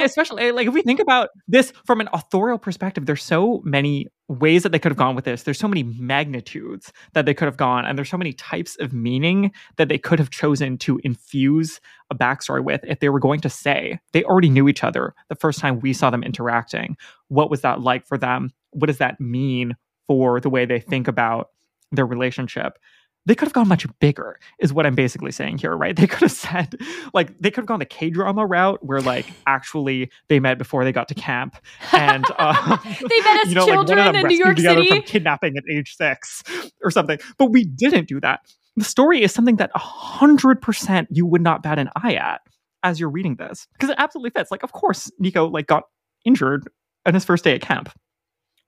especially 0.00 0.52
like 0.52 0.66
if 0.66 0.74
we 0.74 0.82
think 0.82 1.00
about 1.00 1.28
this 1.48 1.72
from 1.86 2.00
an 2.00 2.08
authorial 2.12 2.58
perspective 2.58 3.06
there's 3.06 3.22
so 3.22 3.60
many 3.64 4.06
ways 4.28 4.62
that 4.62 4.70
they 4.70 4.78
could 4.78 4.92
have 4.92 4.96
gone 4.96 5.16
with 5.16 5.24
this. 5.24 5.42
There's 5.42 5.58
so 5.58 5.66
many 5.66 5.82
magnitudes 5.82 6.92
that 7.14 7.26
they 7.26 7.34
could 7.34 7.46
have 7.46 7.56
gone 7.56 7.84
and 7.84 7.98
there's 7.98 8.08
so 8.08 8.16
many 8.16 8.32
types 8.32 8.76
of 8.78 8.92
meaning 8.92 9.50
that 9.76 9.88
they 9.88 9.98
could 9.98 10.20
have 10.20 10.30
chosen 10.30 10.78
to 10.78 11.00
infuse 11.02 11.80
a 12.10 12.14
backstory 12.14 12.62
with 12.62 12.80
if 12.84 13.00
they 13.00 13.08
were 13.08 13.18
going 13.18 13.40
to 13.40 13.50
say. 13.50 13.98
They 14.12 14.22
already 14.22 14.48
knew 14.48 14.68
each 14.68 14.84
other 14.84 15.14
the 15.28 15.34
first 15.34 15.58
time 15.58 15.80
we 15.80 15.92
saw 15.92 16.10
them 16.10 16.22
interacting. 16.22 16.96
What 17.26 17.50
was 17.50 17.62
that 17.62 17.80
like 17.80 18.06
for 18.06 18.16
them? 18.16 18.50
What 18.70 18.86
does 18.86 18.98
that 18.98 19.20
mean 19.20 19.74
for 20.06 20.40
the 20.40 20.50
way 20.50 20.64
they 20.64 20.78
think 20.80 21.08
about 21.08 21.48
their 21.90 22.06
relationship 22.06 22.78
they 23.26 23.34
could 23.34 23.46
have 23.46 23.52
gone 23.52 23.68
much 23.68 23.86
bigger 24.00 24.38
is 24.58 24.72
what 24.72 24.86
i'm 24.86 24.94
basically 24.94 25.30
saying 25.30 25.58
here 25.58 25.76
right? 25.76 25.96
They 26.00 26.06
could 26.06 26.22
have 26.22 26.32
said 26.32 26.74
like 27.12 27.38
they 27.38 27.50
could 27.50 27.62
have 27.62 27.66
gone 27.66 27.78
the 27.78 27.84
k-drama 27.84 28.46
route 28.46 28.82
where 28.84 29.00
like 29.00 29.26
actually 29.46 30.10
they 30.28 30.40
met 30.40 30.56
before 30.58 30.84
they 30.84 30.92
got 30.92 31.08
to 31.08 31.14
camp 31.14 31.56
and 31.92 32.24
uh, 32.38 32.76
They 32.84 33.20
met 33.20 33.44
as 33.44 33.48
you 33.48 33.54
know, 33.54 33.64
like, 33.66 33.74
children 33.74 33.98
them 33.98 34.16
in 34.16 34.26
New 34.26 34.38
York 34.38 34.58
City. 34.58 34.88
from 34.88 35.02
kidnapping 35.02 35.56
at 35.56 35.64
age 35.70 35.94
six 35.96 36.42
or 36.82 36.90
something. 36.90 37.18
But 37.38 37.50
we 37.50 37.64
didn't 37.64 38.08
do 38.08 38.20
that. 38.20 38.40
The 38.76 38.84
story 38.84 39.22
is 39.22 39.32
something 39.34 39.56
that 39.56 39.70
100% 39.74 41.06
you 41.10 41.26
would 41.26 41.42
not 41.42 41.62
bat 41.62 41.78
an 41.78 41.90
eye 41.96 42.14
at 42.14 42.40
as 42.82 42.98
you're 42.98 43.10
reading 43.10 43.36
this 43.36 43.66
because 43.74 43.90
it 43.90 43.96
absolutely 43.98 44.30
fits. 44.30 44.50
Like 44.50 44.62
of 44.62 44.72
course 44.72 45.10
nico 45.18 45.46
like 45.48 45.66
got 45.66 45.84
injured 46.24 46.68
on 47.06 47.14
his 47.14 47.24
first 47.24 47.44
day 47.44 47.54
at 47.54 47.60
camp. 47.60 47.90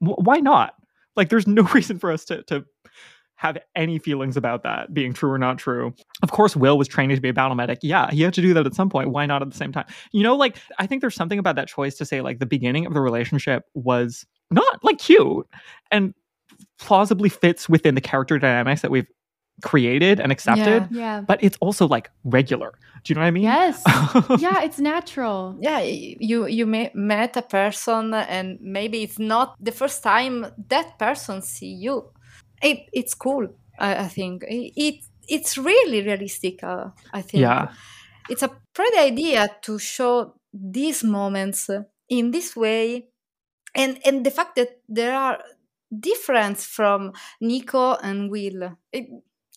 W- 0.01 0.17
why 0.23 0.39
not? 0.39 0.75
Like 1.17 1.29
there's 1.31 1.47
no 1.47 1.63
reason 1.75 1.99
for 1.99 2.13
us 2.13 2.25
to 2.27 2.43
to 2.45 2.65
have 3.43 3.59
any 3.75 3.99
feelings 3.99 4.37
about 4.37 4.63
that 4.63 4.95
being 4.95 5.13
true 5.13 5.29
or 5.31 5.37
not 5.37 5.59
true. 5.59 5.93
Of 6.23 6.31
course, 6.31 6.55
Will 6.55 6.79
was 6.79 6.87
training 6.87 7.17
to 7.17 7.21
be 7.21 7.29
a 7.29 7.33
battle 7.33 7.57
medic. 7.57 7.81
Yeah, 7.83 8.09
he 8.13 8.23
had 8.23 8.33
to 8.35 8.41
do 8.41 8.55
that 8.55 8.67
at 8.67 8.75
some 8.75 8.89
point. 8.89 9.11
Why 9.11 9.27
not 9.27 9.43
at 9.43 9.51
the 9.51 9.57
same 9.57 9.73
time? 9.73 9.85
You 10.13 10.23
know, 10.23 10.37
like 10.37 10.57
I 10.79 10.87
think 10.87 11.01
there's 11.01 11.17
something 11.17 11.41
about 11.41 11.57
that 11.57 11.67
choice 11.67 11.97
to 11.97 12.05
say 12.05 12.21
like 12.21 12.39
the 12.39 12.47
beginning 12.47 12.87
of 12.87 12.95
the 12.95 13.01
relationship 13.01 13.65
was 13.75 14.25
not 14.53 14.85
like 14.85 14.99
cute 14.99 15.45
and 15.91 16.15
plausibly 16.79 17.29
fits 17.29 17.69
within 17.69 17.97
the 17.97 18.01
character 18.01 18.39
dynamics 18.39 18.81
that 18.83 18.93
we've 18.93 19.09
created 19.63 20.21
and 20.21 20.31
accepted, 20.33 20.87
Yeah. 20.93 21.21
but 21.21 21.43
it's 21.43 21.57
also 21.61 21.87
like 21.89 22.11
regular. 22.25 22.73
Do 23.03 23.11
you 23.11 23.15
know 23.17 23.23
what 23.23 23.27
I 23.27 23.31
mean? 23.33 23.43
Yes. 23.43 23.83
yeah, 24.39 24.63
it's 24.63 24.79
natural. 24.79 25.57
yeah 25.61 25.81
you 25.81 26.47
you 26.47 26.65
may, 26.67 26.91
met 26.95 27.37
a 27.37 27.43
person 27.43 28.15
and 28.15 28.59
maybe 28.61 29.03
it's 29.03 29.19
not 29.19 29.57
the 29.61 29.73
first 29.73 30.03
time 30.05 30.47
that 30.69 30.97
person 30.99 31.43
see 31.43 31.73
you 31.75 32.09
it, 32.63 32.89
it's 32.93 33.15
cool 33.15 33.49
i, 33.79 33.97
I 34.05 34.09
think 34.09 34.45
it, 34.45 34.73
it 34.77 34.95
it's 35.29 35.57
really 35.59 36.03
realistic 36.03 36.63
uh, 36.65 36.91
i 37.13 37.23
think 37.23 37.43
Yeah. 37.43 37.69
it's 38.29 38.43
a 38.43 38.51
pretty 38.75 38.99
idea 38.99 39.49
to 39.63 39.79
show 39.79 40.35
these 40.53 41.05
moments 41.05 41.71
in 42.09 42.31
this 42.31 42.57
way 42.57 43.09
and 43.75 43.99
and 44.05 44.25
the 44.25 44.31
fact 44.31 44.57
that 44.57 44.81
there 44.89 45.17
are 45.17 45.39
difference 45.93 46.65
from 46.65 47.13
nico 47.41 47.95
and 47.97 48.31
will 48.31 48.77
it, 48.93 49.07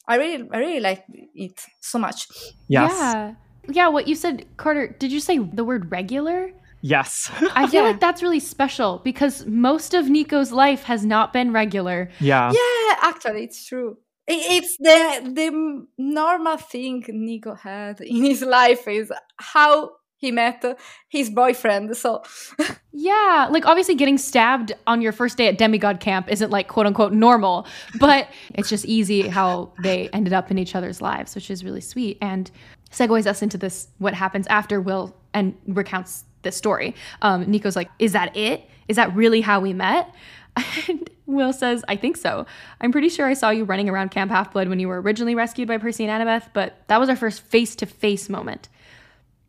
i 0.08 0.16
really 0.18 0.48
i 0.52 0.58
really 0.60 0.80
like 0.80 1.04
it 1.36 1.62
so 1.82 2.00
much 2.00 2.28
Yes. 2.68 2.92
Yeah. 2.92 3.36
Yeah, 3.68 3.88
what 3.88 4.08
you 4.08 4.14
said, 4.16 4.46
Carter, 4.58 4.88
did 4.88 5.12
you 5.12 5.20
say 5.20 5.40
the 5.40 5.64
word 5.64 5.92
regular? 5.92 6.52
Yes. 6.94 7.32
I 7.56 7.66
feel 7.68 7.82
Yeah. 7.82 7.90
like 7.90 8.00
that's 8.00 8.22
really 8.22 8.40
special 8.40 9.02
because 9.04 9.46
most 9.48 9.94
of 9.96 10.08
Nico's 10.10 10.52
life 10.52 10.84
has 10.84 11.04
not 11.06 11.34
been 11.34 11.52
regular. 11.52 12.10
yeah. 12.20 12.52
Yeah, 12.52 12.96
actually, 13.02 13.44
it's 13.46 13.66
true. 13.66 13.98
It's 14.28 14.78
the 14.78 15.00
the 15.40 15.50
normal 15.98 16.58
thing 16.58 17.04
Nico 17.10 17.54
had 17.56 18.02
in 18.02 18.24
his 18.32 18.42
life 18.42 18.88
is 18.88 19.12
how 19.38 19.92
he 20.18 20.32
met 20.32 20.64
his 21.10 21.30
boyfriend. 21.30 21.96
So 21.98 22.24
Yeah, 22.92 23.48
like 23.52 23.66
obviously 23.66 23.96
getting 23.96 24.18
stabbed 24.18 24.72
on 24.88 25.02
your 25.02 25.12
first 25.12 25.38
day 25.38 25.48
at 25.48 25.58
demigod 25.58 26.00
camp 26.00 26.26
isn't 26.30 26.50
like 26.50 26.68
quote 26.68 26.88
unquote 26.88 27.14
normal, 27.14 27.68
but 28.00 28.28
it's 28.56 28.70
just 28.70 28.86
easy 28.86 29.28
how 29.28 29.74
they 29.84 30.10
ended 30.14 30.34
up 30.34 30.50
in 30.52 30.58
each 30.58 30.76
other's 30.76 31.02
lives, 31.02 31.36
which 31.36 31.50
is 31.52 31.64
really 31.64 31.82
sweet 31.82 32.18
and 32.22 32.50
segues 32.92 33.28
us 33.28 33.42
into 33.42 33.58
this 33.58 33.88
what 34.00 34.14
happens 34.14 34.48
after 34.48 34.80
Will 34.82 35.16
and 35.34 35.54
recounts 35.68 36.24
this 36.46 36.56
story. 36.56 36.96
Um, 37.22 37.44
Nico's 37.52 37.76
like, 37.76 37.90
"Is 38.00 38.14
that 38.14 38.36
it? 38.38 38.70
Is 38.88 38.96
that 38.96 39.14
really 39.14 39.42
how 39.42 39.60
we 39.60 39.74
met?" 39.74 40.16
And 40.88 41.10
Will 41.26 41.52
says, 41.52 41.84
"I 41.90 41.98
think 41.98 42.16
so. 42.16 42.46
I'm 42.80 42.94
pretty 42.94 43.10
sure 43.10 43.26
I 43.26 43.34
saw 43.34 43.50
you 43.50 43.66
running 43.66 43.90
around 43.90 44.12
Camp 44.12 44.32
Half 44.32 44.54
Blood 44.54 44.70
when 44.70 44.80
you 44.80 44.88
were 44.88 45.02
originally 45.02 45.36
rescued 45.36 45.68
by 45.68 45.78
Percy 45.78 46.06
and 46.06 46.22
Annabeth, 46.22 46.50
but 46.54 46.88
that 46.88 47.02
was 47.02 47.10
our 47.10 47.18
first 47.18 47.42
face 47.42 47.76
to 47.76 47.86
face 47.86 48.30
moment." 48.30 48.70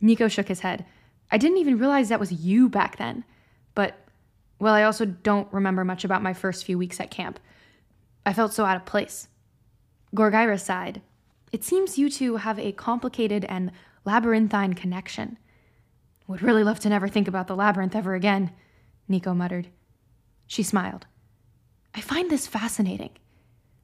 Nico 0.00 0.26
shook 0.26 0.48
his 0.48 0.60
head. 0.60 0.84
I 1.30 1.38
didn't 1.38 1.58
even 1.58 1.78
realize 1.78 2.08
that 2.08 2.20
was 2.20 2.32
you 2.32 2.68
back 2.68 2.96
then. 2.96 3.24
But, 3.74 3.96
well, 4.58 4.74
I 4.74 4.84
also 4.84 5.04
don't 5.04 5.52
remember 5.52 5.84
much 5.84 6.04
about 6.04 6.22
my 6.22 6.32
first 6.32 6.64
few 6.64 6.78
weeks 6.78 7.00
at 7.00 7.10
camp. 7.10 7.38
I 8.24 8.32
felt 8.32 8.52
so 8.52 8.64
out 8.64 8.76
of 8.76 8.86
place. 8.86 9.28
Gorgyra 10.14 10.60
sighed. 10.60 11.02
It 11.52 11.64
seems 11.64 11.98
you 11.98 12.10
two 12.10 12.36
have 12.36 12.58
a 12.58 12.72
complicated 12.72 13.44
and 13.46 13.70
labyrinthine 14.04 14.74
connection. 14.74 15.38
Would 16.26 16.42
really 16.42 16.64
love 16.64 16.80
to 16.80 16.88
never 16.88 17.08
think 17.08 17.28
about 17.28 17.46
the 17.46 17.56
labyrinth 17.56 17.94
ever 17.94 18.14
again, 18.14 18.50
Nico 19.08 19.34
muttered. 19.34 19.68
She 20.46 20.62
smiled. 20.62 21.06
I 21.94 22.00
find 22.00 22.30
this 22.30 22.46
fascinating. 22.46 23.10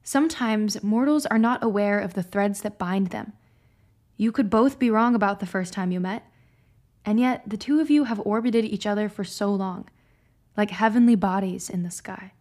Sometimes 0.03 0.83
mortals 0.83 1.25
are 1.25 1.37
not 1.37 1.63
aware 1.63 1.99
of 1.99 2.13
the 2.13 2.23
threads 2.23 2.61
that 2.61 2.77
bind 2.77 3.07
them. 3.07 3.33
You 4.17 4.31
could 4.31 4.49
both 4.49 4.77
be 4.77 4.89
wrong 4.89 5.15
about 5.15 5.39
the 5.39 5.45
first 5.45 5.73
time 5.73 5.91
you 5.91 5.99
met. 5.99 6.23
And 7.05 7.19
yet, 7.19 7.43
the 7.47 7.57
two 7.57 7.79
of 7.79 7.89
you 7.89 8.05
have 8.05 8.21
orbited 8.25 8.65
each 8.65 8.85
other 8.85 9.09
for 9.09 9.23
so 9.23 9.53
long, 9.53 9.89
like 10.55 10.71
heavenly 10.71 11.15
bodies 11.15 11.69
in 11.69 11.83
the 11.83 11.91
sky. 11.91 12.31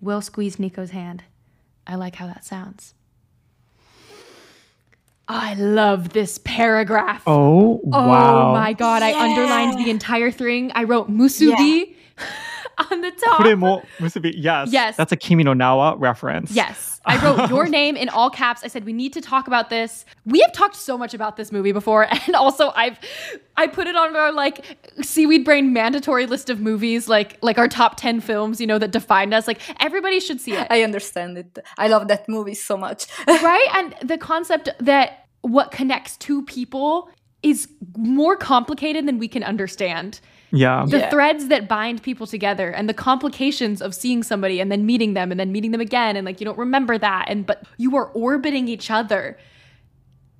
Will 0.00 0.20
squeezed 0.20 0.58
Nico's 0.58 0.90
hand. 0.90 1.24
I 1.86 1.94
like 1.96 2.16
how 2.16 2.26
that 2.26 2.44
sounds. 2.44 2.94
I 5.28 5.54
love 5.54 6.10
this 6.10 6.38
paragraph. 6.38 7.22
Oh, 7.26 7.80
oh 7.84 8.08
wow. 8.08 8.50
Oh 8.50 8.52
my 8.52 8.72
god, 8.72 9.02
I 9.02 9.12
underlined 9.18 9.78
the 9.78 9.90
entire 9.90 10.30
thing. 10.30 10.72
I 10.74 10.84
wrote 10.84 11.10
Musubi 11.10 11.94
on 12.90 13.00
the 13.00 13.10
top. 13.24 13.40
Kuremo 13.40 13.84
Musubi. 13.98 14.32
Yes. 14.36 14.70
Yes. 14.72 14.96
That's 14.96 15.12
a 15.12 15.16
Kimi 15.16 15.44
no 15.44 15.52
Na 15.52 15.76
wa 15.76 15.94
reference. 15.98 16.50
Yes. 16.50 17.00
I 17.04 17.22
wrote 17.24 17.48
your 17.50 17.66
name 17.66 17.96
in 17.96 18.08
all 18.08 18.30
caps. 18.30 18.62
I 18.64 18.68
said 18.68 18.84
we 18.84 18.92
need 18.92 19.12
to 19.14 19.20
talk 19.20 19.46
about 19.46 19.70
this. 19.70 20.04
We 20.24 20.40
have 20.40 20.52
talked 20.52 20.76
so 20.76 20.96
much 20.96 21.14
about 21.14 21.36
this 21.36 21.50
movie 21.50 21.72
before 21.72 22.06
and 22.10 22.36
also 22.36 22.70
I've 22.76 22.98
I 23.56 23.66
put 23.66 23.86
it 23.86 23.96
on 23.96 24.14
our 24.16 24.32
like 24.32 24.78
seaweed 25.02 25.44
brain 25.44 25.72
mandatory 25.72 26.26
list 26.26 26.48
of 26.48 26.60
movies 26.60 27.08
like 27.08 27.38
like 27.42 27.58
our 27.58 27.68
top 27.68 27.96
10 27.96 28.20
films, 28.20 28.60
you 28.60 28.66
know, 28.66 28.78
that 28.78 28.92
defined 28.92 29.34
us. 29.34 29.48
Like 29.48 29.60
everybody 29.82 30.20
should 30.20 30.40
see 30.40 30.52
it. 30.52 30.66
I 30.70 30.82
understand 30.82 31.38
it. 31.38 31.58
I 31.76 31.88
love 31.88 32.08
that 32.08 32.28
movie 32.28 32.54
so 32.54 32.76
much. 32.76 33.06
right? 33.26 33.66
And 33.74 33.94
the 34.08 34.18
concept 34.18 34.68
that 34.78 35.26
what 35.40 35.72
connects 35.72 36.16
two 36.18 36.42
people 36.44 37.10
is 37.42 37.68
more 37.96 38.36
complicated 38.36 39.08
than 39.08 39.18
we 39.18 39.26
can 39.26 39.42
understand. 39.42 40.20
Yeah. 40.52 40.84
The 40.86 40.98
Yeah. 40.98 41.10
threads 41.10 41.48
that 41.48 41.66
bind 41.66 42.02
people 42.02 42.26
together 42.26 42.70
and 42.70 42.88
the 42.88 42.94
complications 42.94 43.80
of 43.80 43.94
seeing 43.94 44.22
somebody 44.22 44.60
and 44.60 44.70
then 44.70 44.84
meeting 44.84 45.14
them 45.14 45.30
and 45.30 45.40
then 45.40 45.50
meeting 45.50 45.70
them 45.70 45.80
again 45.80 46.14
and 46.16 46.26
like 46.26 46.40
you 46.40 46.44
don't 46.44 46.58
remember 46.58 46.98
that 46.98 47.24
and 47.28 47.46
but 47.46 47.64
you 47.78 47.96
are 47.96 48.06
orbiting 48.14 48.68
each 48.68 48.90
other 48.90 49.38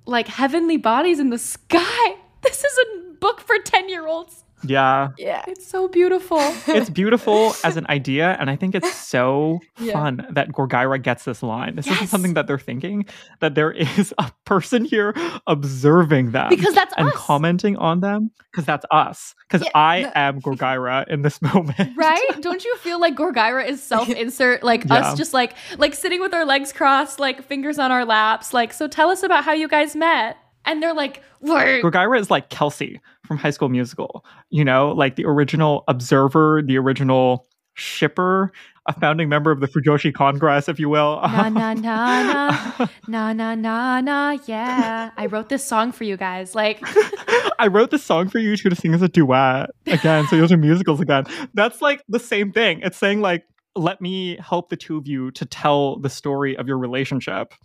like 0.05 0.27
heavenly 0.27 0.77
bodies 0.77 1.19
in 1.19 1.29
the 1.29 1.39
sky. 1.39 2.15
This 2.43 2.61
is 2.63 2.77
a 2.77 3.13
book 3.21 3.39
for 3.39 3.55
10-year-olds. 3.57 4.42
Yeah. 4.65 5.09
yeah. 5.17 5.43
It's 5.47 5.67
so 5.67 5.87
beautiful. 5.87 6.39
It's 6.67 6.89
beautiful 6.89 7.53
as 7.63 7.77
an 7.77 7.85
idea, 7.89 8.37
and 8.39 8.49
I 8.49 8.55
think 8.55 8.75
it's 8.75 8.93
so 9.15 9.59
Yeah. 9.79 9.93
fun 9.93 10.25
that 10.31 10.49
Gorgyra 10.51 11.01
gets 11.01 11.25
this 11.25 11.43
line. 11.43 11.75
This 11.75 11.87
isn't 11.87 12.07
something 12.07 12.33
that 12.35 12.47
they're 12.47 12.59
thinking, 12.59 13.05
that 13.41 13.55
there 13.55 13.71
is 13.71 14.13
a 14.17 14.31
person 14.45 14.85
here 14.85 15.13
observing 15.47 16.31
them. 16.31 16.49
Because 16.49 16.73
that's 16.73 16.93
and 16.97 17.09
us. 17.09 17.15
commenting 17.15 17.77
on 17.77 17.99
them. 18.01 18.31
Because 18.51 18.65
that's 18.65 18.85
us. 18.91 19.33
Because 19.47 19.65
Yeah, 19.65 19.71
I 19.75 20.01
no- 20.03 20.11
am 20.15 20.41
Gorgyra 20.41 21.07
in 21.07 21.21
this 21.21 21.41
moment. 21.53 21.95
right? 21.97 22.21
Don't 22.41 22.63
you 22.63 22.75
feel 22.77 22.99
like 22.99 23.15
Gorgyra 23.15 23.67
is 23.67 23.81
self-insert, 23.81 24.63
like 24.63 24.85
Yeah. 24.85 24.95
us 24.95 25.17
just 25.17 25.33
like 25.33 25.55
like 25.77 25.93
sitting 25.93 26.21
with 26.21 26.33
our 26.33 26.45
legs 26.45 26.71
crossed, 26.73 27.19
like 27.19 27.43
fingers 27.43 27.79
on 27.79 27.91
our 27.91 28.05
laps, 28.05 28.53
like 28.53 28.73
so 28.73 28.87
tell 28.87 29.09
us 29.09 29.23
about 29.23 29.43
how 29.43 29.53
you 29.53 29.67
guys 29.67 29.95
met. 29.95 30.37
And 30.65 30.81
they're 30.81 30.93
like, 30.93 31.21
"Wait, 31.41 31.83
Gorgyra 31.83 32.17
is 32.19 32.31
like 32.31 32.49
Kelsey 32.49 33.01
from 33.25 33.37
High 33.37 33.51
School 33.51 33.69
Musical, 33.69 34.25
you 34.49 34.65
know, 34.65 34.91
like 34.91 35.15
the 35.15 35.25
original 35.25 35.83
observer, 35.87 36.61
the 36.65 36.77
original 36.77 37.47
shipper, 37.75 38.51
a 38.85 38.93
founding 38.93 39.29
member 39.29 39.51
of 39.51 39.59
the 39.61 39.67
Fujoshi 39.67 40.13
Congress, 40.13 40.67
if 40.67 40.79
you 40.79 40.89
will. 40.89 41.19
Na 41.21 41.49
na 41.49 41.73
na 41.73 42.87
na 43.07 43.33
na 43.33 43.55
na 43.55 43.55
na 43.55 44.01
na. 44.01 44.37
Yeah, 44.45 45.11
I 45.15 45.25
wrote 45.27 45.49
this 45.49 45.65
song 45.65 45.91
for 45.91 46.03
you 46.03 46.17
guys. 46.17 46.53
Like, 46.53 46.79
I 47.59 47.67
wrote 47.67 47.91
this 47.91 48.03
song 48.03 48.29
for 48.29 48.39
you 48.39 48.57
two 48.57 48.69
to 48.69 48.75
sing 48.75 48.93
as 48.93 49.01
a 49.01 49.07
duet 49.07 49.69
again. 49.87 50.27
So 50.27 50.35
you'll 50.35 50.47
do 50.47 50.57
musicals 50.57 50.99
again. 50.99 51.25
That's 51.53 51.81
like 51.81 52.03
the 52.09 52.19
same 52.19 52.51
thing. 52.51 52.81
It's 52.81 52.97
saying 52.97 53.21
like. 53.21 53.43
Let 53.75 54.01
me 54.01 54.37
help 54.37 54.69
the 54.69 54.77
two 54.77 54.97
of 54.97 55.07
you 55.07 55.31
to 55.31 55.47
tell 55.47 55.97
the 55.97 56.07
story 56.07 56.55
of 56.55 56.67
your 56.67 56.77
relationship 56.77 57.55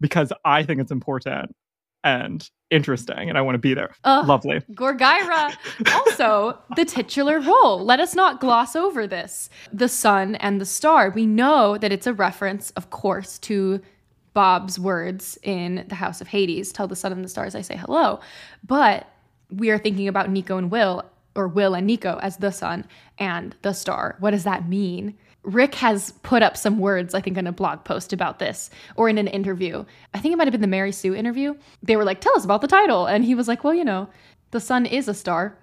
because 0.00 0.32
I 0.44 0.64
think 0.64 0.80
it's 0.80 0.90
important 0.90 1.54
and 2.04 2.48
interesting, 2.70 3.28
and 3.28 3.36
I 3.36 3.42
want 3.42 3.54
to 3.54 3.60
be 3.60 3.74
there. 3.74 3.94
Ugh. 4.04 4.26
Lovely. 4.26 4.60
Gorgyra, 4.72 5.54
also 5.92 6.58
the 6.76 6.84
titular 6.84 7.40
role. 7.40 7.84
Let 7.84 8.00
us 8.00 8.14
not 8.14 8.40
gloss 8.40 8.74
over 8.74 9.06
this. 9.06 9.50
The 9.72 9.88
sun 9.88 10.36
and 10.36 10.60
the 10.60 10.64
star. 10.64 11.10
We 11.10 11.26
know 11.26 11.78
that 11.78 11.92
it's 11.92 12.06
a 12.06 12.14
reference, 12.14 12.70
of 12.72 12.90
course, 12.90 13.38
to 13.40 13.80
Bob's 14.34 14.78
words 14.78 15.38
in 15.42 15.84
The 15.88 15.94
House 15.94 16.20
of 16.20 16.28
Hades 16.28 16.72
Tell 16.72 16.88
the 16.88 16.96
sun 16.96 17.12
and 17.12 17.24
the 17.24 17.28
stars 17.28 17.54
I 17.54 17.60
say 17.60 17.76
hello. 17.76 18.20
But 18.66 19.06
we 19.50 19.70
are 19.70 19.78
thinking 19.78 20.08
about 20.08 20.30
Nico 20.30 20.56
and 20.56 20.70
Will, 20.70 21.04
or 21.34 21.48
Will 21.48 21.74
and 21.74 21.86
Nico 21.86 22.18
as 22.22 22.38
the 22.38 22.50
sun 22.50 22.86
and 23.18 23.54
the 23.62 23.74
star. 23.74 24.16
What 24.20 24.30
does 24.30 24.44
that 24.44 24.68
mean? 24.68 25.14
Rick 25.44 25.74
has 25.76 26.12
put 26.22 26.42
up 26.42 26.56
some 26.56 26.78
words, 26.78 27.14
I 27.14 27.20
think, 27.20 27.36
in 27.36 27.46
a 27.46 27.52
blog 27.52 27.84
post 27.84 28.12
about 28.12 28.38
this 28.38 28.70
or 28.96 29.08
in 29.08 29.18
an 29.18 29.26
interview. 29.26 29.84
I 30.14 30.18
think 30.18 30.32
it 30.32 30.36
might 30.36 30.46
have 30.46 30.52
been 30.52 30.60
the 30.60 30.66
Mary 30.68 30.92
Sue 30.92 31.14
interview. 31.14 31.54
They 31.82 31.96
were 31.96 32.04
like, 32.04 32.20
Tell 32.20 32.36
us 32.36 32.44
about 32.44 32.60
the 32.60 32.68
title. 32.68 33.06
And 33.06 33.24
he 33.24 33.34
was 33.34 33.48
like, 33.48 33.64
Well, 33.64 33.74
you 33.74 33.84
know, 33.84 34.08
the 34.52 34.60
sun 34.60 34.86
is 34.86 35.08
a 35.08 35.14
star 35.14 35.58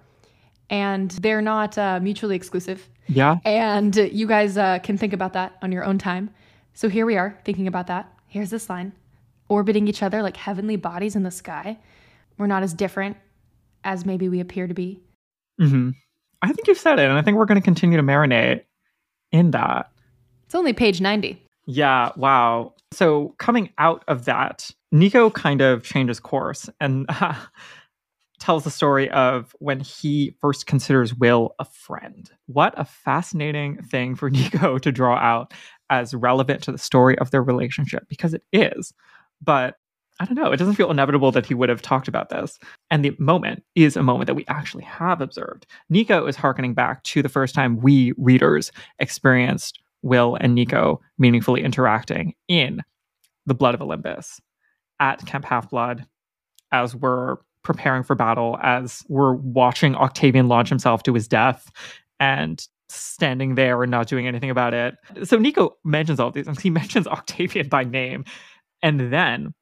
and 0.68 1.10
they're 1.10 1.42
not 1.42 1.76
uh, 1.78 1.98
mutually 2.00 2.36
exclusive. 2.36 2.88
Yeah. 3.08 3.38
And 3.44 3.94
you 3.96 4.26
guys 4.26 4.56
uh, 4.56 4.78
can 4.80 4.98
think 4.98 5.12
about 5.12 5.32
that 5.32 5.56
on 5.62 5.72
your 5.72 5.84
own 5.84 5.98
time. 5.98 6.30
So 6.74 6.88
here 6.88 7.06
we 7.06 7.16
are 7.16 7.38
thinking 7.44 7.66
about 7.66 7.88
that. 7.88 8.12
Here's 8.26 8.50
this 8.50 8.70
line 8.70 8.92
orbiting 9.48 9.88
each 9.88 10.02
other 10.02 10.22
like 10.22 10.36
heavenly 10.36 10.76
bodies 10.76 11.16
in 11.16 11.24
the 11.24 11.30
sky. 11.30 11.78
We're 12.38 12.46
not 12.46 12.62
as 12.62 12.72
different 12.72 13.16
as 13.82 14.06
maybe 14.06 14.28
we 14.28 14.40
appear 14.40 14.66
to 14.66 14.74
be. 14.74 15.00
hmm 15.58 15.90
I 16.42 16.52
think 16.52 16.68
you've 16.68 16.78
said 16.78 16.98
it, 16.98 17.06
and 17.06 17.18
I 17.18 17.20
think 17.20 17.36
we're 17.36 17.44
going 17.44 17.60
to 17.60 17.64
continue 17.64 17.98
to 17.98 18.02
marinate 18.02 18.62
in 19.32 19.50
that. 19.52 19.90
It's 20.46 20.54
only 20.54 20.72
page 20.72 21.00
90. 21.00 21.40
Yeah, 21.66 22.10
wow. 22.16 22.74
So 22.92 23.34
coming 23.38 23.70
out 23.78 24.02
of 24.08 24.24
that, 24.24 24.70
Nico 24.90 25.30
kind 25.30 25.60
of 25.60 25.84
changes 25.84 26.18
course 26.18 26.68
and 26.80 27.08
tells 28.40 28.64
the 28.64 28.70
story 28.70 29.08
of 29.10 29.54
when 29.60 29.78
he 29.78 30.34
first 30.40 30.66
considers 30.66 31.14
Will 31.14 31.54
a 31.58 31.64
friend. 31.64 32.28
What 32.46 32.74
a 32.76 32.84
fascinating 32.84 33.82
thing 33.82 34.16
for 34.16 34.30
Nico 34.30 34.78
to 34.78 34.90
draw 34.90 35.16
out 35.16 35.52
as 35.90 36.14
relevant 36.14 36.62
to 36.64 36.72
the 36.72 36.78
story 36.78 37.18
of 37.18 37.30
their 37.30 37.42
relationship 37.42 38.04
because 38.08 38.34
it 38.34 38.42
is. 38.52 38.92
But 39.42 39.76
I 40.20 40.26
don't 40.26 40.34
know, 40.34 40.52
it 40.52 40.58
doesn't 40.58 40.74
feel 40.74 40.90
inevitable 40.90 41.32
that 41.32 41.46
he 41.46 41.54
would 41.54 41.70
have 41.70 41.80
talked 41.80 42.06
about 42.06 42.28
this. 42.28 42.58
And 42.90 43.02
the 43.02 43.16
moment 43.18 43.64
is 43.74 43.96
a 43.96 44.02
moment 44.02 44.26
that 44.26 44.34
we 44.34 44.44
actually 44.48 44.84
have 44.84 45.22
observed. 45.22 45.66
Nico 45.88 46.26
is 46.26 46.36
harkening 46.36 46.74
back 46.74 47.02
to 47.04 47.22
the 47.22 47.28
first 47.30 47.54
time 47.54 47.80
we 47.80 48.12
readers 48.18 48.70
experienced 48.98 49.80
Will 50.02 50.36
and 50.38 50.54
Nico 50.54 51.00
meaningfully 51.18 51.62
interacting 51.62 52.34
in 52.48 52.82
the 53.46 53.54
Blood 53.54 53.74
of 53.74 53.80
Olympus 53.80 54.40
at 55.00 55.24
Camp 55.24 55.46
Half 55.46 55.70
Blood 55.70 56.06
as 56.70 56.94
we're 56.94 57.38
preparing 57.62 58.02
for 58.02 58.14
battle, 58.14 58.58
as 58.62 59.02
we're 59.08 59.34
watching 59.34 59.94
Octavian 59.94 60.48
launch 60.48 60.68
himself 60.68 61.02
to 61.04 61.14
his 61.14 61.26
death 61.28 61.70
and 62.18 62.66
standing 62.90 63.54
there 63.54 63.82
and 63.82 63.90
not 63.90 64.06
doing 64.06 64.26
anything 64.26 64.50
about 64.50 64.74
it. 64.74 64.96
So 65.24 65.38
Nico 65.38 65.76
mentions 65.82 66.20
all 66.20 66.30
these 66.30 66.44
things. 66.44 66.60
He 66.60 66.70
mentions 66.70 67.06
Octavian 67.06 67.68
by 67.68 67.84
name. 67.84 68.24
And 68.82 69.12
then, 69.12 69.54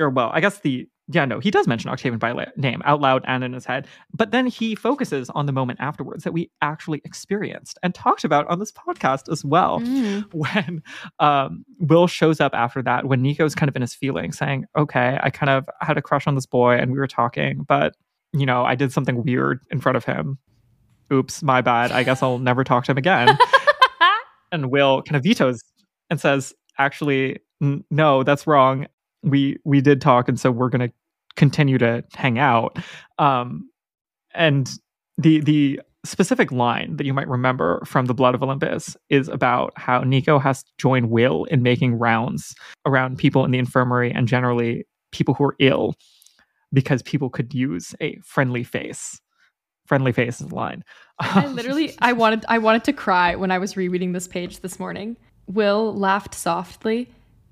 or 0.00 0.10
well, 0.10 0.30
I 0.32 0.40
guess 0.40 0.60
the 0.60 0.88
yeah, 1.12 1.24
no, 1.24 1.40
he 1.40 1.50
does 1.50 1.66
mention 1.66 1.90
Octavian 1.90 2.18
by 2.18 2.46
name 2.56 2.82
out 2.84 3.00
loud 3.00 3.24
and 3.26 3.42
in 3.42 3.52
his 3.52 3.64
head. 3.64 3.88
But 4.14 4.30
then 4.30 4.46
he 4.46 4.76
focuses 4.76 5.28
on 5.30 5.46
the 5.46 5.52
moment 5.52 5.80
afterwards 5.80 6.22
that 6.22 6.32
we 6.32 6.50
actually 6.62 7.02
experienced 7.04 7.78
and 7.82 7.92
talked 7.92 8.22
about 8.22 8.46
on 8.46 8.60
this 8.60 8.70
podcast 8.70 9.30
as 9.30 9.44
well. 9.44 9.80
Mm. 9.80 10.24
When 10.32 10.82
um, 11.18 11.64
Will 11.80 12.06
shows 12.06 12.40
up 12.40 12.54
after 12.54 12.82
that, 12.82 13.06
when 13.06 13.22
Nico's 13.22 13.54
kind 13.54 13.68
of 13.68 13.74
in 13.74 13.82
his 13.82 13.94
feelings, 13.94 14.38
saying, 14.38 14.66
Okay, 14.78 15.18
I 15.20 15.30
kind 15.30 15.50
of 15.50 15.68
had 15.80 15.98
a 15.98 16.02
crush 16.02 16.26
on 16.26 16.36
this 16.36 16.46
boy 16.46 16.76
and 16.76 16.92
we 16.92 16.98
were 16.98 17.08
talking, 17.08 17.64
but 17.66 17.96
you 18.32 18.46
know, 18.46 18.64
I 18.64 18.76
did 18.76 18.92
something 18.92 19.24
weird 19.24 19.60
in 19.70 19.80
front 19.80 19.96
of 19.96 20.04
him. 20.04 20.38
Oops, 21.12 21.42
my 21.42 21.60
bad. 21.60 21.90
I 21.90 22.04
guess 22.04 22.22
I'll 22.22 22.38
never 22.38 22.62
talk 22.62 22.84
to 22.84 22.92
him 22.92 22.98
again. 22.98 23.36
and 24.52 24.70
Will 24.70 25.02
kind 25.02 25.16
of 25.16 25.24
vetoes 25.24 25.60
and 26.08 26.20
says, 26.20 26.54
"Actually, 26.78 27.40
n- 27.60 27.84
no, 27.90 28.22
that's 28.22 28.46
wrong. 28.46 28.86
We 29.22 29.58
we 29.64 29.80
did 29.80 30.00
talk, 30.00 30.28
and 30.28 30.38
so 30.38 30.50
we're 30.50 30.68
going 30.68 30.88
to 30.88 30.94
continue 31.36 31.78
to 31.78 32.04
hang 32.14 32.38
out." 32.38 32.78
Um, 33.18 33.68
and 34.34 34.70
the 35.18 35.40
the 35.40 35.80
specific 36.04 36.50
line 36.50 36.96
that 36.96 37.04
you 37.04 37.12
might 37.12 37.28
remember 37.28 37.82
from 37.84 38.06
the 38.06 38.14
Blood 38.14 38.34
of 38.34 38.42
Olympus 38.42 38.96
is 39.10 39.28
about 39.28 39.72
how 39.76 40.00
Nico 40.00 40.38
has 40.38 40.62
to 40.62 40.70
join 40.78 41.10
Will 41.10 41.44
in 41.44 41.62
making 41.62 41.94
rounds 41.94 42.54
around 42.86 43.18
people 43.18 43.44
in 43.44 43.50
the 43.50 43.58
infirmary 43.58 44.10
and 44.10 44.26
generally 44.26 44.86
people 45.12 45.34
who 45.34 45.44
are 45.44 45.56
ill 45.58 45.94
because 46.72 47.02
people 47.02 47.28
could 47.28 47.52
use 47.52 47.94
a 48.00 48.18
friendly 48.24 48.64
face. 48.64 49.20
Friendly 49.86 50.12
face 50.12 50.40
is 50.40 50.48
the 50.48 50.54
line. 50.54 50.84
I 51.18 51.46
literally 51.46 51.94
I 51.98 52.12
wanted 52.12 52.44
I 52.48 52.58
wanted 52.58 52.84
to 52.84 52.92
cry 52.92 53.34
when 53.34 53.50
I 53.50 53.58
was 53.58 53.76
rereading 53.76 54.12
this 54.12 54.28
page 54.28 54.60
this 54.60 54.78
morning. 54.78 55.16
Will 55.46 55.94
laughed 55.94 56.34
softly. 56.34 57.10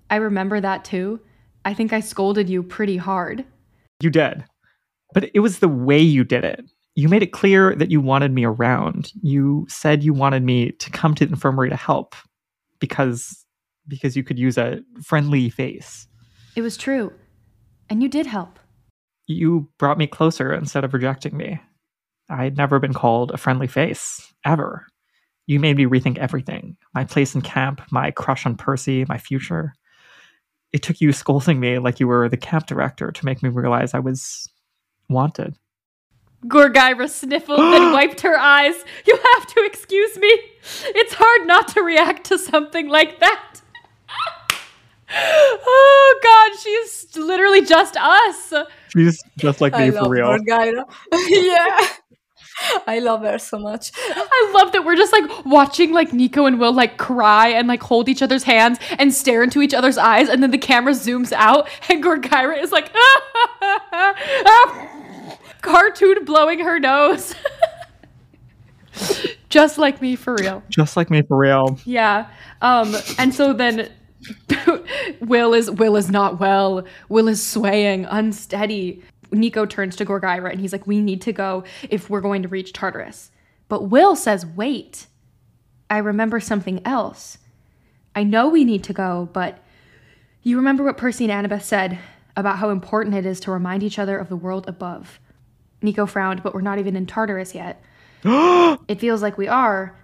I 0.08 0.16
remember 0.16 0.60
that 0.60 0.84
too. 0.84 1.20
I 1.64 1.74
think 1.74 1.92
I 1.92 2.00
scolded 2.00 2.48
you 2.48 2.62
pretty 2.62 2.96
hard. 2.96 3.44
You 4.00 4.10
did. 4.10 4.44
But 5.14 5.30
it 5.34 5.40
was 5.40 5.58
the 5.58 5.68
way 5.68 5.98
you 5.98 6.24
did 6.24 6.44
it. 6.44 6.64
You 6.94 7.08
made 7.08 7.22
it 7.22 7.32
clear 7.32 7.74
that 7.76 7.90
you 7.90 8.00
wanted 8.00 8.32
me 8.32 8.44
around. 8.44 9.12
You 9.22 9.66
said 9.68 10.02
you 10.02 10.12
wanted 10.12 10.42
me 10.42 10.72
to 10.72 10.90
come 10.90 11.14
to 11.14 11.24
the 11.24 11.32
infirmary 11.32 11.70
to 11.70 11.76
help 11.76 12.14
because 12.80 13.44
because 13.86 14.16
you 14.16 14.22
could 14.22 14.38
use 14.38 14.58
a 14.58 14.80
friendly 15.02 15.48
face. 15.48 16.06
It 16.56 16.62
was 16.62 16.76
true. 16.76 17.12
And 17.88 18.02
you 18.02 18.08
did 18.08 18.26
help. 18.26 18.58
You 19.26 19.68
brought 19.78 19.98
me 19.98 20.06
closer 20.06 20.52
instead 20.52 20.84
of 20.84 20.92
rejecting 20.92 21.36
me. 21.36 21.60
I'd 22.28 22.56
never 22.56 22.78
been 22.78 22.92
called 22.92 23.30
a 23.30 23.38
friendly 23.38 23.66
face, 23.66 24.32
ever. 24.44 24.86
You 25.46 25.58
made 25.58 25.76
me 25.78 25.86
rethink 25.86 26.18
everything 26.18 26.76
my 26.94 27.04
place 27.04 27.34
in 27.34 27.40
camp, 27.40 27.80
my 27.90 28.10
crush 28.10 28.44
on 28.44 28.56
Percy, 28.56 29.06
my 29.08 29.16
future. 29.16 29.72
It 30.72 30.82
took 30.82 31.00
you 31.00 31.12
scolding 31.12 31.60
me 31.60 31.78
like 31.78 31.98
you 32.00 32.06
were 32.06 32.28
the 32.28 32.36
camp 32.36 32.66
director 32.66 33.10
to 33.10 33.24
make 33.24 33.42
me 33.42 33.48
realize 33.48 33.94
I 33.94 34.00
was 34.00 34.48
wanted. 35.08 35.56
Gorgyra 36.46 37.08
sniffled 37.08 37.58
and 37.58 37.92
wiped 37.92 38.20
her 38.20 38.38
eyes. 38.38 38.74
You 39.06 39.18
have 39.34 39.46
to 39.46 39.64
excuse 39.64 40.16
me. 40.18 40.28
It's 40.86 41.14
hard 41.14 41.46
not 41.46 41.68
to 41.68 41.82
react 41.82 42.24
to 42.26 42.38
something 42.38 42.88
like 42.88 43.18
that. 43.20 43.60
oh 45.10 46.20
God, 46.22 46.60
she's 46.60 47.16
literally 47.16 47.62
just 47.64 47.96
us. 47.96 48.52
She's 48.90 49.22
just 49.36 49.60
like 49.60 49.72
me 49.72 49.84
I 49.84 49.90
for 49.90 50.02
love 50.02 50.10
real. 50.10 50.26
Gorgyra. 50.38 50.84
yeah. 51.28 51.88
I 52.86 52.98
love 52.98 53.22
her 53.22 53.38
so 53.38 53.58
much. 53.58 53.92
I 53.96 54.52
love 54.54 54.72
that 54.72 54.84
we're 54.84 54.96
just 54.96 55.12
like 55.12 55.44
watching 55.44 55.92
like 55.92 56.12
Nico 56.12 56.46
and 56.46 56.58
Will 56.58 56.72
like 56.72 56.96
cry 56.96 57.48
and 57.48 57.68
like 57.68 57.82
hold 57.82 58.08
each 58.08 58.22
other's 58.22 58.42
hands 58.42 58.78
and 58.98 59.12
stare 59.12 59.42
into 59.42 59.62
each 59.62 59.74
other's 59.74 59.98
eyes, 59.98 60.28
and 60.28 60.42
then 60.42 60.50
the 60.50 60.58
camera 60.58 60.92
zooms 60.92 61.32
out 61.32 61.68
and 61.88 62.02
Gorgyra 62.02 62.62
is 62.62 62.72
like 62.72 62.90
ah, 63.62 64.88
cartoon 65.62 66.24
blowing 66.24 66.60
her 66.60 66.78
nose. 66.78 67.34
just 69.48 69.78
like 69.78 70.02
me 70.02 70.16
for 70.16 70.34
real. 70.34 70.62
Just 70.68 70.96
like 70.96 71.10
me 71.10 71.22
for 71.22 71.36
real. 71.36 71.78
Yeah. 71.84 72.28
Um, 72.62 72.96
and 73.18 73.34
so 73.34 73.52
then 73.52 73.90
Will 75.20 75.54
is 75.54 75.70
Will 75.70 75.96
is 75.96 76.10
not 76.10 76.40
well. 76.40 76.84
Will 77.08 77.28
is 77.28 77.44
swaying, 77.44 78.04
unsteady. 78.06 79.02
Nico 79.30 79.66
turns 79.66 79.96
to 79.96 80.04
Gorgyra 80.04 80.50
and 80.50 80.60
he's 80.60 80.72
like, 80.72 80.86
"We 80.86 81.00
need 81.00 81.20
to 81.22 81.32
go 81.32 81.64
if 81.90 82.08
we're 82.08 82.20
going 82.20 82.42
to 82.42 82.48
reach 82.48 82.72
Tartarus." 82.72 83.30
But 83.68 83.88
Will 83.88 84.16
says, 84.16 84.46
"Wait. 84.46 85.06
I 85.90 85.98
remember 85.98 86.38
something 86.38 86.82
else. 86.84 87.38
I 88.14 88.22
know 88.22 88.48
we 88.48 88.64
need 88.64 88.84
to 88.84 88.92
go, 88.92 89.30
but 89.32 89.64
you 90.42 90.56
remember 90.56 90.84
what 90.84 90.98
Percy 90.98 91.30
and 91.30 91.46
Annabeth 91.46 91.62
said 91.62 91.98
about 92.36 92.58
how 92.58 92.70
important 92.70 93.14
it 93.14 93.24
is 93.24 93.40
to 93.40 93.50
remind 93.50 93.82
each 93.82 93.98
other 93.98 94.18
of 94.18 94.28
the 94.28 94.36
world 94.36 94.68
above." 94.68 95.20
Nico 95.80 96.06
frowned, 96.06 96.42
but 96.42 96.54
we're 96.54 96.60
not 96.60 96.78
even 96.78 96.96
in 96.96 97.06
Tartarus 97.06 97.54
yet. 97.54 97.82
it 98.24 98.98
feels 98.98 99.22
like 99.22 99.38
we 99.38 99.48
are. 99.48 99.96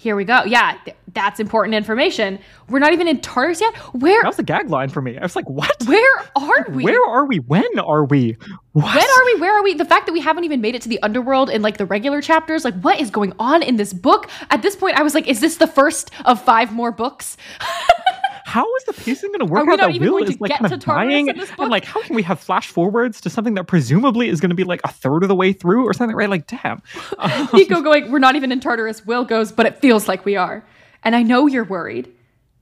Here 0.00 0.14
we 0.14 0.24
go. 0.24 0.44
Yeah, 0.44 0.78
th- 0.84 0.96
that's 1.12 1.40
important 1.40 1.74
information. 1.74 2.38
We're 2.68 2.78
not 2.78 2.92
even 2.92 3.08
in 3.08 3.20
Tartarus 3.20 3.60
yet. 3.60 3.74
Where 3.94 4.22
That 4.22 4.28
was 4.28 4.38
a 4.38 4.44
gag 4.44 4.70
line 4.70 4.90
for 4.90 5.02
me. 5.02 5.18
I 5.18 5.22
was 5.22 5.34
like, 5.34 5.50
what? 5.50 5.74
where 5.86 6.20
are 6.36 6.70
we? 6.70 6.84
Where 6.84 7.04
are 7.04 7.24
we? 7.24 7.40
When 7.40 7.80
are 7.80 8.04
we? 8.04 8.36
What? 8.74 8.94
when 8.94 9.04
are 9.04 9.24
we? 9.24 9.40
Where 9.40 9.58
are 9.58 9.62
we? 9.64 9.74
The 9.74 9.84
fact 9.84 10.06
that 10.06 10.12
we 10.12 10.20
haven't 10.20 10.44
even 10.44 10.60
made 10.60 10.76
it 10.76 10.82
to 10.82 10.88
the 10.88 11.02
underworld 11.02 11.50
in 11.50 11.62
like 11.62 11.78
the 11.78 11.84
regular 11.84 12.22
chapters, 12.22 12.64
like 12.64 12.80
what 12.80 13.00
is 13.00 13.10
going 13.10 13.32
on 13.40 13.60
in 13.60 13.74
this 13.74 13.92
book? 13.92 14.30
At 14.50 14.62
this 14.62 14.76
point, 14.76 14.96
I 14.96 15.02
was 15.02 15.14
like, 15.14 15.26
is 15.26 15.40
this 15.40 15.56
the 15.56 15.66
first 15.66 16.12
of 16.26 16.40
five 16.40 16.72
more 16.72 16.92
books? 16.92 17.36
How 18.48 18.64
is 18.76 18.84
the 18.84 18.94
pacing 18.94 19.30
going 19.30 19.40
to 19.40 19.44
work 19.44 19.64
Are 19.64 19.66
we 19.66 19.72
out 19.74 19.76
not 19.76 19.86
that 19.88 19.94
even 19.94 20.08
Will 20.08 20.18
going 20.20 20.30
is 20.30 20.36
to 20.36 20.42
like 20.42 20.48
get 20.52 20.60
kind 20.60 20.70
to 20.70 20.74
of 20.76 20.80
Tartarus 20.80 21.12
dying? 21.12 21.28
in 21.28 21.36
this 21.36 21.50
book? 21.50 21.58
And 21.58 21.70
like, 21.70 21.84
how 21.84 22.00
can 22.02 22.16
we 22.16 22.22
have 22.22 22.40
flash 22.40 22.68
forwards 22.68 23.20
to 23.20 23.28
something 23.28 23.52
that 23.54 23.64
presumably 23.64 24.30
is 24.30 24.40
going 24.40 24.48
to 24.48 24.56
be 24.56 24.64
like 24.64 24.80
a 24.84 24.88
third 24.88 25.22
of 25.22 25.28
the 25.28 25.34
way 25.34 25.52
through 25.52 25.84
or 25.84 25.92
something, 25.92 26.16
right? 26.16 26.30
Like, 26.30 26.46
damn. 26.46 26.82
Um, 27.18 27.48
Nico 27.52 27.82
going, 27.82 28.10
we're 28.10 28.18
not 28.18 28.36
even 28.36 28.50
in 28.50 28.58
Tartarus. 28.58 29.04
Will 29.04 29.26
goes, 29.26 29.52
but 29.52 29.66
it 29.66 29.82
feels 29.82 30.08
like 30.08 30.24
we 30.24 30.36
are. 30.36 30.64
And 31.04 31.14
I 31.14 31.22
know 31.22 31.46
you're 31.46 31.62
worried, 31.62 32.10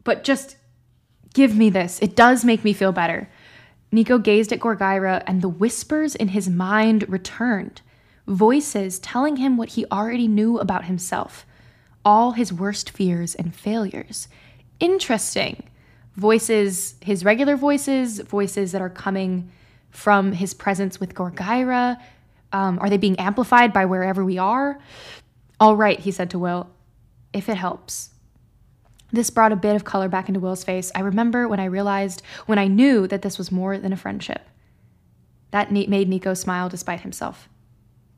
but 0.03 0.25
just 0.25 0.57
give 1.35 1.57
me 1.57 1.71
this. 1.71 2.01
It 2.03 2.17
does 2.17 2.45
make 2.45 2.65
me 2.65 2.73
feel 2.73 2.91
better. 2.91 3.29
Nico 3.93 4.19
gazed 4.19 4.53
at 4.53 4.59
Gorgyra, 4.59 5.23
and 5.25 5.41
the 5.41 5.49
whispers 5.49 6.17
in 6.17 6.29
his 6.29 6.49
mind 6.49 7.09
returned. 7.09 7.81
Voices 8.27 8.99
telling 8.99 9.37
him 9.37 9.57
what 9.57 9.69
he 9.69 9.87
already 9.93 10.27
knew 10.27 10.59
about 10.59 10.87
himself, 10.87 11.47
all 12.05 12.33
his 12.33 12.53
worst 12.53 12.91
fears 12.91 13.37
and 13.37 13.55
failures. 13.55 14.27
Interesting. 14.81 15.63
Voices, 16.17 16.95
his 17.01 17.25
regular 17.25 17.57
voices, 17.57 18.21
voices 18.21 18.73
that 18.73 18.81
are 18.81 18.91
coming 18.91 19.51
from 19.91 20.33
his 20.33 20.55
presence 20.55 20.99
with 20.99 21.15
Gorgyra. 21.15 21.99
Um, 22.53 22.79
are 22.79 22.89
they 22.89 22.97
being 22.97 23.19
amplified 23.19 23.73
by 23.73 23.85
wherever 23.85 24.25
we 24.25 24.39
are? 24.39 24.79
All 25.59 25.77
right, 25.77 25.99
he 25.99 26.11
said 26.11 26.31
to 26.31 26.39
Will, 26.39 26.69
if 27.33 27.49
it 27.49 27.57
helps. 27.57 28.11
This 29.13 29.31
brought 29.31 29.53
a 29.53 29.57
bit 29.57 29.77
of 29.77 29.85
color 29.85 30.09
back 30.09 30.29
into 30.29 30.41
Will's 30.41 30.65
face. 30.65 30.91
I 30.95 31.01
remember 31.01 31.49
when 31.49 31.61
I 31.61 31.67
realized, 31.67 32.23
when 32.47 32.59
I 32.59 32.67
knew 32.67 33.07
that 33.07 33.23
this 33.23 33.39
was 33.39 33.53
more 33.53 33.79
than 33.79 33.93
a 33.93 33.97
friendship. 33.97 34.43
That 35.53 35.73
made 35.73 36.09
Nico 36.09 36.35
smile 36.35 36.69
despite 36.69 37.01
himself. 37.01 37.49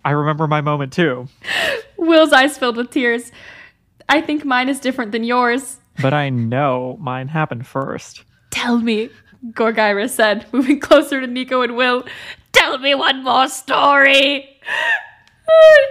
I 0.05 0.13
remember 0.13 0.47
my 0.47 0.61
moment 0.61 0.93
too, 0.93 1.29
Will's 1.97 2.33
eyes 2.33 2.57
filled 2.57 2.77
with 2.77 2.91
tears. 2.91 3.31
I 4.09 4.21
think 4.21 4.45
mine 4.45 4.69
is 4.69 4.81
different 4.81 5.13
than 5.13 5.25
yours. 5.25 5.79
But 6.01 6.15
I 6.15 6.29
know 6.31 6.97
mine 7.01 7.29
happened 7.29 7.67
first. 7.67 8.25
Tell 8.51 8.79
me, 8.79 9.11
Gorgyra 9.53 10.09
said, 10.09 10.47
moving 10.53 10.81
closer 10.81 11.21
to 11.21 11.27
Nico 11.27 11.63
and 11.63 11.77
Will. 11.77 12.05
Tell 12.53 12.79
me 12.79 12.95
one 12.95 13.23
more 13.25 13.49
story. 13.49 14.61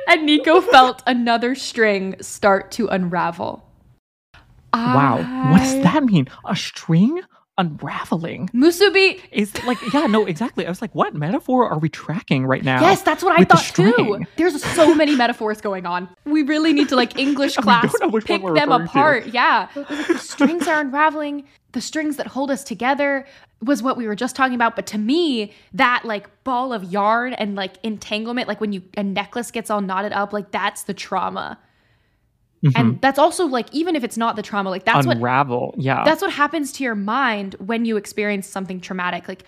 And 0.07 0.25
Nico 0.25 0.61
felt 0.71 1.01
another 1.07 1.55
string 1.55 2.15
start 2.21 2.71
to 2.73 2.87
unravel. 2.87 3.67
Wow. 4.71 5.17
What 5.51 5.59
does 5.59 5.83
that 5.83 6.03
mean? 6.03 6.27
A 6.45 6.55
string 6.55 7.21
unraveling? 7.57 8.49
Musubi. 8.53 9.19
Is 9.31 9.53
like, 9.65 9.77
yeah, 9.93 10.05
no, 10.07 10.25
exactly. 10.25 10.65
I 10.65 10.69
was 10.69 10.81
like, 10.81 10.93
what 10.93 11.13
metaphor 11.13 11.69
are 11.69 11.79
we 11.79 11.89
tracking 11.89 12.45
right 12.45 12.63
now? 12.63 12.81
Yes, 12.81 13.01
that's 13.01 13.23
what 13.23 13.39
I 13.39 13.43
thought 13.43 13.63
too. 13.73 14.21
There's 14.35 14.63
so 14.63 14.93
many 14.95 15.15
metaphors 15.15 15.61
going 15.61 15.85
on. 15.85 16.09
We 16.25 16.43
really 16.43 16.73
need 16.73 16.89
to 16.89 16.95
like 16.95 17.17
English 17.19 17.55
class 17.55 17.91
don't 17.91 18.01
know 18.01 18.07
which 18.09 18.27
one 18.29 18.41
pick 18.41 18.53
them 18.55 18.69
referring 18.69 18.85
to. 18.85 18.85
apart. 18.85 19.27
Yeah, 19.27 19.67
like 19.75 20.07
the 20.07 20.17
strings 20.19 20.67
are 20.67 20.79
unraveling. 20.79 21.45
The 21.73 21.81
strings 21.81 22.15
that 22.17 22.27
hold 22.27 22.49
us 22.49 22.63
together 22.63 23.25
was 23.61 23.81
what 23.83 23.97
we 23.97 24.07
were 24.07 24.15
just 24.15 24.35
talking 24.35 24.55
about. 24.55 24.75
But 24.75 24.85
to 24.87 24.97
me, 24.97 25.53
that 25.73 26.05
like 26.05 26.43
ball 26.43 26.73
of 26.73 26.83
yarn 26.85 27.33
and 27.33 27.55
like 27.55 27.73
entanglement, 27.83 28.47
like 28.47 28.61
when 28.61 28.71
you 28.71 28.83
a 28.95 29.03
necklace 29.03 29.51
gets 29.51 29.69
all 29.69 29.81
knotted 29.81 30.13
up, 30.13 30.31
like 30.33 30.51
that's 30.51 30.83
the 30.83 30.93
trauma. 30.93 31.59
Mm-hmm. 32.65 32.79
And 32.79 33.01
that's 33.01 33.19
also 33.19 33.45
like 33.45 33.67
even 33.71 33.95
if 33.95 34.03
it's 34.03 34.17
not 34.17 34.35
the 34.35 34.41
trauma, 34.41 34.69
like 34.69 34.85
that's 34.85 35.05
what 35.05 35.17
Unravel. 35.17 35.75
yeah. 35.77 36.03
that's 36.03 36.21
what 36.21 36.31
happens 36.31 36.71
to 36.73 36.83
your 36.83 36.95
mind 36.95 37.55
when 37.59 37.85
you 37.85 37.97
experience 37.97 38.47
something 38.47 38.81
traumatic. 38.81 39.27
Like 39.27 39.43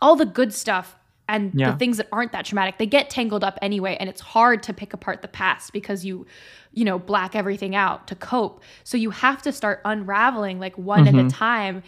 all 0.00 0.14
the 0.16 0.26
good 0.26 0.52
stuff 0.52 0.96
and 1.28 1.52
Yeah. 1.54 1.70
the 1.70 1.78
things 1.78 1.96
that 1.96 2.08
aren't 2.12 2.32
that 2.32 2.44
traumatic, 2.44 2.78
they 2.78 2.86
get 2.86 3.08
tangled 3.08 3.44
up 3.44 3.58
anyway. 3.62 3.96
And 3.98 4.08
it's 4.08 4.20
hard 4.20 4.62
to 4.64 4.74
pick 4.74 4.92
apart 4.92 5.22
the 5.22 5.28
past 5.28 5.72
because 5.72 6.04
you, 6.04 6.26
you 6.72 6.84
know, 6.84 6.98
black 6.98 7.34
everything 7.34 7.74
out 7.74 8.06
to 8.08 8.14
cope. 8.14 8.62
So 8.84 8.96
you 8.98 9.10
have 9.10 9.40
to 9.42 9.52
start 9.52 9.80
unraveling 9.84 10.58
like 10.58 10.76
one 10.76 11.08
at 11.08 11.14
a 11.14 11.18
mm-hmm. 11.18 11.28
time 11.28 11.82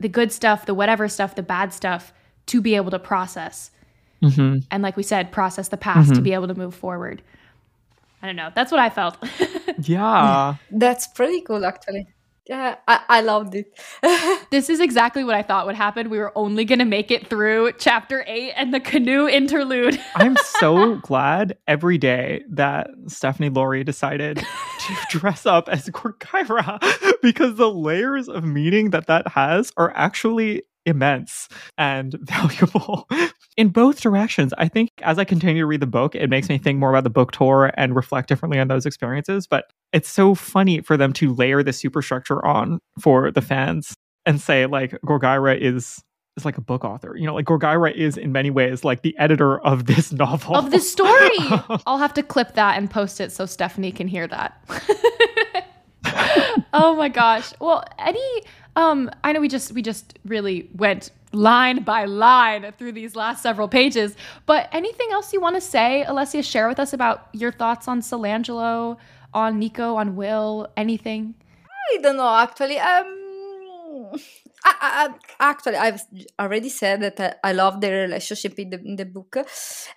the 0.00 0.08
good 0.08 0.30
stuff, 0.30 0.66
the 0.66 0.74
whatever 0.74 1.08
stuff, 1.08 1.34
the 1.34 1.42
bad 1.42 1.72
stuff 1.72 2.12
to 2.46 2.60
be 2.60 2.76
able 2.76 2.90
to 2.90 2.98
process. 2.98 3.70
Mhm. 4.22 4.64
And 4.70 4.82
like 4.82 4.96
we 4.96 5.02
said, 5.02 5.32
process 5.32 5.68
the 5.68 5.76
past 5.76 6.08
to 6.08 6.14
mm-hmm. 6.16 6.22
be 6.22 6.32
able 6.34 6.48
to 6.48 6.54
move 6.54 6.74
forward. 6.74 7.22
I 8.22 8.26
don't 8.26 8.36
know. 8.36 8.50
That's 8.54 8.70
what 8.70 8.80
I 8.80 8.90
felt. 8.90 9.16
Yeah. 9.80 10.56
That's 10.72 11.06
pretty 11.06 11.40
cool, 11.42 11.64
actually. 11.64 12.08
Yeah, 12.48 12.76
I, 12.88 13.00
I 13.08 13.20
loved 13.20 13.54
it. 13.54 13.66
This 14.50 14.70
is 14.70 14.80
exactly 14.80 15.22
what 15.24 15.34
I 15.34 15.42
thought 15.42 15.66
would 15.66 15.76
happen. 15.76 16.08
We 16.08 16.18
were 16.18 16.32
only 16.36 16.64
going 16.64 16.78
to 16.78 16.86
make 16.86 17.10
it 17.10 17.28
through 17.28 17.72
chapter 17.78 18.24
eight 18.26 18.52
and 18.56 18.72
the 18.72 18.80
canoe 18.80 19.28
interlude. 19.28 20.00
I'm 20.16 20.36
so 20.58 20.96
glad 20.96 21.58
every 21.66 21.98
day 21.98 22.42
that 22.48 22.88
Stephanie 23.08 23.50
Laurie 23.50 23.84
decided 23.84 24.38
to 24.38 24.94
dress 25.10 25.44
up 25.44 25.68
as 25.68 25.90
Gorgyra 25.90 26.80
because 27.20 27.56
the 27.56 27.70
layers 27.70 28.28
of 28.28 28.42
meaning 28.42 28.90
that 28.90 29.06
that 29.06 29.28
has 29.28 29.70
are 29.76 29.92
actually 29.94 30.62
immense 30.88 31.48
and 31.76 32.14
valuable 32.22 33.08
in 33.56 33.68
both 33.68 34.00
directions. 34.00 34.52
I 34.58 34.68
think 34.68 34.90
as 35.02 35.18
I 35.18 35.24
continue 35.24 35.62
to 35.62 35.66
read 35.66 35.80
the 35.80 35.86
book, 35.86 36.14
it 36.14 36.28
makes 36.30 36.48
me 36.48 36.58
think 36.58 36.78
more 36.78 36.90
about 36.90 37.04
the 37.04 37.10
book 37.10 37.32
tour 37.32 37.70
and 37.76 37.94
reflect 37.94 38.28
differently 38.28 38.58
on 38.58 38.68
those 38.68 38.86
experiences. 38.86 39.46
But 39.46 39.70
it's 39.92 40.08
so 40.08 40.34
funny 40.34 40.80
for 40.80 40.96
them 40.96 41.12
to 41.14 41.34
layer 41.34 41.62
the 41.62 41.72
superstructure 41.72 42.44
on 42.44 42.80
for 43.00 43.30
the 43.30 43.42
fans 43.42 43.94
and 44.26 44.40
say 44.40 44.66
like 44.66 44.92
Gorgyra 45.04 45.58
is 45.60 46.02
is 46.36 46.44
like 46.44 46.56
a 46.56 46.60
book 46.62 46.84
author. 46.84 47.16
You 47.16 47.26
know, 47.26 47.34
like 47.34 47.46
Gorgyra 47.46 47.94
is 47.94 48.16
in 48.16 48.32
many 48.32 48.50
ways 48.50 48.84
like 48.84 49.02
the 49.02 49.16
editor 49.18 49.60
of 49.60 49.86
this 49.86 50.12
novel. 50.24 50.56
of 50.56 50.70
the 50.70 50.80
story. 50.80 51.10
I'll 51.86 51.98
have 51.98 52.14
to 52.14 52.22
clip 52.22 52.54
that 52.54 52.78
and 52.78 52.90
post 52.90 53.20
it 53.20 53.32
so 53.32 53.44
Stephanie 53.44 53.92
can 53.92 54.08
hear 54.08 54.26
that. 54.28 54.62
oh 56.72 56.94
my 56.96 57.08
gosh. 57.08 57.52
Well, 57.60 57.84
any 57.98 58.42
um 58.78 59.10
I 59.24 59.32
know 59.32 59.40
we 59.40 59.48
just 59.48 59.72
we 59.72 59.82
just 59.82 60.18
really 60.24 60.70
went 60.74 61.10
line 61.32 61.82
by 61.82 62.04
line 62.04 62.72
through 62.78 62.92
these 62.92 63.14
last 63.14 63.42
several 63.42 63.68
pages, 63.68 64.16
but 64.46 64.68
anything 64.72 65.08
else 65.12 65.32
you 65.32 65.40
want 65.40 65.56
to 65.56 65.60
say, 65.60 66.04
Alessia, 66.08 66.42
share 66.42 66.68
with 66.68 66.80
us 66.80 66.92
about 66.92 67.28
your 67.32 67.52
thoughts 67.52 67.86
on 67.88 68.00
Solangelo, 68.00 68.96
on 69.34 69.58
Nico, 69.58 69.96
on 69.96 70.16
Will, 70.16 70.68
anything? 70.76 71.34
I 71.92 71.98
don't 72.00 72.16
know, 72.16 72.34
actually. 72.34 72.78
Um, 72.78 74.12
I, 74.64 74.74
I, 74.80 75.08
actually, 75.40 75.76
I've 75.76 76.00
already 76.38 76.68
said 76.68 77.00
that 77.02 77.38
I 77.42 77.52
love 77.52 77.80
the 77.80 77.90
relationship 77.90 78.58
in 78.58 78.70
the, 78.70 78.80
in 78.80 78.96
the 78.96 79.04
book, 79.04 79.36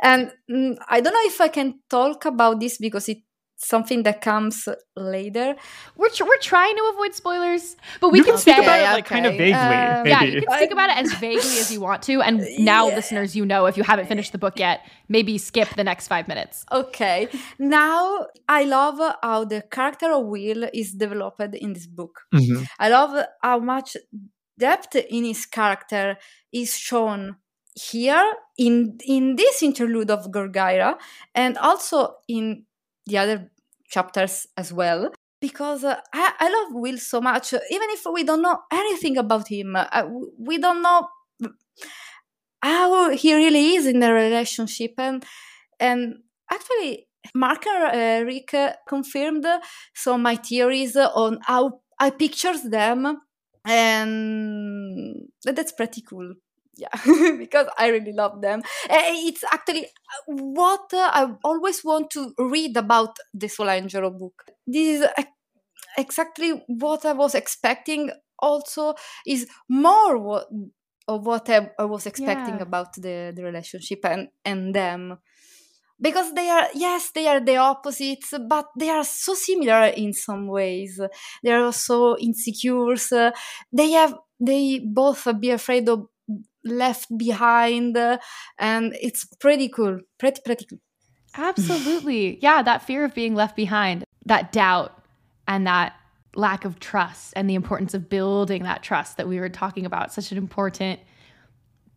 and 0.01 0.31
mm, 0.49 0.77
I 0.89 1.01
don't 1.01 1.13
know 1.13 1.25
if 1.25 1.39
I 1.39 1.47
can 1.47 1.79
talk 1.89 2.25
about 2.25 2.59
this 2.59 2.77
because 2.77 3.09
it 3.09 3.23
something 3.63 4.03
that 4.03 4.21
comes 4.21 4.67
later. 4.95 5.55
We're, 5.95 6.09
tr- 6.09 6.25
we're 6.25 6.39
trying 6.39 6.75
to 6.75 6.91
avoid 6.93 7.13
spoilers, 7.13 7.75
but 7.99 8.09
we 8.09 8.17
you 8.19 8.23
can, 8.23 8.33
can 8.33 8.41
speak 8.41 8.55
say 8.55 8.63
about 8.63 8.79
it. 8.79 8.83
it 8.89 8.93
like 8.93 9.05
kind 9.05 9.25
of 9.25 9.33
vaguely. 9.33 9.53
Um. 9.53 10.07
Yeah, 10.07 10.23
you 10.23 10.41
can 10.41 10.57
speak 10.57 10.71
about 10.71 10.89
it 10.89 10.97
as 10.97 11.13
vaguely 11.13 11.57
as 11.59 11.71
you 11.71 11.79
want 11.87 12.01
to. 12.03 12.21
And 12.21 12.39
now, 12.59 12.89
Yeah. 12.89 12.95
listeners, 12.95 13.35
you 13.35 13.45
know 13.45 13.65
if 13.67 13.77
you 13.77 13.83
haven't 13.83 14.07
finished 14.07 14.31
the 14.31 14.37
book 14.37 14.57
yet, 14.57 14.81
maybe 15.09 15.37
skip 15.37 15.69
the 15.75 15.83
next 15.83 16.07
five 16.07 16.27
minutes. 16.27 16.65
Okay, 16.71 17.27
now 17.59 18.25
I 18.49 18.63
love 18.63 18.99
how 19.21 19.45
the 19.45 19.61
character 19.69 20.11
of 20.11 20.25
Will 20.25 20.67
is 20.73 20.93
developed 20.93 21.41
in 21.55 21.73
this 21.73 21.87
book. 21.87 22.21
Mhm. 22.33 22.65
I 22.79 22.89
love 22.89 23.25
how 23.41 23.59
much 23.59 23.95
depth 24.57 24.95
in 24.95 25.23
his 25.23 25.45
character 25.45 26.17
is 26.51 26.77
shown 26.77 27.35
here 27.73 28.33
in 28.57 28.97
in 29.05 29.35
this 29.37 29.63
interlude 29.63 30.11
of 30.11 30.27
Gorgyra 30.31 30.97
and 31.33 31.57
also 31.57 32.15
in 32.27 32.65
the 33.05 33.17
other 33.17 33.51
chapters 33.89 34.47
as 34.57 34.71
well 34.71 35.11
because 35.39 35.83
uh, 35.83 35.99
I, 36.13 36.33
I 36.39 36.49
love 36.49 36.81
Will 36.81 36.97
so 36.97 37.19
much 37.19 37.53
even 37.53 37.89
if 37.89 38.05
we 38.11 38.23
don't 38.23 38.41
know 38.41 38.59
anything 38.71 39.17
about 39.17 39.47
him 39.47 39.75
uh, 39.75 40.07
we 40.39 40.57
don't 40.57 40.81
know 40.81 41.07
how 42.61 43.09
he 43.09 43.33
really 43.33 43.75
is 43.75 43.85
in 43.85 43.99
the 43.99 44.13
relationship 44.13 44.93
and 44.97 45.25
and 45.79 46.15
actually 46.51 47.07
Mark 47.35 47.65
and 47.67 48.23
uh, 48.23 48.25
Rick 48.25 48.53
uh, 48.53 48.73
confirmed 48.87 49.45
some 49.93 50.21
my 50.21 50.35
theories 50.35 50.95
on 50.95 51.39
how 51.43 51.81
I 51.99 52.09
pictures 52.09 52.63
them 52.63 53.21
and 53.65 55.15
that's 55.43 55.71
pretty 55.71 56.01
cool 56.01 56.33
yeah 56.83 57.35
because 57.43 57.67
i 57.77 57.87
really 57.89 58.13
love 58.13 58.41
them. 58.41 58.61
It's 58.89 59.43
actually 59.51 59.87
what 60.27 60.93
uh, 60.93 61.09
i 61.19 61.23
always 61.43 61.83
want 61.83 62.09
to 62.11 62.33
read 62.39 62.75
about 62.77 63.17
the 63.33 63.47
solangelo 63.47 64.11
book. 64.17 64.37
This 64.67 65.01
is 65.01 65.07
exactly 65.97 66.51
what 66.67 67.05
i 67.05 67.13
was 67.13 67.35
expecting 67.35 68.11
also 68.39 68.95
is 69.27 69.47
more 69.69 70.17
what 70.17 70.47
of 71.07 71.25
what 71.25 71.49
i, 71.49 71.69
I 71.79 71.85
was 71.85 72.05
expecting 72.05 72.57
Yeah. 72.57 72.61
about 72.61 72.93
the, 72.95 73.33
the 73.35 73.43
relationship 73.43 73.99
and 74.05 74.29
and 74.45 74.73
them. 74.75 75.17
Because 76.01 76.33
they 76.33 76.49
are 76.49 76.67
yes 76.73 77.11
they 77.11 77.27
are 77.27 77.39
the 77.39 77.57
opposites 77.57 78.33
but 78.49 78.67
they 78.77 78.89
are 78.89 79.03
so 79.03 79.35
similar 79.35 79.83
in 79.85 80.13
some 80.13 80.47
ways. 80.47 80.99
They 81.43 81.51
are 81.51 81.65
also 81.65 82.15
insecure 82.17 82.95
they 83.71 83.91
have 83.91 84.15
they 84.39 84.79
both 84.79 85.27
be 85.39 85.51
afraid 85.51 85.87
of 85.89 86.07
left 86.63 87.07
behind 87.17 87.97
and 88.59 88.95
it's 89.01 89.25
pretty 89.39 89.67
cool 89.69 89.99
pretty 90.19 90.41
pretty 90.45 90.65
cool 90.69 90.79
Absolutely. 91.37 92.39
yeah, 92.41 92.61
that 92.61 92.81
fear 92.83 93.05
of 93.05 93.13
being 93.15 93.35
left 93.35 93.55
behind, 93.55 94.03
that 94.25 94.51
doubt, 94.51 94.91
and 95.47 95.65
that 95.65 95.93
lack 96.35 96.65
of 96.65 96.79
trust, 96.79 97.31
and 97.37 97.49
the 97.49 97.55
importance 97.55 97.93
of 97.93 98.09
building 98.09 98.63
that 98.63 98.83
trust 98.83 99.15
that 99.15 99.27
we 99.29 99.39
were 99.39 99.47
talking 99.47 99.85
about. 99.85 100.11
Such 100.13 100.31
an 100.33 100.37
important 100.37 100.99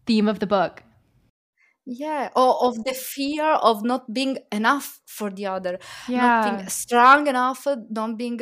theme 0.06 0.28
of 0.28 0.38
the 0.38 0.46
book. 0.46 0.82
yeah 1.86 2.30
or 2.34 2.50
of 2.66 2.74
the 2.84 2.94
fear 2.94 3.44
of 3.44 3.84
not 3.84 4.02
being 4.14 4.38
enough 4.52 5.00
for 5.06 5.28
the 5.30 5.46
other 5.46 5.72
not 5.72 6.08
Yeah. 6.08 6.56
being 6.56 6.68
strong 6.68 7.26
enough 7.26 7.66
not 7.90 8.16
being 8.16 8.40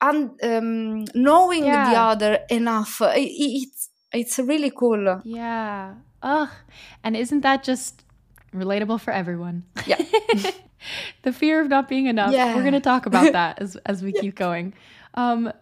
un- 0.00 0.36
um, 0.42 1.04
knowing 1.14 1.62
the 1.62 1.96
other 2.10 2.32
enough 2.50 3.00
I- 3.00 3.14
I- 3.46 3.56
it's 3.64 3.88
it's 4.12 4.38
really 4.38 4.70
cool 4.70 5.20
Yeah. 5.24 5.94
Ugh. 6.22 6.48
And 7.02 7.16
isn't 7.16 7.40
that 7.40 7.64
just 7.64 8.04
relatable 8.54 9.00
for 9.00 9.12
everyone? 9.12 9.64
Yeah. 9.86 10.00
the 11.22 11.32
fear 11.32 11.60
of 11.60 11.68
not 11.68 11.88
being 11.88 12.06
enough. 12.06 12.32
Yeah. 12.32 12.54
We're 12.54 12.62
going 12.62 12.74
to 12.74 12.80
talk 12.80 13.06
about 13.06 13.32
that 13.38 13.60
as, 13.60 13.76
as 13.86 14.02
we 14.02 14.12
keep 14.12 14.34
going. 14.34 14.74
Um, 15.14 15.52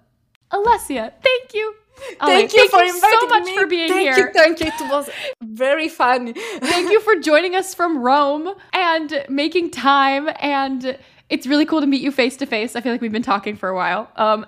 Alessia, 0.52 1.12
thank 1.22 1.54
you. 1.54 1.74
Ale, 2.22 2.26
thank 2.28 2.54
you 2.54 2.68
for 2.68 2.78
so 2.78 2.94
inviting 2.94 3.28
much 3.28 3.44
me. 3.44 3.58
for 3.58 3.66
being 3.66 3.88
thank 3.88 4.14
here. 4.14 4.26
you 4.26 4.32
thank 4.32 4.60
you 4.60 4.66
it 4.68 4.90
was 4.90 5.10
very 5.42 5.88
fun. 5.88 6.32
thank 6.60 6.90
you 6.90 6.98
for 7.00 7.16
joining 7.16 7.54
us 7.54 7.74
from 7.74 7.98
Rome 7.98 8.54
and 8.72 9.24
making 9.28 9.70
time 9.70 10.30
and 10.40 10.98
it's 11.28 11.46
really 11.46 11.66
cool 11.66 11.80
to 11.80 11.86
meet 11.86 12.00
you 12.00 12.10
face 12.10 12.38
to 12.38 12.46
face. 12.46 12.74
I 12.74 12.80
feel 12.80 12.90
like 12.92 13.02
we've 13.02 13.12
been 13.12 13.22
talking 13.22 13.54
for 13.54 13.68
a 13.68 13.74
while. 13.76 14.10
Um, 14.16 14.46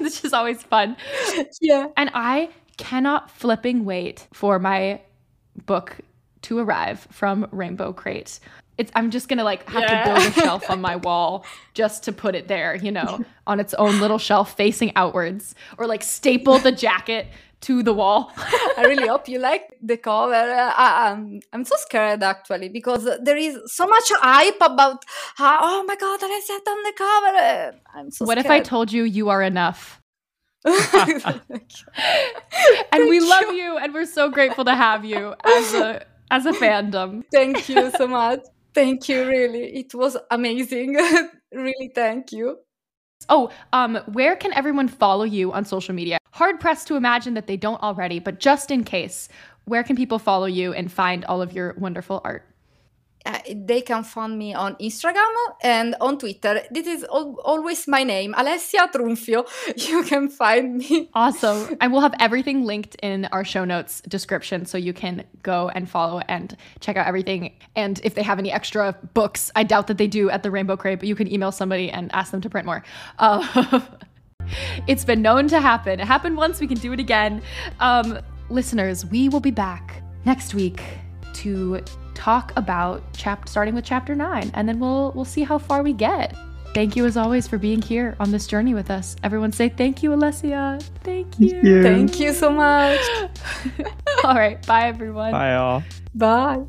this 0.00 0.24
is 0.24 0.32
always 0.32 0.62
fun. 0.62 0.96
yeah 1.60 1.88
And 1.96 2.10
I 2.14 2.48
cannot 2.76 3.30
flipping 3.30 3.84
wait 3.84 4.26
for 4.32 4.58
my 4.58 5.00
book 5.66 5.96
to 6.42 6.58
arrive 6.58 7.06
from 7.10 7.46
Rainbow 7.50 7.92
Crate. 7.92 8.38
It's 8.76 8.90
I'm 8.96 9.10
just 9.10 9.28
gonna 9.28 9.44
like 9.44 9.68
have 9.68 9.82
Yeah. 9.82 10.04
to 10.04 10.10
build 10.10 10.26
a 10.26 10.32
shelf 10.32 10.68
on 10.68 10.80
my 10.80 10.96
wall 10.96 11.44
just 11.74 12.02
to 12.04 12.12
put 12.12 12.34
it 12.34 12.48
there, 12.48 12.74
you 12.74 12.90
know, 12.90 13.24
on 13.46 13.60
its 13.60 13.72
own 13.74 14.00
little 14.00 14.18
shelf 14.18 14.56
facing 14.56 14.92
outwards, 14.96 15.54
or 15.78 15.86
like 15.86 16.02
staple 16.02 16.58
the 16.58 16.72
jacket 16.72 17.28
to 17.62 17.82
the 17.82 17.94
wall. 17.94 18.30
I 18.76 18.82
really 18.86 19.06
hope 19.06 19.26
you 19.28 19.38
like 19.38 19.62
the 19.80 19.96
cover. 19.96 20.34
Uh, 20.34 20.72
I, 20.76 21.10
I'm, 21.12 21.40
I'm 21.52 21.64
so 21.64 21.76
scared 21.78 22.22
actually 22.22 22.68
because 22.68 23.08
there 23.22 23.36
is 23.38 23.56
so 23.66 23.86
much 23.86 24.10
hype 24.16 24.60
about 24.60 25.04
how, 25.36 25.60
oh 25.62 25.84
my 25.84 25.96
god, 25.96 26.18
I 26.22 26.40
sat 26.44 26.62
on 26.68 26.82
the 26.82 26.92
cover. 26.98 27.80
I'm 27.94 28.10
so 28.10 28.26
what 28.26 28.36
if 28.38 28.50
I 28.50 28.60
told 28.60 28.92
you 28.92 29.04
you 29.04 29.30
are 29.30 29.40
enough? 29.40 30.00
And 32.92 33.08
we 33.08 33.20
love 33.20 33.52
you. 33.52 33.76
and 33.76 33.92
we're 33.92 34.06
so 34.06 34.30
grateful 34.30 34.64
to 34.64 34.74
have 34.74 35.04
you 35.04 35.34
as 35.44 35.74
a 35.74 36.06
as 36.30 36.46
a 36.46 36.52
fandom. 36.52 37.22
Thank 37.30 37.68
you 37.68 37.90
so 37.90 38.06
much. 38.06 38.40
Thank 38.72 39.08
you, 39.08 39.26
really. 39.26 39.76
It 39.76 39.94
was 39.94 40.16
amazing. 40.30 40.94
really, 41.52 41.92
thank 41.94 42.32
you. 42.32 42.58
Oh, 43.28 43.50
um, 43.72 43.96
where 44.12 44.36
can 44.36 44.52
everyone 44.52 44.88
follow 44.88 45.24
you 45.24 45.52
on 45.52 45.64
social 45.64 45.94
media? 45.94 46.18
Hard 46.32 46.60
pressed 46.60 46.88
to 46.88 46.96
imagine 46.96 47.34
that 47.34 47.46
they 47.46 47.56
don't 47.56 47.82
already, 47.82 48.18
but 48.18 48.40
just 48.40 48.70
in 48.70 48.84
case, 48.84 49.28
where 49.64 49.82
can 49.82 49.96
people 49.96 50.18
follow 50.18 50.46
you 50.46 50.72
and 50.72 50.90
find 50.90 51.24
all 51.24 51.40
of 51.40 51.52
your 51.52 51.74
wonderful 51.78 52.20
art? 52.24 52.46
Uh, 53.26 53.38
they 53.54 53.80
can 53.80 54.04
find 54.04 54.38
me 54.38 54.52
on 54.52 54.74
Instagram 54.76 55.32
and 55.62 55.94
on 56.00 56.18
Twitter. 56.18 56.60
This 56.70 56.86
is 56.86 57.04
al- 57.04 57.40
always 57.44 57.88
my 57.88 58.02
name, 58.04 58.34
Alessia 58.34 58.90
Trunfio. 58.92 59.46
You 59.88 60.02
can 60.04 60.28
find 60.28 60.76
me. 60.78 61.08
Awesome. 61.14 61.76
and 61.80 61.90
we'll 61.92 62.02
have 62.02 62.14
everything 62.20 62.64
linked 62.64 62.96
in 62.96 63.24
our 63.26 63.44
show 63.44 63.64
notes 63.64 64.02
description 64.02 64.66
so 64.66 64.76
you 64.76 64.92
can 64.92 65.24
go 65.42 65.70
and 65.70 65.88
follow 65.88 66.20
and 66.28 66.56
check 66.80 66.96
out 66.96 67.06
everything. 67.06 67.52
And 67.74 68.00
if 68.04 68.14
they 68.14 68.22
have 68.22 68.38
any 68.38 68.52
extra 68.52 68.94
books, 69.14 69.50
I 69.56 69.64
doubt 69.64 69.86
that 69.86 69.96
they 69.98 70.06
do 70.06 70.28
at 70.30 70.42
the 70.42 70.50
Rainbow 70.50 70.76
Crate, 70.76 70.98
but 70.98 71.08
you 71.08 71.14
can 71.16 71.32
email 71.32 71.50
somebody 71.52 71.90
and 71.90 72.10
ask 72.14 72.30
them 72.30 72.40
to 72.42 72.50
print 72.50 72.66
more. 72.66 72.82
Uh, 73.18 73.80
it's 74.86 75.04
been 75.04 75.22
known 75.22 75.48
to 75.48 75.60
happen. 75.60 75.98
It 76.00 76.06
happened 76.06 76.36
once, 76.36 76.60
we 76.60 76.66
can 76.66 76.78
do 76.78 76.92
it 76.92 77.00
again. 77.00 77.42
Um, 77.80 78.18
listeners, 78.50 79.06
we 79.06 79.28
will 79.28 79.40
be 79.40 79.50
back 79.50 80.02
next 80.24 80.54
week 80.54 80.82
to 81.34 81.82
talk 82.14 82.52
about 82.56 83.02
chap 83.12 83.48
starting 83.48 83.74
with 83.74 83.84
chapter 83.84 84.14
9 84.14 84.50
and 84.54 84.68
then 84.68 84.78
we'll 84.78 85.12
we'll 85.14 85.24
see 85.24 85.42
how 85.42 85.58
far 85.58 85.82
we 85.82 85.92
get. 85.92 86.36
Thank 86.74 86.96
you 86.96 87.06
as 87.06 87.16
always 87.16 87.46
for 87.46 87.56
being 87.56 87.80
here 87.80 88.16
on 88.18 88.32
this 88.32 88.48
journey 88.48 88.74
with 88.74 88.90
us. 88.90 89.14
Everyone 89.22 89.52
say 89.52 89.68
thank 89.68 90.02
you 90.02 90.10
Alessia. 90.10 90.82
Thank 91.04 91.38
you. 91.38 91.82
Thank 91.82 92.18
you 92.18 92.32
so 92.32 92.50
much. 92.50 93.00
All 94.24 94.34
right, 94.34 94.64
bye 94.66 94.88
everyone. 94.88 95.32
Bye, 95.32 95.54
all. 95.54 95.82
Bye. 96.14 96.64